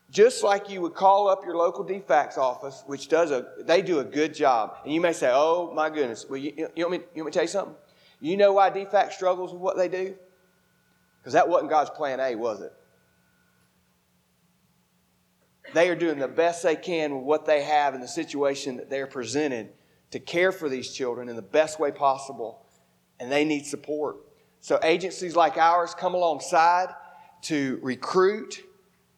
just 0.10 0.44
like 0.44 0.70
you 0.70 0.82
would 0.82 0.94
call 0.94 1.28
up 1.28 1.44
your 1.46 1.56
local 1.56 1.86
DFACS 1.86 2.38
office, 2.38 2.84
which 2.88 3.10
does 3.10 3.32
a, 3.32 3.46
they 3.60 3.82
do 3.82 4.00
a 4.00 4.04
good 4.04 4.34
job. 4.34 4.78
And 4.84 4.94
you 4.94 5.02
may 5.02 5.14
say, 5.14 5.30
oh 5.32 5.72
my 5.76 5.90
goodness, 5.90 6.26
well, 6.30 6.40
you, 6.40 6.70
you, 6.76 6.88
want 6.88 6.92
me, 6.92 7.08
you 7.14 7.24
want 7.24 7.26
me 7.28 7.32
to 7.32 7.32
tell 7.32 7.44
you 7.44 7.50
something? 7.50 7.76
You 8.20 8.38
know 8.38 8.54
why 8.54 8.70
DFACS 8.70 9.14
struggles 9.14 9.52
with 9.52 9.62
what 9.62 9.78
they 9.78 9.90
do? 9.90 10.16
Because 11.20 11.34
that 11.34 11.48
wasn't 11.48 11.70
God's 11.70 11.90
plan 11.92 12.20
A, 12.20 12.36
was 12.36 12.62
it? 12.62 12.74
They 15.74 15.90
are 15.90 15.96
doing 15.96 16.18
the 16.18 16.30
best 16.30 16.64
they 16.64 16.78
can 16.78 17.14
with 17.14 17.24
what 17.26 17.46
they 17.46 17.62
have 17.64 17.94
in 17.94 18.00
the 18.00 18.08
situation 18.08 18.78
that 18.78 18.90
they're 18.90 19.08
presented 19.08 19.70
to 20.12 20.20
care 20.20 20.54
for 20.54 20.70
these 20.70 20.94
children 20.94 21.28
in 21.28 21.36
the 21.36 21.42
best 21.42 21.80
way 21.80 21.92
possible, 21.92 22.66
and 23.20 23.32
they 23.32 23.46
need 23.46 23.66
support. 23.66 24.18
So 24.60 24.80
agencies 24.84 25.36
like 25.36 25.58
ours 25.58 25.94
come 25.94 26.14
alongside 26.14 26.90
to 27.44 27.80
recruit 27.82 28.64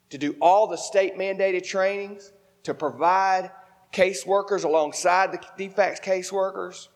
to 0.09 0.17
do 0.17 0.35
all 0.41 0.67
the 0.67 0.77
state 0.77 1.17
mandated 1.17 1.65
trainings, 1.65 2.31
to 2.63 2.73
provide 2.73 3.51
caseworkers 3.93 4.63
alongside 4.63 5.31
the 5.31 5.37
DFACS 5.37 6.03
caseworkers 6.03 6.87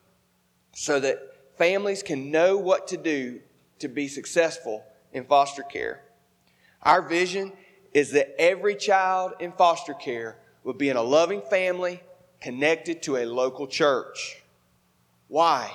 so 0.74 1.00
that 1.00 1.20
families 1.58 2.04
can 2.04 2.32
know 2.32 2.58
what 2.58 2.88
to 2.88 2.98
do 2.98 3.40
to 3.80 3.88
be 3.88 4.08
successful 4.08 4.84
in 5.12 5.26
foster 5.26 5.64
care. 5.64 6.04
Our 6.82 7.02
vision 7.02 7.54
is 7.94 8.12
that 8.12 8.36
every 8.40 8.76
child 8.76 9.34
in 9.40 9.52
foster 9.52 9.94
care 9.94 10.38
will 10.64 10.74
be 10.74 10.90
in 10.90 10.98
a 10.98 11.02
loving 11.02 11.42
family 11.42 12.02
connected 12.42 13.04
to 13.04 13.18
a 13.18 13.26
local 13.26 13.68
church. 13.68 14.44
Why? 15.28 15.72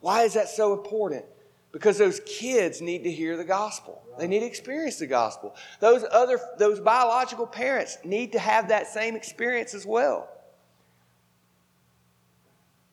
Why 0.00 0.22
is 0.22 0.34
that 0.34 0.48
so 0.48 0.72
important? 0.72 1.24
Because 1.72 1.98
those 1.98 2.20
kids 2.26 2.80
need 2.80 3.04
to 3.04 3.10
hear 3.10 3.36
the 3.36 3.44
gospel. 3.44 4.02
They 4.18 4.26
need 4.26 4.40
to 4.40 4.46
experience 4.46 4.98
the 4.98 5.06
gospel. 5.06 5.54
Those 5.80 6.04
other 6.10 6.40
those 6.58 6.80
biological 6.80 7.46
parents 7.46 7.98
need 8.04 8.32
to 8.32 8.38
have 8.38 8.68
that 8.68 8.86
same 8.86 9.14
experience 9.14 9.74
as 9.74 9.84
well. 9.84 10.28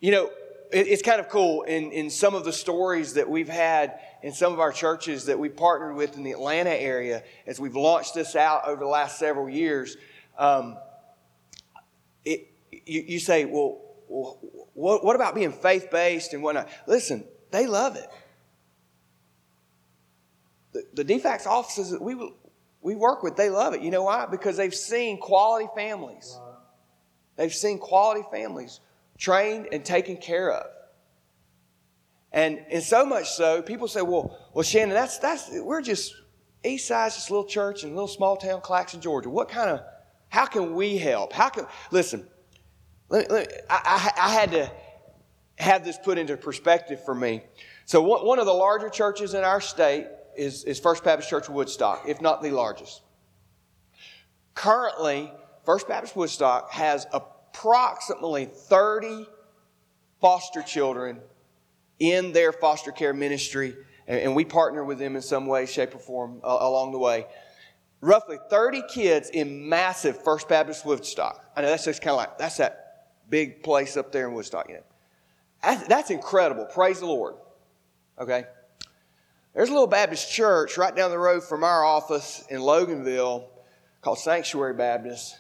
You 0.02 0.12
know, 0.12 0.30
it's 0.72 1.02
kind 1.02 1.22
of 1.22 1.30
cool 1.30 1.62
in, 1.62 1.92
in 1.92 2.10
some 2.10 2.36
of 2.36 2.44
the 2.44 2.52
stories 2.52 3.14
that 3.14 3.30
we've 3.30 3.48
had 3.48 4.00
in 4.22 4.34
some 4.34 4.52
of 4.52 4.60
our 4.60 4.72
churches 4.72 5.26
that 5.26 5.38
we've 5.38 5.56
partnered 5.56 5.96
with 5.96 6.18
in 6.18 6.24
the 6.24 6.32
Atlanta 6.32 6.72
area 6.72 7.24
as 7.46 7.60
we've 7.60 7.76
launched 7.76 8.16
this 8.16 8.36
out 8.36 8.68
over 8.68 8.82
the 8.82 8.90
last 8.90 9.20
several 9.20 9.48
years. 9.48 9.96
Um, 10.38 10.78
it, 12.26 12.52
you, 12.72 13.04
you 13.08 13.20
say, 13.20 13.46
well 13.46 13.80
what, 14.14 15.04
what 15.04 15.16
about 15.16 15.34
being 15.34 15.52
faith 15.52 15.90
based 15.92 16.34
and 16.34 16.44
whatnot? 16.44 16.70
Listen, 16.86 17.24
they 17.52 17.66
love 17.66 17.96
it. 17.96 18.08
The, 20.74 21.04
the 21.04 21.06
DFACS 21.06 21.48
offices 21.48 21.92
that 21.92 22.02
we, 22.02 22.16
we 22.82 22.96
work 22.96 23.24
with, 23.24 23.36
they 23.36 23.50
love 23.50 23.74
it. 23.74 23.82
You 23.82 23.92
know 23.92 24.04
why? 24.04 24.28
Because 24.28 24.58
they've 24.58 24.74
seen 24.74 25.20
quality 25.20 25.68
families. 25.76 26.38
They've 27.36 27.54
seen 27.54 27.80
quality 27.80 28.22
families 28.32 28.80
trained 29.18 29.70
and 29.72 29.84
taken 29.84 30.18
care 30.18 30.52
of. 30.52 30.68
And, 32.32 32.64
and 32.70 32.84
so 32.84 33.06
much 33.06 33.32
so, 33.32 33.62
people 33.62 33.88
say, 33.88 34.02
well, 34.02 34.38
well, 34.54 34.64
Shannon, 34.64 34.94
that's, 34.94 35.20
that's, 35.20 35.50
we're 35.52 35.82
just 35.82 36.16
East 36.64 36.88
Side's 36.88 37.16
just 37.16 37.30
a 37.30 37.34
little 37.34 37.48
church 37.48 37.84
in 37.84 37.90
a 37.90 37.94
little 37.94 38.08
small 38.08 38.38
town, 38.38 38.62
Claxton, 38.62 39.02
Georgia. 39.02 39.30
What 39.30 39.50
kind 39.50 39.70
of, 39.70 39.82
how 40.30 40.46
can 40.46 40.74
we 40.74 40.98
help? 40.98 41.34
How 41.34 41.50
can, 41.50 41.68
listen, 41.92 42.28
let 43.10 43.30
let 43.32 43.66
I, 43.70 44.12
I, 44.18 44.30
had 44.32 44.52
to 44.52 44.72
have 45.58 45.86
this 45.86 45.98
put 45.98 46.18
into 46.18 46.36
perspective 46.38 47.04
for 47.04 47.14
me. 47.14 47.44
So 47.86 48.02
one, 48.02 48.26
one 48.26 48.40
of 48.40 48.46
the 48.46 48.54
larger 48.54 48.90
churches 48.90 49.34
in 49.34 49.44
our 49.44 49.62
state 49.62 50.08
is, 50.36 50.64
is 50.64 50.80
First 50.80 51.04
Baptist 51.04 51.30
Church 51.30 51.50
Woodstock, 51.50 52.04
if 52.08 52.22
not 52.22 52.42
the 52.42 52.52
largest. 52.52 53.02
Currently, 54.56 55.32
First 55.66 55.88
Baptist 55.88 56.16
Woodstock 56.16 56.72
has 56.72 57.08
approximately 57.12 58.46
30 58.46 59.28
foster 60.22 60.62
children 60.62 61.20
in 62.00 62.34
their 62.34 62.52
foster 62.52 62.92
care 62.92 63.14
ministry, 63.14 63.76
and, 64.08 64.36
we 64.36 64.44
partner 64.44 64.84
with 64.84 65.00
them 65.00 65.16
in 65.16 65.22
some 65.22 65.46
way, 65.48 65.66
shape, 65.66 65.96
or 65.96 66.00
form 66.00 66.42
uh, 66.44 66.58
along 66.60 66.92
the 66.92 66.98
way. 66.98 67.26
Roughly 68.02 68.38
30 68.50 68.84
kids 68.90 69.30
in 69.30 69.70
massive 69.70 70.22
First 70.24 70.50
Baptist 70.50 70.86
Woodstock. 70.86 71.46
I 71.56 71.62
know 71.62 71.70
that's 71.70 71.86
just 71.86 72.02
kind 72.02 72.12
of 72.12 72.18
like, 72.18 72.38
that's 72.38 72.58
that 72.58 72.83
big 73.34 73.64
place 73.64 73.98
up 73.98 74.12
there 74.12 74.28
in 74.28 74.34
Woodstock, 74.36 74.70
you 74.70 74.76
know. 74.76 74.84
That's, 75.64 75.88
that's 75.88 76.12
incredible. 76.12 76.66
Praise 76.66 77.00
the 77.00 77.08
Lord. 77.08 77.34
Okay? 78.20 78.44
There's 79.56 79.70
a 79.70 79.72
little 79.72 79.88
Baptist 79.88 80.32
church 80.32 80.78
right 80.78 80.96
down 80.96 81.10
the 81.10 81.18
road 81.18 81.44
from 81.44 81.64
our 81.64 81.84
office 81.84 82.46
in 82.52 82.60
Loganville 82.62 83.46
called 84.02 84.20
Sanctuary 84.20 84.76
Baptist. 84.76 85.36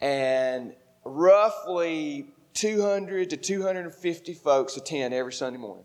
And 0.00 0.72
roughly 1.04 2.32
200 2.54 3.28
to 3.28 3.36
250 3.36 4.32
folks 4.32 4.78
attend 4.78 5.12
every 5.12 5.34
Sunday 5.34 5.58
morning. 5.58 5.84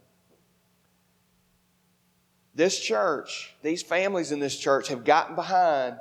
This 2.53 2.79
church, 2.79 3.53
these 3.61 3.83
families 3.83 4.31
in 4.31 4.39
this 4.39 4.57
church 4.57 4.87
have 4.87 5.03
gotten 5.03 5.35
behind 5.35 5.97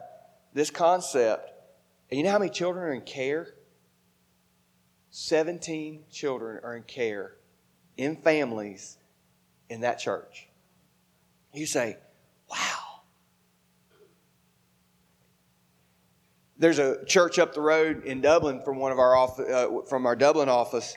this 0.52 0.70
concept. 0.70 1.50
And 2.08 2.18
you 2.18 2.24
know 2.24 2.30
how 2.30 2.38
many 2.38 2.52
children 2.52 2.84
are 2.84 2.92
in 2.92 3.00
care? 3.00 3.48
17 5.16 6.06
children 6.10 6.58
are 6.64 6.74
in 6.76 6.82
care 6.82 7.36
in 7.96 8.16
families 8.16 8.98
in 9.70 9.82
that 9.82 10.00
church. 10.00 10.48
You 11.52 11.66
say, 11.66 11.98
wow. 12.50 13.02
There's 16.58 16.80
a 16.80 17.04
church 17.04 17.38
up 17.38 17.54
the 17.54 17.60
road 17.60 18.02
in 18.02 18.22
Dublin 18.22 18.62
from 18.64 18.80
one 18.80 18.90
of 18.90 18.98
our 18.98 19.16
uh, 19.16 19.82
from 19.88 20.04
our 20.04 20.16
Dublin 20.16 20.48
office. 20.48 20.96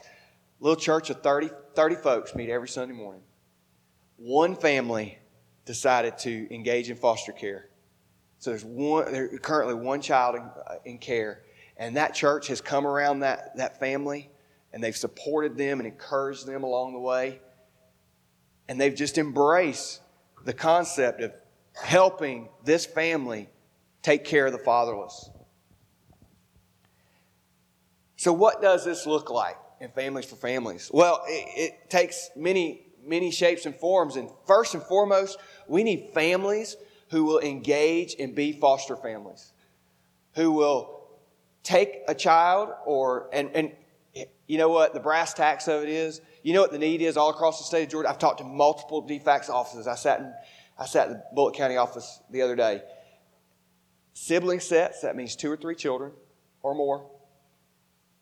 Little 0.58 0.74
church 0.74 1.10
of 1.10 1.22
30, 1.22 1.50
30 1.76 1.94
folks 1.94 2.34
meet 2.34 2.50
every 2.50 2.68
Sunday 2.68 2.94
morning. 2.94 3.22
One 4.16 4.56
family 4.56 5.16
decided 5.64 6.18
to 6.18 6.52
engage 6.52 6.90
in 6.90 6.96
foster 6.96 7.30
care. 7.30 7.68
So 8.40 8.50
there's 8.50 8.64
one, 8.64 9.12
there's 9.12 9.38
currently 9.38 9.74
one 9.74 10.00
child 10.00 10.34
in, 10.34 10.42
uh, 10.42 10.74
in 10.84 10.98
care, 10.98 11.44
and 11.78 11.96
that 11.96 12.14
church 12.14 12.48
has 12.48 12.60
come 12.60 12.86
around 12.86 13.20
that, 13.20 13.56
that 13.56 13.78
family, 13.78 14.30
and 14.72 14.82
they've 14.82 14.96
supported 14.96 15.56
them 15.56 15.78
and 15.78 15.86
encouraged 15.86 16.46
them 16.46 16.64
along 16.64 16.92
the 16.92 16.98
way, 16.98 17.40
and 18.68 18.80
they've 18.80 18.94
just 18.94 19.16
embraced 19.16 20.00
the 20.44 20.52
concept 20.52 21.20
of 21.20 21.32
helping 21.80 22.48
this 22.64 22.84
family 22.84 23.48
take 24.02 24.24
care 24.24 24.46
of 24.46 24.52
the 24.52 24.58
fatherless. 24.58 25.30
So, 28.16 28.32
what 28.32 28.60
does 28.60 28.84
this 28.84 29.06
look 29.06 29.30
like 29.30 29.56
in 29.80 29.90
Families 29.90 30.24
for 30.26 30.34
Families? 30.34 30.90
Well, 30.92 31.22
it, 31.26 31.72
it, 31.72 31.90
takes 31.90 32.30
many, 32.34 32.86
many 33.04 33.30
shapes 33.30 33.64
and 33.64 33.74
forms. 33.76 34.16
And 34.16 34.28
first 34.44 34.74
and 34.74 34.82
foremost, 34.82 35.38
we 35.68 35.84
need 35.84 36.10
families 36.12 36.76
who 37.10 37.24
will 37.24 37.38
engage 37.38 38.16
and 38.18 38.34
be 38.34 38.52
foster 38.52 38.96
families, 38.96 39.52
who 40.34 40.50
will 40.50 40.97
take 41.68 42.00
a 42.08 42.14
child 42.14 42.70
or, 42.86 43.28
and, 43.32 43.50
and 43.54 43.72
you 44.46 44.56
know 44.56 44.70
what 44.70 44.94
the 44.94 45.00
brass 45.00 45.34
tacks 45.34 45.68
of 45.68 45.82
it 45.82 45.90
is? 45.90 46.22
You 46.42 46.54
know 46.54 46.62
what 46.62 46.72
the 46.72 46.78
need 46.78 47.02
is 47.02 47.18
all 47.18 47.28
across 47.28 47.58
the 47.58 47.64
state 47.64 47.84
of 47.84 47.90
Georgia? 47.90 48.08
I've 48.08 48.18
talked 48.18 48.38
to 48.38 48.44
multiple 48.44 49.06
DFACS 49.06 49.50
offices. 49.50 49.86
I 49.86 49.94
sat 49.94 50.20
in, 50.20 50.32
I 50.78 50.86
sat 50.86 51.08
in 51.08 51.12
the 51.14 51.22
Bulloch 51.34 51.54
County 51.54 51.76
office 51.76 52.20
the 52.30 52.40
other 52.40 52.56
day. 52.56 52.82
Sibling 54.14 54.60
sets, 54.60 55.02
that 55.02 55.14
means 55.14 55.36
two 55.36 55.52
or 55.52 55.56
three 55.56 55.74
children 55.74 56.12
or 56.62 56.74
more, 56.74 57.06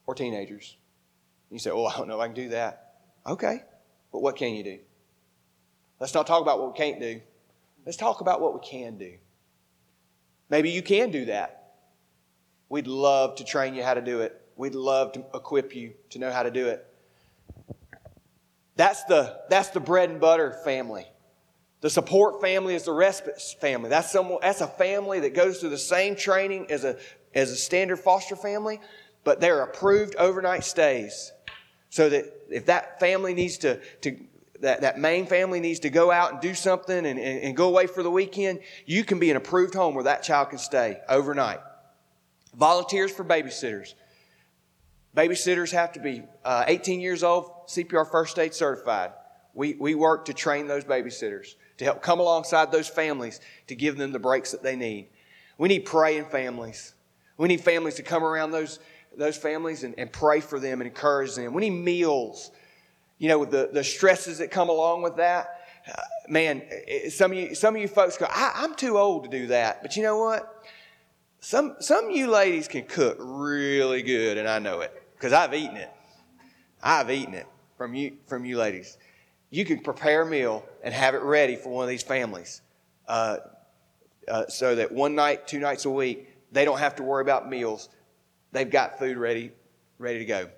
or 0.06 0.14
teenagers. 0.14 0.76
You 1.50 1.60
say, 1.60 1.70
Oh, 1.70 1.86
I 1.86 1.96
don't 1.96 2.08
know 2.08 2.16
if 2.16 2.20
I 2.20 2.26
can 2.26 2.34
do 2.34 2.48
that. 2.48 2.94
Okay, 3.26 3.62
but 4.12 4.22
what 4.22 4.36
can 4.36 4.54
you 4.54 4.64
do? 4.64 4.78
Let's 6.00 6.14
not 6.14 6.26
talk 6.26 6.42
about 6.42 6.58
what 6.58 6.72
we 6.72 6.76
can't 6.76 7.00
do. 7.00 7.20
Let's 7.86 7.96
talk 7.96 8.20
about 8.20 8.40
what 8.40 8.54
we 8.54 8.60
can 8.68 8.98
do. 8.98 9.14
Maybe 10.50 10.70
you 10.70 10.82
can 10.82 11.10
do 11.10 11.26
that. 11.26 11.65
We'd 12.68 12.86
love 12.86 13.36
to 13.36 13.44
train 13.44 13.74
you 13.74 13.82
how 13.82 13.94
to 13.94 14.00
do 14.00 14.20
it. 14.20 14.40
We'd 14.56 14.74
love 14.74 15.12
to 15.12 15.24
equip 15.34 15.74
you 15.74 15.94
to 16.10 16.18
know 16.18 16.32
how 16.32 16.42
to 16.42 16.50
do 16.50 16.68
it. 16.68 16.86
That's 18.76 19.04
the, 19.04 19.40
that's 19.48 19.70
the 19.70 19.80
bread 19.80 20.10
and 20.10 20.20
butter 20.20 20.52
family. 20.64 21.06
The 21.80 21.90
support 21.90 22.40
family 22.40 22.74
is 22.74 22.84
the 22.84 22.92
respite 22.92 23.40
family. 23.60 23.90
That's, 23.90 24.10
some, 24.10 24.38
that's 24.40 24.60
a 24.60 24.66
family 24.66 25.20
that 25.20 25.34
goes 25.34 25.60
through 25.60 25.70
the 25.70 25.78
same 25.78 26.16
training 26.16 26.70
as 26.70 26.84
a, 26.84 26.96
as 27.34 27.50
a 27.50 27.56
standard 27.56 27.98
foster 27.98 28.36
family, 28.36 28.80
but 29.24 29.40
they're 29.40 29.62
approved 29.62 30.16
overnight 30.16 30.64
stays. 30.64 31.32
So 31.90 32.08
that 32.08 32.24
if 32.50 32.66
that 32.66 32.98
family 32.98 33.34
needs 33.34 33.58
to, 33.58 33.80
to 34.02 34.16
that, 34.60 34.80
that 34.80 34.98
main 34.98 35.26
family 35.26 35.60
needs 35.60 35.80
to 35.80 35.90
go 35.90 36.10
out 36.10 36.32
and 36.32 36.40
do 36.40 36.54
something 36.54 36.96
and, 36.96 37.18
and, 37.18 37.42
and 37.42 37.56
go 37.56 37.68
away 37.68 37.86
for 37.86 38.02
the 38.02 38.10
weekend, 38.10 38.60
you 38.86 39.04
can 39.04 39.18
be 39.18 39.30
an 39.30 39.36
approved 39.36 39.74
home 39.74 39.94
where 39.94 40.04
that 40.04 40.22
child 40.22 40.50
can 40.50 40.58
stay 40.58 41.00
overnight. 41.08 41.60
Volunteers 42.56 43.12
for 43.12 43.24
babysitters. 43.24 43.94
Babysitters 45.14 45.72
have 45.72 45.92
to 45.92 46.00
be 46.00 46.22
uh, 46.44 46.64
18 46.66 47.00
years 47.00 47.22
old, 47.22 47.50
CPR 47.68 48.10
first 48.10 48.38
aid 48.38 48.54
certified. 48.54 49.12
We, 49.54 49.74
we 49.74 49.94
work 49.94 50.26
to 50.26 50.34
train 50.34 50.66
those 50.66 50.84
babysitters 50.84 51.54
to 51.78 51.84
help 51.84 52.02
come 52.02 52.20
alongside 52.20 52.72
those 52.72 52.88
families 52.88 53.40
to 53.68 53.74
give 53.74 53.96
them 53.96 54.12
the 54.12 54.18
breaks 54.18 54.52
that 54.52 54.62
they 54.62 54.76
need. 54.76 55.08
We 55.58 55.68
need 55.68 55.80
praying 55.80 56.26
families. 56.26 56.94
We 57.38 57.48
need 57.48 57.60
families 57.60 57.94
to 57.94 58.02
come 58.02 58.22
around 58.22 58.50
those, 58.50 58.78
those 59.16 59.36
families 59.36 59.84
and, 59.84 59.94
and 59.98 60.12
pray 60.12 60.40
for 60.40 60.58
them 60.58 60.80
and 60.80 60.88
encourage 60.88 61.34
them. 61.34 61.54
We 61.54 61.68
need 61.68 61.82
meals. 61.82 62.50
You 63.18 63.28
know, 63.28 63.44
the, 63.44 63.70
the 63.72 63.84
stresses 63.84 64.38
that 64.38 64.50
come 64.50 64.68
along 64.68 65.02
with 65.02 65.16
that. 65.16 65.60
Uh, 65.90 66.02
man, 66.28 66.62
some 67.10 67.32
of 67.32 67.38
you, 67.38 67.54
some 67.54 67.74
of 67.74 67.80
you 67.80 67.88
folks 67.88 68.18
go, 68.18 68.26
I, 68.28 68.52
I'm 68.56 68.74
too 68.74 68.98
old 68.98 69.24
to 69.24 69.30
do 69.30 69.46
that. 69.48 69.82
But 69.82 69.96
you 69.96 70.02
know 70.02 70.18
what? 70.18 70.64
Some, 71.46 71.76
some 71.78 72.06
of 72.06 72.10
you 72.10 72.26
ladies 72.26 72.66
can 72.66 72.86
cook 72.86 73.18
really 73.20 74.02
good, 74.02 74.36
and 74.36 74.48
I 74.48 74.58
know 74.58 74.80
it 74.80 74.92
because 75.14 75.32
I've 75.32 75.54
eaten 75.54 75.76
it. 75.76 75.88
I've 76.82 77.08
eaten 77.08 77.34
it 77.34 77.46
from 77.78 77.94
you, 77.94 78.16
from 78.26 78.44
you 78.44 78.58
ladies. 78.58 78.98
You 79.50 79.64
can 79.64 79.78
prepare 79.78 80.22
a 80.22 80.26
meal 80.26 80.66
and 80.82 80.92
have 80.92 81.14
it 81.14 81.22
ready 81.22 81.54
for 81.54 81.68
one 81.68 81.84
of 81.84 81.88
these 81.88 82.02
families, 82.02 82.62
uh, 83.06 83.36
uh, 84.26 84.48
so 84.48 84.74
that 84.74 84.90
one 84.90 85.14
night, 85.14 85.46
two 85.46 85.60
nights 85.60 85.84
a 85.84 85.90
week, 85.90 86.28
they 86.50 86.64
don't 86.64 86.80
have 86.80 86.96
to 86.96 87.04
worry 87.04 87.22
about 87.22 87.48
meals. 87.48 87.90
They've 88.50 88.68
got 88.68 88.98
food 88.98 89.16
ready, 89.16 89.52
ready 90.00 90.18
to 90.18 90.24
go. 90.24 90.48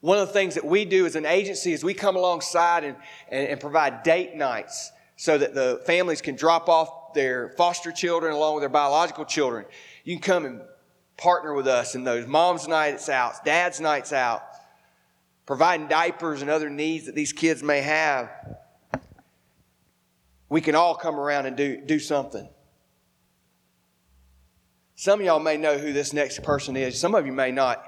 One 0.00 0.18
of 0.18 0.28
the 0.28 0.34
things 0.34 0.56
that 0.56 0.64
we 0.66 0.84
do 0.84 1.06
as 1.06 1.16
an 1.16 1.24
agency 1.24 1.72
is 1.72 1.82
we 1.82 1.94
come 1.94 2.16
alongside 2.16 2.84
and, 2.84 2.96
and, 3.30 3.48
and 3.48 3.58
provide 3.58 4.02
date 4.02 4.36
nights 4.36 4.92
so 5.18 5.36
that 5.36 5.52
the 5.52 5.82
families 5.84 6.22
can 6.22 6.36
drop 6.36 6.68
off 6.68 7.12
their 7.12 7.48
foster 7.50 7.90
children 7.90 8.32
along 8.32 8.54
with 8.54 8.62
their 8.62 8.68
biological 8.68 9.24
children. 9.24 9.66
You 10.04 10.14
can 10.14 10.22
come 10.22 10.44
and 10.44 10.60
partner 11.16 11.52
with 11.54 11.66
us 11.66 11.96
in 11.96 12.04
those 12.04 12.24
mom's 12.28 12.68
nights 12.68 13.08
out, 13.08 13.44
dad's 13.44 13.80
nights 13.80 14.12
out, 14.12 14.44
providing 15.44 15.88
diapers 15.88 16.40
and 16.40 16.48
other 16.48 16.70
needs 16.70 17.06
that 17.06 17.16
these 17.16 17.32
kids 17.32 17.64
may 17.64 17.80
have. 17.80 18.30
We 20.48 20.60
can 20.60 20.76
all 20.76 20.94
come 20.94 21.18
around 21.18 21.46
and 21.46 21.56
do, 21.56 21.80
do 21.84 21.98
something. 21.98 22.48
Some 24.94 25.18
of 25.18 25.26
y'all 25.26 25.40
may 25.40 25.56
know 25.56 25.78
who 25.78 25.92
this 25.92 26.12
next 26.12 26.44
person 26.44 26.76
is. 26.76 26.98
Some 26.98 27.16
of 27.16 27.26
you 27.26 27.32
may 27.32 27.50
not. 27.50 27.84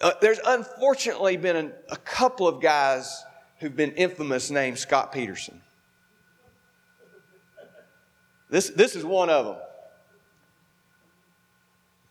Uh, 0.00 0.12
there's 0.20 0.38
unfortunately 0.46 1.36
been 1.36 1.72
a 1.90 1.96
couple 1.96 2.46
of 2.46 2.62
guys 2.62 3.24
who've 3.58 3.74
been 3.74 3.92
infamous 3.92 4.48
named 4.48 4.78
Scott 4.78 5.10
Peterson. 5.10 5.60
This, 8.50 8.70
this 8.70 8.96
is 8.96 9.04
one 9.04 9.30
of 9.30 9.46
them. 9.46 9.56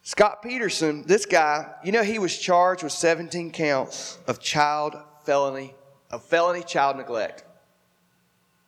Scot 0.04 0.42
Peterson, 0.42 1.04
this 1.06 1.26
guy, 1.26 1.74
you 1.84 1.92
know, 1.92 2.04
he 2.04 2.18
was 2.18 2.38
charged 2.38 2.82
with 2.82 2.94
17 2.94 3.52
counts 3.52 4.18
of 4.28 4.40
child 4.40 4.96
felony, 5.26 5.76
of 6.10 6.24
felony 6.24 6.64
child 6.64 6.96
neglect. 6.96 7.44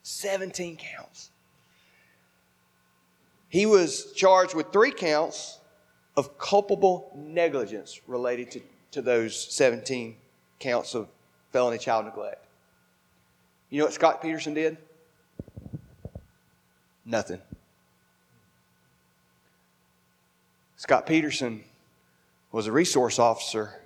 17 0.04 0.76
counts. 0.76 1.32
He 3.48 3.66
was 3.66 4.12
charged 4.14 4.54
with 4.54 4.74
three 4.74 4.92
counts 4.92 5.60
of 6.18 6.38
culpable 6.38 7.12
negligence 7.16 8.02
related 8.06 8.52
to, 8.52 8.62
to 8.92 9.02
those 9.02 9.42
17 9.56 10.18
counts 10.60 10.94
of 10.94 11.08
felony 11.52 11.78
child 11.78 12.06
neglect. 12.06 12.46
You 13.70 13.80
know 13.80 13.86
what 13.86 13.94
Scot 13.94 14.22
Peterson 14.22 14.54
did? 14.54 14.78
Nothing. 17.06 17.40
Scot 20.80 21.06
Peterson 21.06 21.62
was 22.54 22.66
a 22.66 22.72
resource 22.72 23.20
officer 23.20 23.82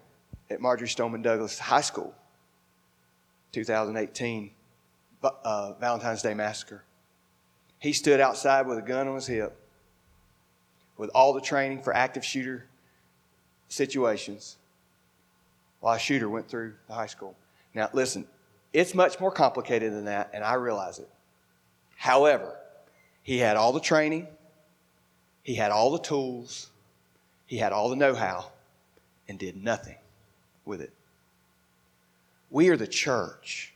at 0.51 0.61
Marjory 0.61 0.87
Stoneman 0.87 1.23
Douglas 1.23 1.57
High 1.57 1.81
School, 1.81 2.13
2018 3.51 4.51
uh, 5.23 5.73
Valentine's 5.79 6.21
Day 6.21 6.35
Massacre. 6.35 6.83
He 7.79 7.93
stood 7.93 8.19
outside 8.19 8.67
with 8.67 8.77
a 8.77 8.83
gun 8.83 9.07
on 9.07 9.15
his 9.15 9.25
hip 9.25 9.57
with 10.95 11.09
all 11.15 11.33
the 11.33 11.41
training 11.41 11.81
for 11.81 11.95
active 11.95 12.23
shooter 12.23 12.67
situations 13.69 14.57
while 15.79 15.95
a 15.95 15.99
shooter 15.99 16.29
went 16.29 16.47
through 16.47 16.75
the 16.87 16.93
high 16.93 17.07
school. 17.07 17.35
Now, 17.73 17.89
listen, 17.93 18.27
it's 18.71 18.93
much 18.93 19.19
more 19.19 19.31
complicated 19.31 19.93
than 19.93 20.05
that, 20.05 20.29
and 20.31 20.43
I 20.43 20.53
realize 20.53 20.99
it. 20.99 21.09
However, 21.95 22.55
he 23.23 23.39
had 23.39 23.57
all 23.57 23.73
the 23.73 23.79
training, 23.79 24.27
he 25.41 25.55
had 25.55 25.71
all 25.71 25.89
the 25.89 25.97
tools, 25.97 26.69
he 27.45 27.57
had 27.57 27.71
all 27.71 27.89
the 27.89 27.95
know 27.95 28.15
how 28.15 28.51
and 29.27 29.37
did 29.37 29.61
nothing 29.61 29.97
with 30.65 30.81
it. 30.81 30.91
We 32.49 32.69
are 32.69 32.77
the 32.77 32.87
church. 32.87 33.73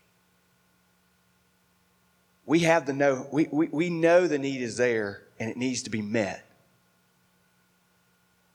We 2.46 2.60
have 2.60 2.86
the 2.86 2.94
know, 2.94 3.28
we, 3.32 3.48
we, 3.52 3.68
we 3.68 3.90
know 3.90 4.28
the 4.28 4.38
need 4.38 4.62
is 4.62 4.78
there 4.78 5.24
and 5.40 5.50
it 5.50 5.58
needs 5.58 5.84
to 5.84 5.90
be 5.90 6.02
met. 6.02 6.46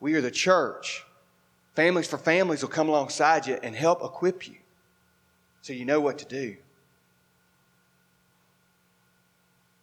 We 0.00 0.14
are 0.14 0.20
the 0.20 0.30
church. 0.30 1.04
Families 1.74 2.08
for 2.08 2.18
Families 2.18 2.62
will 2.62 2.70
come 2.70 2.88
alongside 2.88 3.46
you 3.46 3.58
and 3.62 3.74
help 3.74 4.02
equip 4.02 4.48
you 4.48 4.56
so 5.62 5.72
you 5.72 5.84
know 5.84 6.00
what 6.00 6.18
to 6.18 6.24
do. 6.24 6.56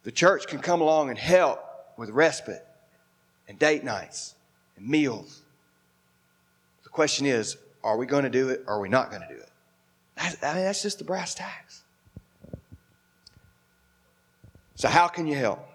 The 0.02 0.12
church 0.12 0.46
can 0.46 0.60
come 0.60 0.80
along 0.80 1.10
and 1.10 1.18
help 1.18 1.62
with 1.96 2.10
respite 2.10 2.66
and 3.48 3.58
date 3.58 3.84
nights 3.84 4.34
and 4.80 4.88
meals. 4.88 5.42
The 6.82 6.88
question 6.88 7.26
is, 7.26 7.56
are 7.84 7.96
we 7.96 8.06
going 8.06 8.24
to 8.24 8.30
do 8.30 8.48
it 8.48 8.64
or 8.66 8.74
are 8.74 8.80
we 8.80 8.88
not 8.88 9.10
going 9.10 9.22
to 9.22 9.28
do 9.28 9.40
it? 9.40 9.48
I 10.42 10.54
mean, 10.54 10.64
that's 10.64 10.82
just 10.82 10.98
the 10.98 11.04
brass 11.04 11.34
tacks. 11.34 11.82
So, 14.74 14.88
how 14.88 15.08
can 15.08 15.26
you 15.26 15.36
help? 15.36 15.66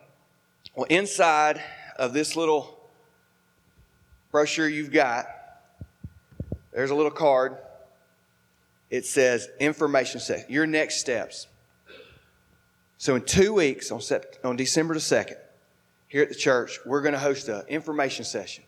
Well, 0.76 0.88
inside 0.90 1.62
of 1.98 2.14
this 2.14 2.36
little 2.36 2.80
brochure 4.32 4.68
you've 4.68 4.92
got, 4.92 5.28
there's 6.74 6.90
a 6.92 6.96
little 6.96 7.12
card. 7.12 7.58
It 8.90 9.06
says 9.06 9.48
information 9.60 10.20
set, 10.20 10.50
your 10.52 10.68
next 10.68 11.00
steps. 11.00 11.48
So, 12.98 13.16
in 13.16 13.24
two 13.24 13.54
weeks, 13.54 13.92
on, 13.92 14.02
on 14.44 14.56
December 14.58 14.94
the 14.94 15.00
2nd, 15.00 15.38
here 16.08 16.22
at 16.22 16.30
the 16.30 16.36
church, 16.36 16.80
we're 16.86 17.02
going 17.02 17.14
to 17.14 17.20
host 17.20 17.48
an 17.48 17.64
information 17.68 18.26
session. 18.26 18.65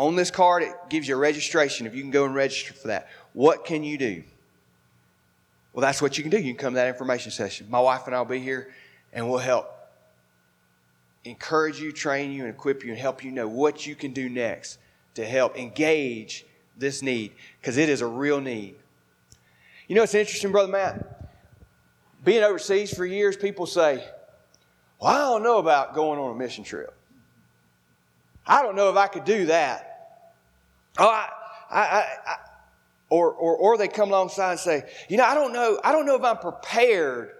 On 0.00 0.16
this 0.16 0.30
card, 0.30 0.62
it 0.62 0.72
gives 0.88 1.06
you 1.06 1.14
a 1.14 1.18
registration 1.18 1.86
if 1.86 1.94
you 1.94 2.00
can 2.00 2.10
go 2.10 2.24
and 2.24 2.34
register 2.34 2.72
for 2.72 2.88
that. 2.88 3.10
What 3.34 3.66
can 3.66 3.84
you 3.84 3.98
do? 3.98 4.24
Well, 5.74 5.82
that's 5.82 6.00
what 6.00 6.16
you 6.16 6.24
can 6.24 6.30
do. 6.30 6.38
You 6.38 6.54
can 6.54 6.56
come 6.56 6.72
to 6.72 6.76
that 6.76 6.88
information 6.88 7.30
session. 7.30 7.66
My 7.68 7.80
wife 7.80 8.06
and 8.06 8.16
I 8.16 8.18
will 8.18 8.24
be 8.24 8.38
here 8.38 8.72
and 9.12 9.28
we'll 9.28 9.40
help 9.40 9.70
encourage 11.24 11.78
you, 11.82 11.92
train 11.92 12.32
you, 12.32 12.46
and 12.46 12.54
equip 12.54 12.82
you 12.82 12.92
and 12.92 12.98
help 12.98 13.22
you 13.22 13.30
know 13.30 13.46
what 13.46 13.86
you 13.86 13.94
can 13.94 14.14
do 14.14 14.30
next 14.30 14.78
to 15.16 15.26
help 15.26 15.58
engage 15.58 16.46
this 16.78 17.02
need 17.02 17.32
because 17.60 17.76
it 17.76 17.90
is 17.90 18.00
a 18.00 18.06
real 18.06 18.40
need. 18.40 18.76
You 19.86 19.96
know, 19.96 20.02
it's 20.02 20.14
interesting, 20.14 20.50
Brother 20.50 20.72
Matt. 20.72 21.30
Being 22.24 22.42
overseas 22.42 22.90
for 22.94 23.04
years, 23.04 23.36
people 23.36 23.66
say, 23.66 24.02
Well, 24.98 25.14
I 25.14 25.18
don't 25.18 25.42
know 25.42 25.58
about 25.58 25.94
going 25.94 26.18
on 26.18 26.34
a 26.34 26.38
mission 26.38 26.64
trip. 26.64 26.94
I 28.46 28.62
don't 28.62 28.76
know 28.76 28.88
if 28.88 28.96
I 28.96 29.06
could 29.06 29.26
do 29.26 29.44
that. 29.44 29.88
Oh, 30.98 31.08
I, 31.08 31.28
I, 31.70 32.06
I, 32.26 32.36
or, 33.08 33.32
or, 33.32 33.56
or 33.56 33.78
they 33.78 33.88
come 33.88 34.08
alongside 34.08 34.52
and 34.52 34.60
say, 34.60 34.82
you 35.08 35.16
know, 35.16 35.24
I 35.24 35.34
don't 35.34 35.52
know, 35.52 35.80
I 35.82 35.92
don't 35.92 36.06
know 36.06 36.16
if 36.16 36.24
I'm 36.24 36.38
prepared 36.38 37.32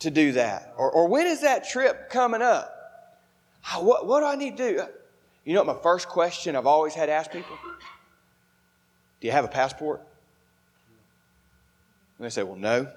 to 0.00 0.10
do 0.10 0.32
that. 0.32 0.74
Or, 0.76 0.90
or 0.90 1.08
when 1.08 1.26
is 1.26 1.42
that 1.42 1.68
trip 1.68 2.10
coming 2.10 2.42
up? 2.42 2.76
What, 3.78 4.06
what 4.06 4.20
do 4.20 4.26
I 4.26 4.36
need 4.36 4.56
to 4.56 4.72
do? 4.72 4.80
Uh, 4.80 4.86
you 5.44 5.54
know 5.54 5.62
what 5.62 5.76
my 5.76 5.82
first 5.82 6.08
question 6.08 6.56
I've 6.56 6.66
always 6.66 6.94
had 6.94 7.06
to 7.06 7.12
ask 7.12 7.30
people? 7.30 7.56
Do 9.20 9.26
you 9.26 9.32
have 9.32 9.44
a 9.44 9.48
passport? 9.48 10.00
And 12.18 12.24
they 12.24 12.30
say, 12.30 12.42
well, 12.42 12.56
no. 12.56 12.88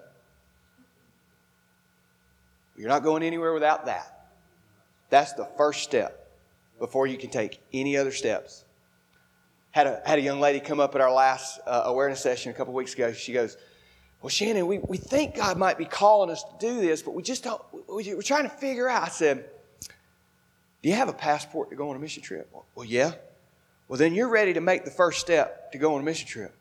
You're 2.78 2.90
not 2.90 3.04
going 3.04 3.24
anywhere 3.24 3.54
without 3.54 3.86
that. 3.86 4.30
That's 5.10 5.34
the 5.34 5.46
first 5.58 5.84
step 5.84 6.32
before 6.80 7.08
you 7.08 7.18
can 7.18 7.30
take 7.30 7.60
any 7.72 7.98
other 7.98 8.12
steps 8.12 8.66
had 9.74 9.88
a, 9.88 10.02
had 10.06 10.20
a 10.20 10.22
young 10.22 10.40
lady 10.40 10.60
come 10.60 10.80
up 10.80 10.94
at 10.96 11.02
our 11.02 11.12
last 11.12 11.60
uh, 11.66 11.82
awareness 11.86 12.22
session 12.22 12.52
a 12.52 12.54
couple 12.54 12.74
weeks 12.74 12.94
ago. 12.94 13.12
She 13.12 13.34
goes, 13.34 13.58
Well, 14.22 14.30
Shannon, 14.30 14.68
we, 14.68 14.78
we 14.78 14.98
think 14.98 15.36
God 15.36 15.58
might 15.58 15.80
be 15.80 15.86
calling 15.86 16.30
us 16.30 16.44
to 16.44 16.52
do 16.60 16.80
this, 16.80 17.02
but 17.02 17.16
we 17.16 17.24
just 17.24 17.44
don't, 17.44 17.62
we, 17.90 18.14
we're 18.14 18.22
trying 18.22 18.44
to 18.44 18.50
figure 18.50 18.88
out. 18.88 19.02
I 19.02 19.10
said, 19.10 19.50
Do 20.84 20.90
you 20.90 20.94
have 20.94 21.10
a 21.10 21.14
passport 21.14 21.72
to 21.72 21.76
go 21.76 21.90
on 21.90 21.96
a 21.96 22.00
mission 22.00 22.22
trip? 22.22 22.54
Well, 22.76 22.86
yeah. 22.86 23.14
Well, 23.88 23.98
then 23.98 24.14
you're 24.14 24.30
ready 24.30 24.54
to 24.54 24.62
make 24.62 24.86
the 24.86 24.92
first 24.92 25.20
step 25.20 25.72
to 25.72 25.80
go 25.80 25.96
on 25.96 26.02
a 26.02 26.04
mission 26.04 26.28
trip. 26.28 26.56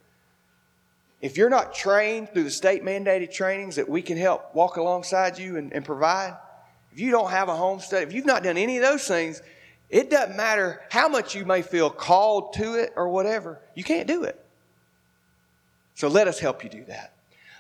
If 1.20 1.36
you're 1.36 1.50
not 1.50 1.74
trained 1.74 2.30
through 2.30 2.44
the 2.44 2.50
state 2.50 2.82
mandated 2.82 3.30
trainings 3.30 3.76
that 3.76 3.88
we 3.88 4.00
can 4.00 4.16
help 4.16 4.54
walk 4.54 4.78
alongside 4.78 5.38
you 5.38 5.58
and, 5.58 5.70
and 5.72 5.84
provide, 5.84 6.34
if 6.92 6.98
you 6.98 7.10
don't 7.10 7.30
have 7.30 7.48
a 7.48 7.54
home 7.54 7.78
study, 7.78 8.04
if 8.06 8.12
you've 8.14 8.26
not 8.26 8.42
done 8.42 8.56
any 8.56 8.78
of 8.78 8.82
those 8.82 9.06
things, 9.06 9.42
it 9.93 10.09
doesn't 10.09 10.36
matter 10.36 10.80
how 10.90 11.07
much 11.07 11.34
you 11.34 11.45
may 11.45 11.61
feel 11.61 11.90
called 11.90 12.55
to 12.55 12.74
it 12.74 12.95
or 12.97 13.11
whatever, 13.11 13.61
you 13.74 13.84
can't 13.84 14.09
do 14.09 14.24
it. 14.24 14.43
So 15.95 16.09
let 16.09 16.26
us 16.26 16.38
help 16.38 16.64
you 16.64 16.70
do 16.70 16.84
that. 16.86 17.12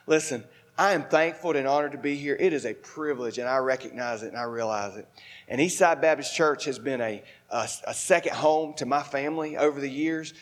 Listen, 0.06 0.42
I 0.78 0.92
am 0.92 1.04
thankful 1.04 1.54
and 1.54 1.68
honored 1.68 1.92
to 1.92 1.98
be 1.98 2.16
here. 2.16 2.34
It 2.40 2.54
is 2.54 2.64
a 2.64 2.72
privilege, 2.72 3.36
and 3.36 3.46
I 3.46 3.58
recognize 3.58 4.22
it 4.22 4.28
and 4.28 4.38
I 4.38 4.44
realize 4.44 4.96
it. 4.96 5.06
And 5.46 5.60
Eastside 5.60 6.00
Baptist 6.00 6.34
Church 6.34 6.64
has 6.64 6.78
been 6.78 7.02
a, 7.02 7.22
a, 7.50 7.68
a 7.86 7.92
second 7.92 8.34
home 8.34 8.72
to 8.74 8.86
my 8.86 9.02
family 9.02 9.58
over 9.58 9.78
the 9.78 9.90
years. 9.90 10.32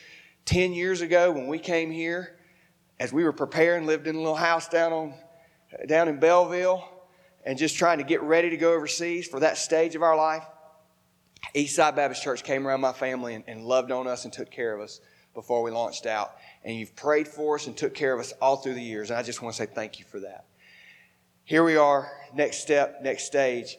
Ten 0.45 0.73
years 0.73 1.01
ago, 1.01 1.33
when 1.33 1.49
we 1.49 1.59
came 1.59 1.91
here, 1.91 2.37
as 3.01 3.13
we 3.13 3.25
were 3.25 3.33
preparing, 3.33 3.85
lived 3.85 4.07
in 4.07 4.15
a 4.15 4.19
little 4.19 4.37
house 4.37 4.69
down 4.69 4.93
on 4.93 5.15
down 5.89 6.07
in 6.07 6.21
Bellville, 6.21 6.89
and 7.45 7.59
just 7.59 7.77
trying 7.77 7.99
to 7.99 8.05
get 8.05 8.23
ready 8.23 8.51
to 8.51 8.57
go 8.57 8.75
overseas 8.75 9.27
for 9.27 9.41
that 9.41 9.59
stage 9.59 9.97
of 9.97 10.03
our 10.03 10.17
life. 10.17 10.45
Eastside 11.55 11.97
Baptist 11.97 12.23
Church 12.23 12.45
came 12.45 12.67
around 12.67 12.81
my 12.81 12.93
family 12.93 13.35
and, 13.35 13.45
and, 13.47 13.65
loved 13.65 13.91
on 13.91 14.07
us 14.07 14.25
and 14.25 14.33
took 14.33 14.51
care 14.51 14.75
of 14.75 14.81
us 14.81 15.01
before 15.35 15.63
we 15.63 15.71
launched 15.71 16.07
out. 16.07 16.37
And 16.65 16.77
you've 16.77 16.95
prayed 16.95 17.27
for 17.27 17.57
us 17.57 17.67
and 17.67 17.77
took 17.77 17.95
care 17.95 18.13
of 18.13 18.21
us 18.21 18.33
all 18.41 18.57
through 18.57 18.75
the 18.75 18.83
years. 18.83 19.11
And 19.11 19.19
I 19.19 19.23
just 19.23 19.43
want 19.43 19.55
to 19.55 19.63
say 19.63 19.67
thank 19.73 19.99
you 19.99 20.05
for 20.05 20.21
that. 20.21 20.47
Here 21.45 21.65
we 21.65 21.77
are, 21.77 22.11
next 22.35 22.59
step, 22.59 23.01
next 23.03 23.25
stage. 23.25 23.77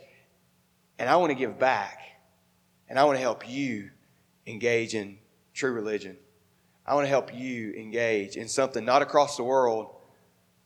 And 1.00 1.10
I 1.10 1.16
want 1.16 1.32
to 1.32 1.36
give 1.36 1.58
back. 1.58 2.00
And 2.90 3.00
I 3.00 3.06
want 3.06 3.18
to 3.18 3.22
help 3.22 3.50
you 3.50 3.92
engage 4.46 4.96
in 4.96 5.18
true 5.54 5.72
religion. 5.72 6.18
I 6.86 6.96
want 6.96 7.06
to 7.06 7.10
help 7.10 7.34
you 7.34 7.74
engage 7.74 8.36
in 8.36 8.48
something 8.48 8.84
not 8.84 9.02
across 9.02 9.38
the 9.38 9.44
world, 9.44 9.96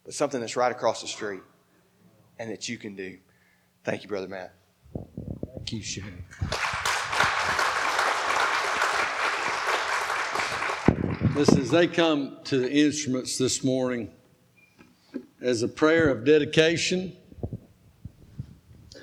but 0.03 0.13
something 0.13 0.39
that's 0.39 0.55
right 0.55 0.71
across 0.71 1.01
the 1.01 1.07
street 1.07 1.41
and 2.39 2.49
that 2.49 2.67
you 2.67 2.77
can 2.77 2.95
do. 2.95 3.17
Thank 3.83 4.03
you, 4.03 4.09
Brother 4.09 4.27
Matt. 4.27 4.53
Thank 5.55 5.73
you, 5.73 5.83
Shane. 5.83 6.23
Listen, 11.35 11.59
as 11.59 11.69
they 11.69 11.85
come 11.85 12.37
to 12.45 12.57
the 12.57 12.71
instruments 12.71 13.37
this 13.37 13.61
morning, 13.61 14.09
as 15.41 15.63
a 15.63 15.67
prayer 15.67 16.07
of 16.07 16.23
dedication, 16.23 17.11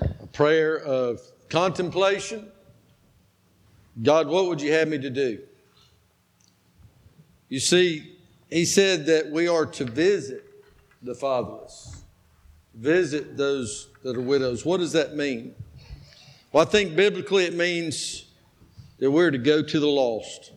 a 0.01 0.26
prayer 0.28 0.78
of 0.78 1.20
contemplation, 1.51 2.51
God, 4.03 4.28
what 4.28 4.47
would 4.47 4.62
you 4.62 4.72
have 4.72 4.89
me 4.89 4.97
to 4.97 5.11
do? 5.11 5.43
You 7.51 7.61
see, 7.61 8.16
he 8.49 8.64
said 8.64 9.05
that 9.07 9.30
we 9.30 9.47
are 9.47 9.66
to 9.66 9.85
visit 9.85 10.43
the 11.03 11.14
fatherless, 11.14 12.03
visit 12.74 13.37
those 13.37 13.91
that 14.05 14.16
are 14.16 14.22
widows. 14.22 14.64
What 14.64 14.78
does 14.78 14.93
that 14.93 15.14
mean? 15.14 15.55
Well, 16.51 16.66
I 16.66 16.70
think 16.70 16.97
biblically 16.97 17.45
it 17.45 17.53
means 17.53 18.24
that 19.01 19.11
we're 19.11 19.30
to 19.30 19.37
go 19.37 19.62
to 19.62 19.78
the 19.78 19.87
lost. 19.87 20.53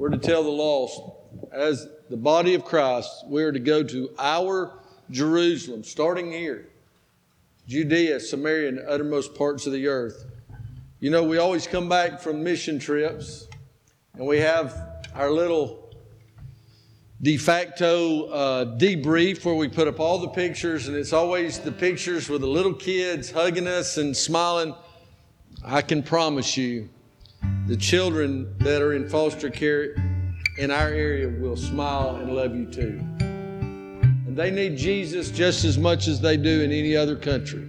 We're 0.00 0.08
to 0.08 0.16
tell 0.16 0.42
the 0.42 0.48
lost, 0.48 0.98
as 1.52 1.86
the 2.08 2.16
body 2.16 2.54
of 2.54 2.64
Christ, 2.64 3.26
we're 3.26 3.52
to 3.52 3.60
go 3.60 3.82
to 3.82 4.08
our 4.18 4.80
Jerusalem, 5.10 5.84
starting 5.84 6.32
here, 6.32 6.70
Judea, 7.68 8.18
Samaria, 8.20 8.70
and 8.70 8.78
the 8.78 8.88
uttermost 8.88 9.34
parts 9.34 9.66
of 9.66 9.74
the 9.74 9.88
earth. 9.88 10.24
You 11.00 11.10
know, 11.10 11.22
we 11.24 11.36
always 11.36 11.66
come 11.66 11.90
back 11.90 12.18
from 12.18 12.42
mission 12.42 12.78
trips 12.78 13.46
and 14.14 14.26
we 14.26 14.38
have 14.38 15.04
our 15.14 15.30
little 15.30 15.94
de 17.20 17.36
facto 17.36 18.24
uh, 18.28 18.64
debrief 18.78 19.44
where 19.44 19.54
we 19.54 19.68
put 19.68 19.86
up 19.86 20.00
all 20.00 20.18
the 20.18 20.28
pictures, 20.28 20.88
and 20.88 20.96
it's 20.96 21.12
always 21.12 21.58
the 21.58 21.72
pictures 21.72 22.26
with 22.30 22.40
the 22.40 22.48
little 22.48 22.72
kids 22.72 23.30
hugging 23.30 23.66
us 23.66 23.98
and 23.98 24.16
smiling. 24.16 24.74
I 25.62 25.82
can 25.82 26.02
promise 26.02 26.56
you, 26.56 26.88
the 27.66 27.76
children 27.76 28.56
that 28.58 28.82
are 28.82 28.94
in 28.94 29.08
foster 29.08 29.50
care 29.50 29.94
in 30.58 30.70
our 30.70 30.88
area 30.88 31.28
will 31.28 31.56
smile 31.56 32.16
and 32.16 32.34
love 32.34 32.54
you 32.54 32.66
too. 32.66 33.00
And 33.20 34.36
they 34.36 34.50
need 34.50 34.76
Jesus 34.76 35.30
just 35.30 35.64
as 35.64 35.78
much 35.78 36.08
as 36.08 36.20
they 36.20 36.36
do 36.36 36.62
in 36.62 36.72
any 36.72 36.96
other 36.96 37.16
country. 37.16 37.66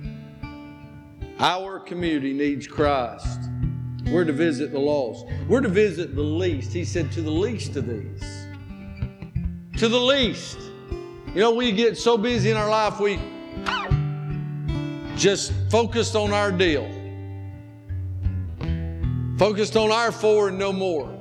Our 1.39 1.80
community 1.80 2.34
needs 2.34 2.67
Christ. 2.67 3.39
We're 4.05 4.26
to 4.26 4.34
visit 4.34 4.72
the 4.72 4.80
lost. 4.80 5.26
We're 5.47 5.61
to 5.61 5.69
visit 5.69 6.15
the 6.15 6.22
least. 6.22 6.74
He 6.74 6.86
said, 6.86 7.11
to 7.13 7.22
the 7.22 7.32
least 7.32 7.76
of 7.76 7.88
these 7.88 8.41
to 9.82 9.88
the 9.88 9.99
least. 9.99 10.59
You 11.34 11.41
know, 11.41 11.55
we 11.55 11.72
get 11.72 11.97
so 11.97 12.15
busy 12.15 12.51
in 12.51 12.55
our 12.55 12.69
life, 12.69 12.99
we 12.99 13.19
just 15.15 15.53
focused 15.72 16.15
on 16.15 16.32
our 16.34 16.51
deal, 16.51 16.84
focused 19.41 19.75
on 19.75 19.91
our 19.91 20.11
four 20.11 20.49
and 20.49 20.59
no 20.59 20.71
more. 20.71 21.11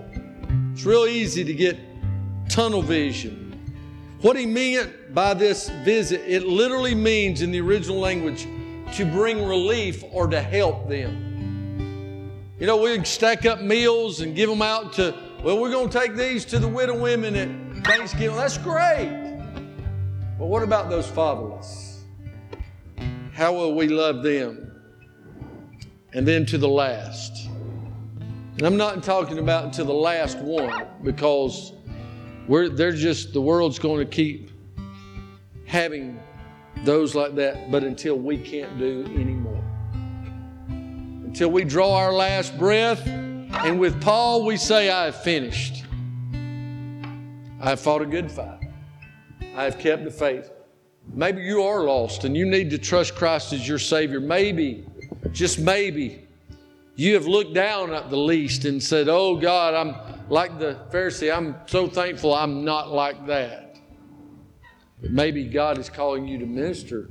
It's 0.74 0.84
real 0.84 1.06
easy 1.06 1.42
to 1.42 1.54
get 1.54 1.78
tunnel 2.50 2.82
vision. 2.82 3.72
What 4.20 4.36
he 4.36 4.44
meant 4.44 5.14
by 5.14 5.32
this 5.32 5.70
visit, 5.86 6.20
it 6.26 6.42
literally 6.42 6.94
means 6.94 7.40
in 7.40 7.50
the 7.50 7.62
original 7.62 7.98
language 7.98 8.46
to 8.94 9.06
bring 9.06 9.42
relief 9.48 10.04
or 10.12 10.26
to 10.26 10.38
help 10.38 10.86
them. 10.86 12.30
You 12.58 12.66
know, 12.66 12.76
we 12.76 13.02
stack 13.06 13.46
up 13.46 13.62
meals 13.62 14.20
and 14.20 14.36
give 14.36 14.50
them 14.50 14.60
out 14.60 14.92
to, 14.94 15.14
well, 15.42 15.58
we're 15.58 15.70
going 15.70 15.88
to 15.88 15.98
take 15.98 16.14
these 16.14 16.44
to 16.44 16.58
the 16.58 16.68
widow 16.68 17.00
women 17.00 17.34
at 17.34 17.86
Thanksgiving. 17.86 18.36
That's 18.36 18.58
great. 18.58 19.38
But 20.38 20.44
what 20.44 20.62
about 20.62 20.90
those 20.90 21.06
fatherless? 21.06 22.04
How 23.32 23.54
will 23.54 23.74
we 23.74 23.88
love 23.88 24.22
them? 24.22 24.78
And 26.12 26.28
then 26.28 26.44
to 26.44 26.58
the 26.58 26.68
last. 26.68 27.39
And 28.61 28.66
I'm 28.66 28.76
not 28.76 29.02
talking 29.02 29.38
about 29.38 29.72
to 29.72 29.84
the 29.84 29.94
last 29.94 30.36
one 30.36 30.86
because 31.02 31.72
we're, 32.46 32.68
they're 32.68 32.92
just, 32.92 33.32
the 33.32 33.40
world's 33.40 33.78
going 33.78 34.00
to 34.00 34.04
keep 34.04 34.50
having 35.64 36.20
those 36.84 37.14
like 37.14 37.34
that, 37.36 37.70
but 37.70 37.84
until 37.84 38.16
we 38.16 38.36
can't 38.36 38.78
do 38.78 39.06
anymore. 39.14 39.64
Until 40.68 41.50
we 41.50 41.64
draw 41.64 41.96
our 41.96 42.12
last 42.12 42.58
breath, 42.58 43.06
and 43.06 43.80
with 43.80 43.98
Paul, 44.02 44.44
we 44.44 44.58
say, 44.58 44.90
I 44.90 45.06
have 45.06 45.22
finished. 45.22 45.84
I 47.62 47.70
have 47.70 47.80
fought 47.80 48.02
a 48.02 48.06
good 48.06 48.30
fight. 48.30 48.61
I 49.56 49.64
have 49.64 49.78
kept 49.78 50.04
the 50.04 50.11
faith. 50.11 50.50
Maybe 51.14 51.40
you 51.40 51.62
are 51.62 51.84
lost 51.84 52.24
and 52.24 52.36
you 52.36 52.44
need 52.44 52.68
to 52.72 52.78
trust 52.78 53.14
Christ 53.14 53.54
as 53.54 53.66
your 53.66 53.78
Savior. 53.78 54.20
Maybe, 54.20 54.84
just 55.32 55.58
maybe, 55.58 56.26
you 56.97 57.14
have 57.14 57.26
looked 57.26 57.55
down 57.55 57.93
at 57.93 58.11
the 58.11 58.16
least 58.16 58.64
and 58.64 58.82
said, 58.82 59.09
Oh 59.09 59.36
God, 59.36 59.74
I'm 59.74 59.95
like 60.28 60.59
the 60.59 60.78
Pharisee. 60.91 61.34
I'm 61.34 61.57
so 61.66 61.86
thankful 61.86 62.34
I'm 62.34 62.64
not 62.64 62.91
like 62.91 63.26
that. 63.26 63.76
But 65.01 65.11
maybe 65.11 65.45
God 65.47 65.78
is 65.78 65.88
calling 65.88 66.26
you 66.26 66.38
to 66.38 66.47
minister 66.47 67.11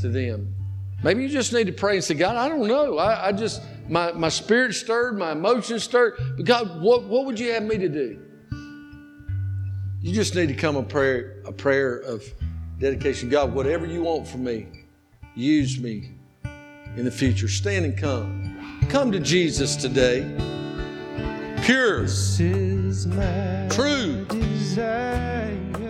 to 0.00 0.08
them. 0.08 0.54
Maybe 1.02 1.22
you 1.22 1.28
just 1.28 1.52
need 1.52 1.66
to 1.66 1.72
pray 1.72 1.96
and 1.96 2.04
say, 2.04 2.14
God, 2.14 2.36
I 2.36 2.48
don't 2.48 2.66
know. 2.66 2.96
I, 2.96 3.28
I 3.28 3.32
just, 3.32 3.60
my, 3.88 4.12
my 4.12 4.28
spirit 4.28 4.74
stirred, 4.74 5.18
my 5.18 5.32
emotions 5.32 5.82
stirred. 5.82 6.14
But 6.36 6.46
God, 6.46 6.80
what, 6.80 7.04
what 7.04 7.26
would 7.26 7.38
you 7.38 7.52
have 7.52 7.62
me 7.62 7.76
to 7.76 7.88
do? 7.88 8.20
You 10.00 10.14
just 10.14 10.34
need 10.34 10.48
to 10.48 10.54
come 10.54 10.76
a 10.76 10.82
prayer, 10.82 11.42
a 11.44 11.52
prayer 11.52 11.98
of 11.98 12.22
dedication. 12.78 13.28
God, 13.28 13.52
whatever 13.52 13.84
you 13.84 14.02
want 14.02 14.26
from 14.26 14.44
me, 14.44 14.68
use 15.34 15.78
me 15.78 16.12
in 16.96 17.04
the 17.04 17.10
future. 17.10 17.48
Stand 17.48 17.84
and 17.84 17.96
come. 17.96 18.56
Come 18.88 19.12
to 19.12 19.20
Jesus 19.20 19.76
today. 19.76 20.22
Pure, 21.62 22.06
true, 23.70 24.24
desire 24.26 25.83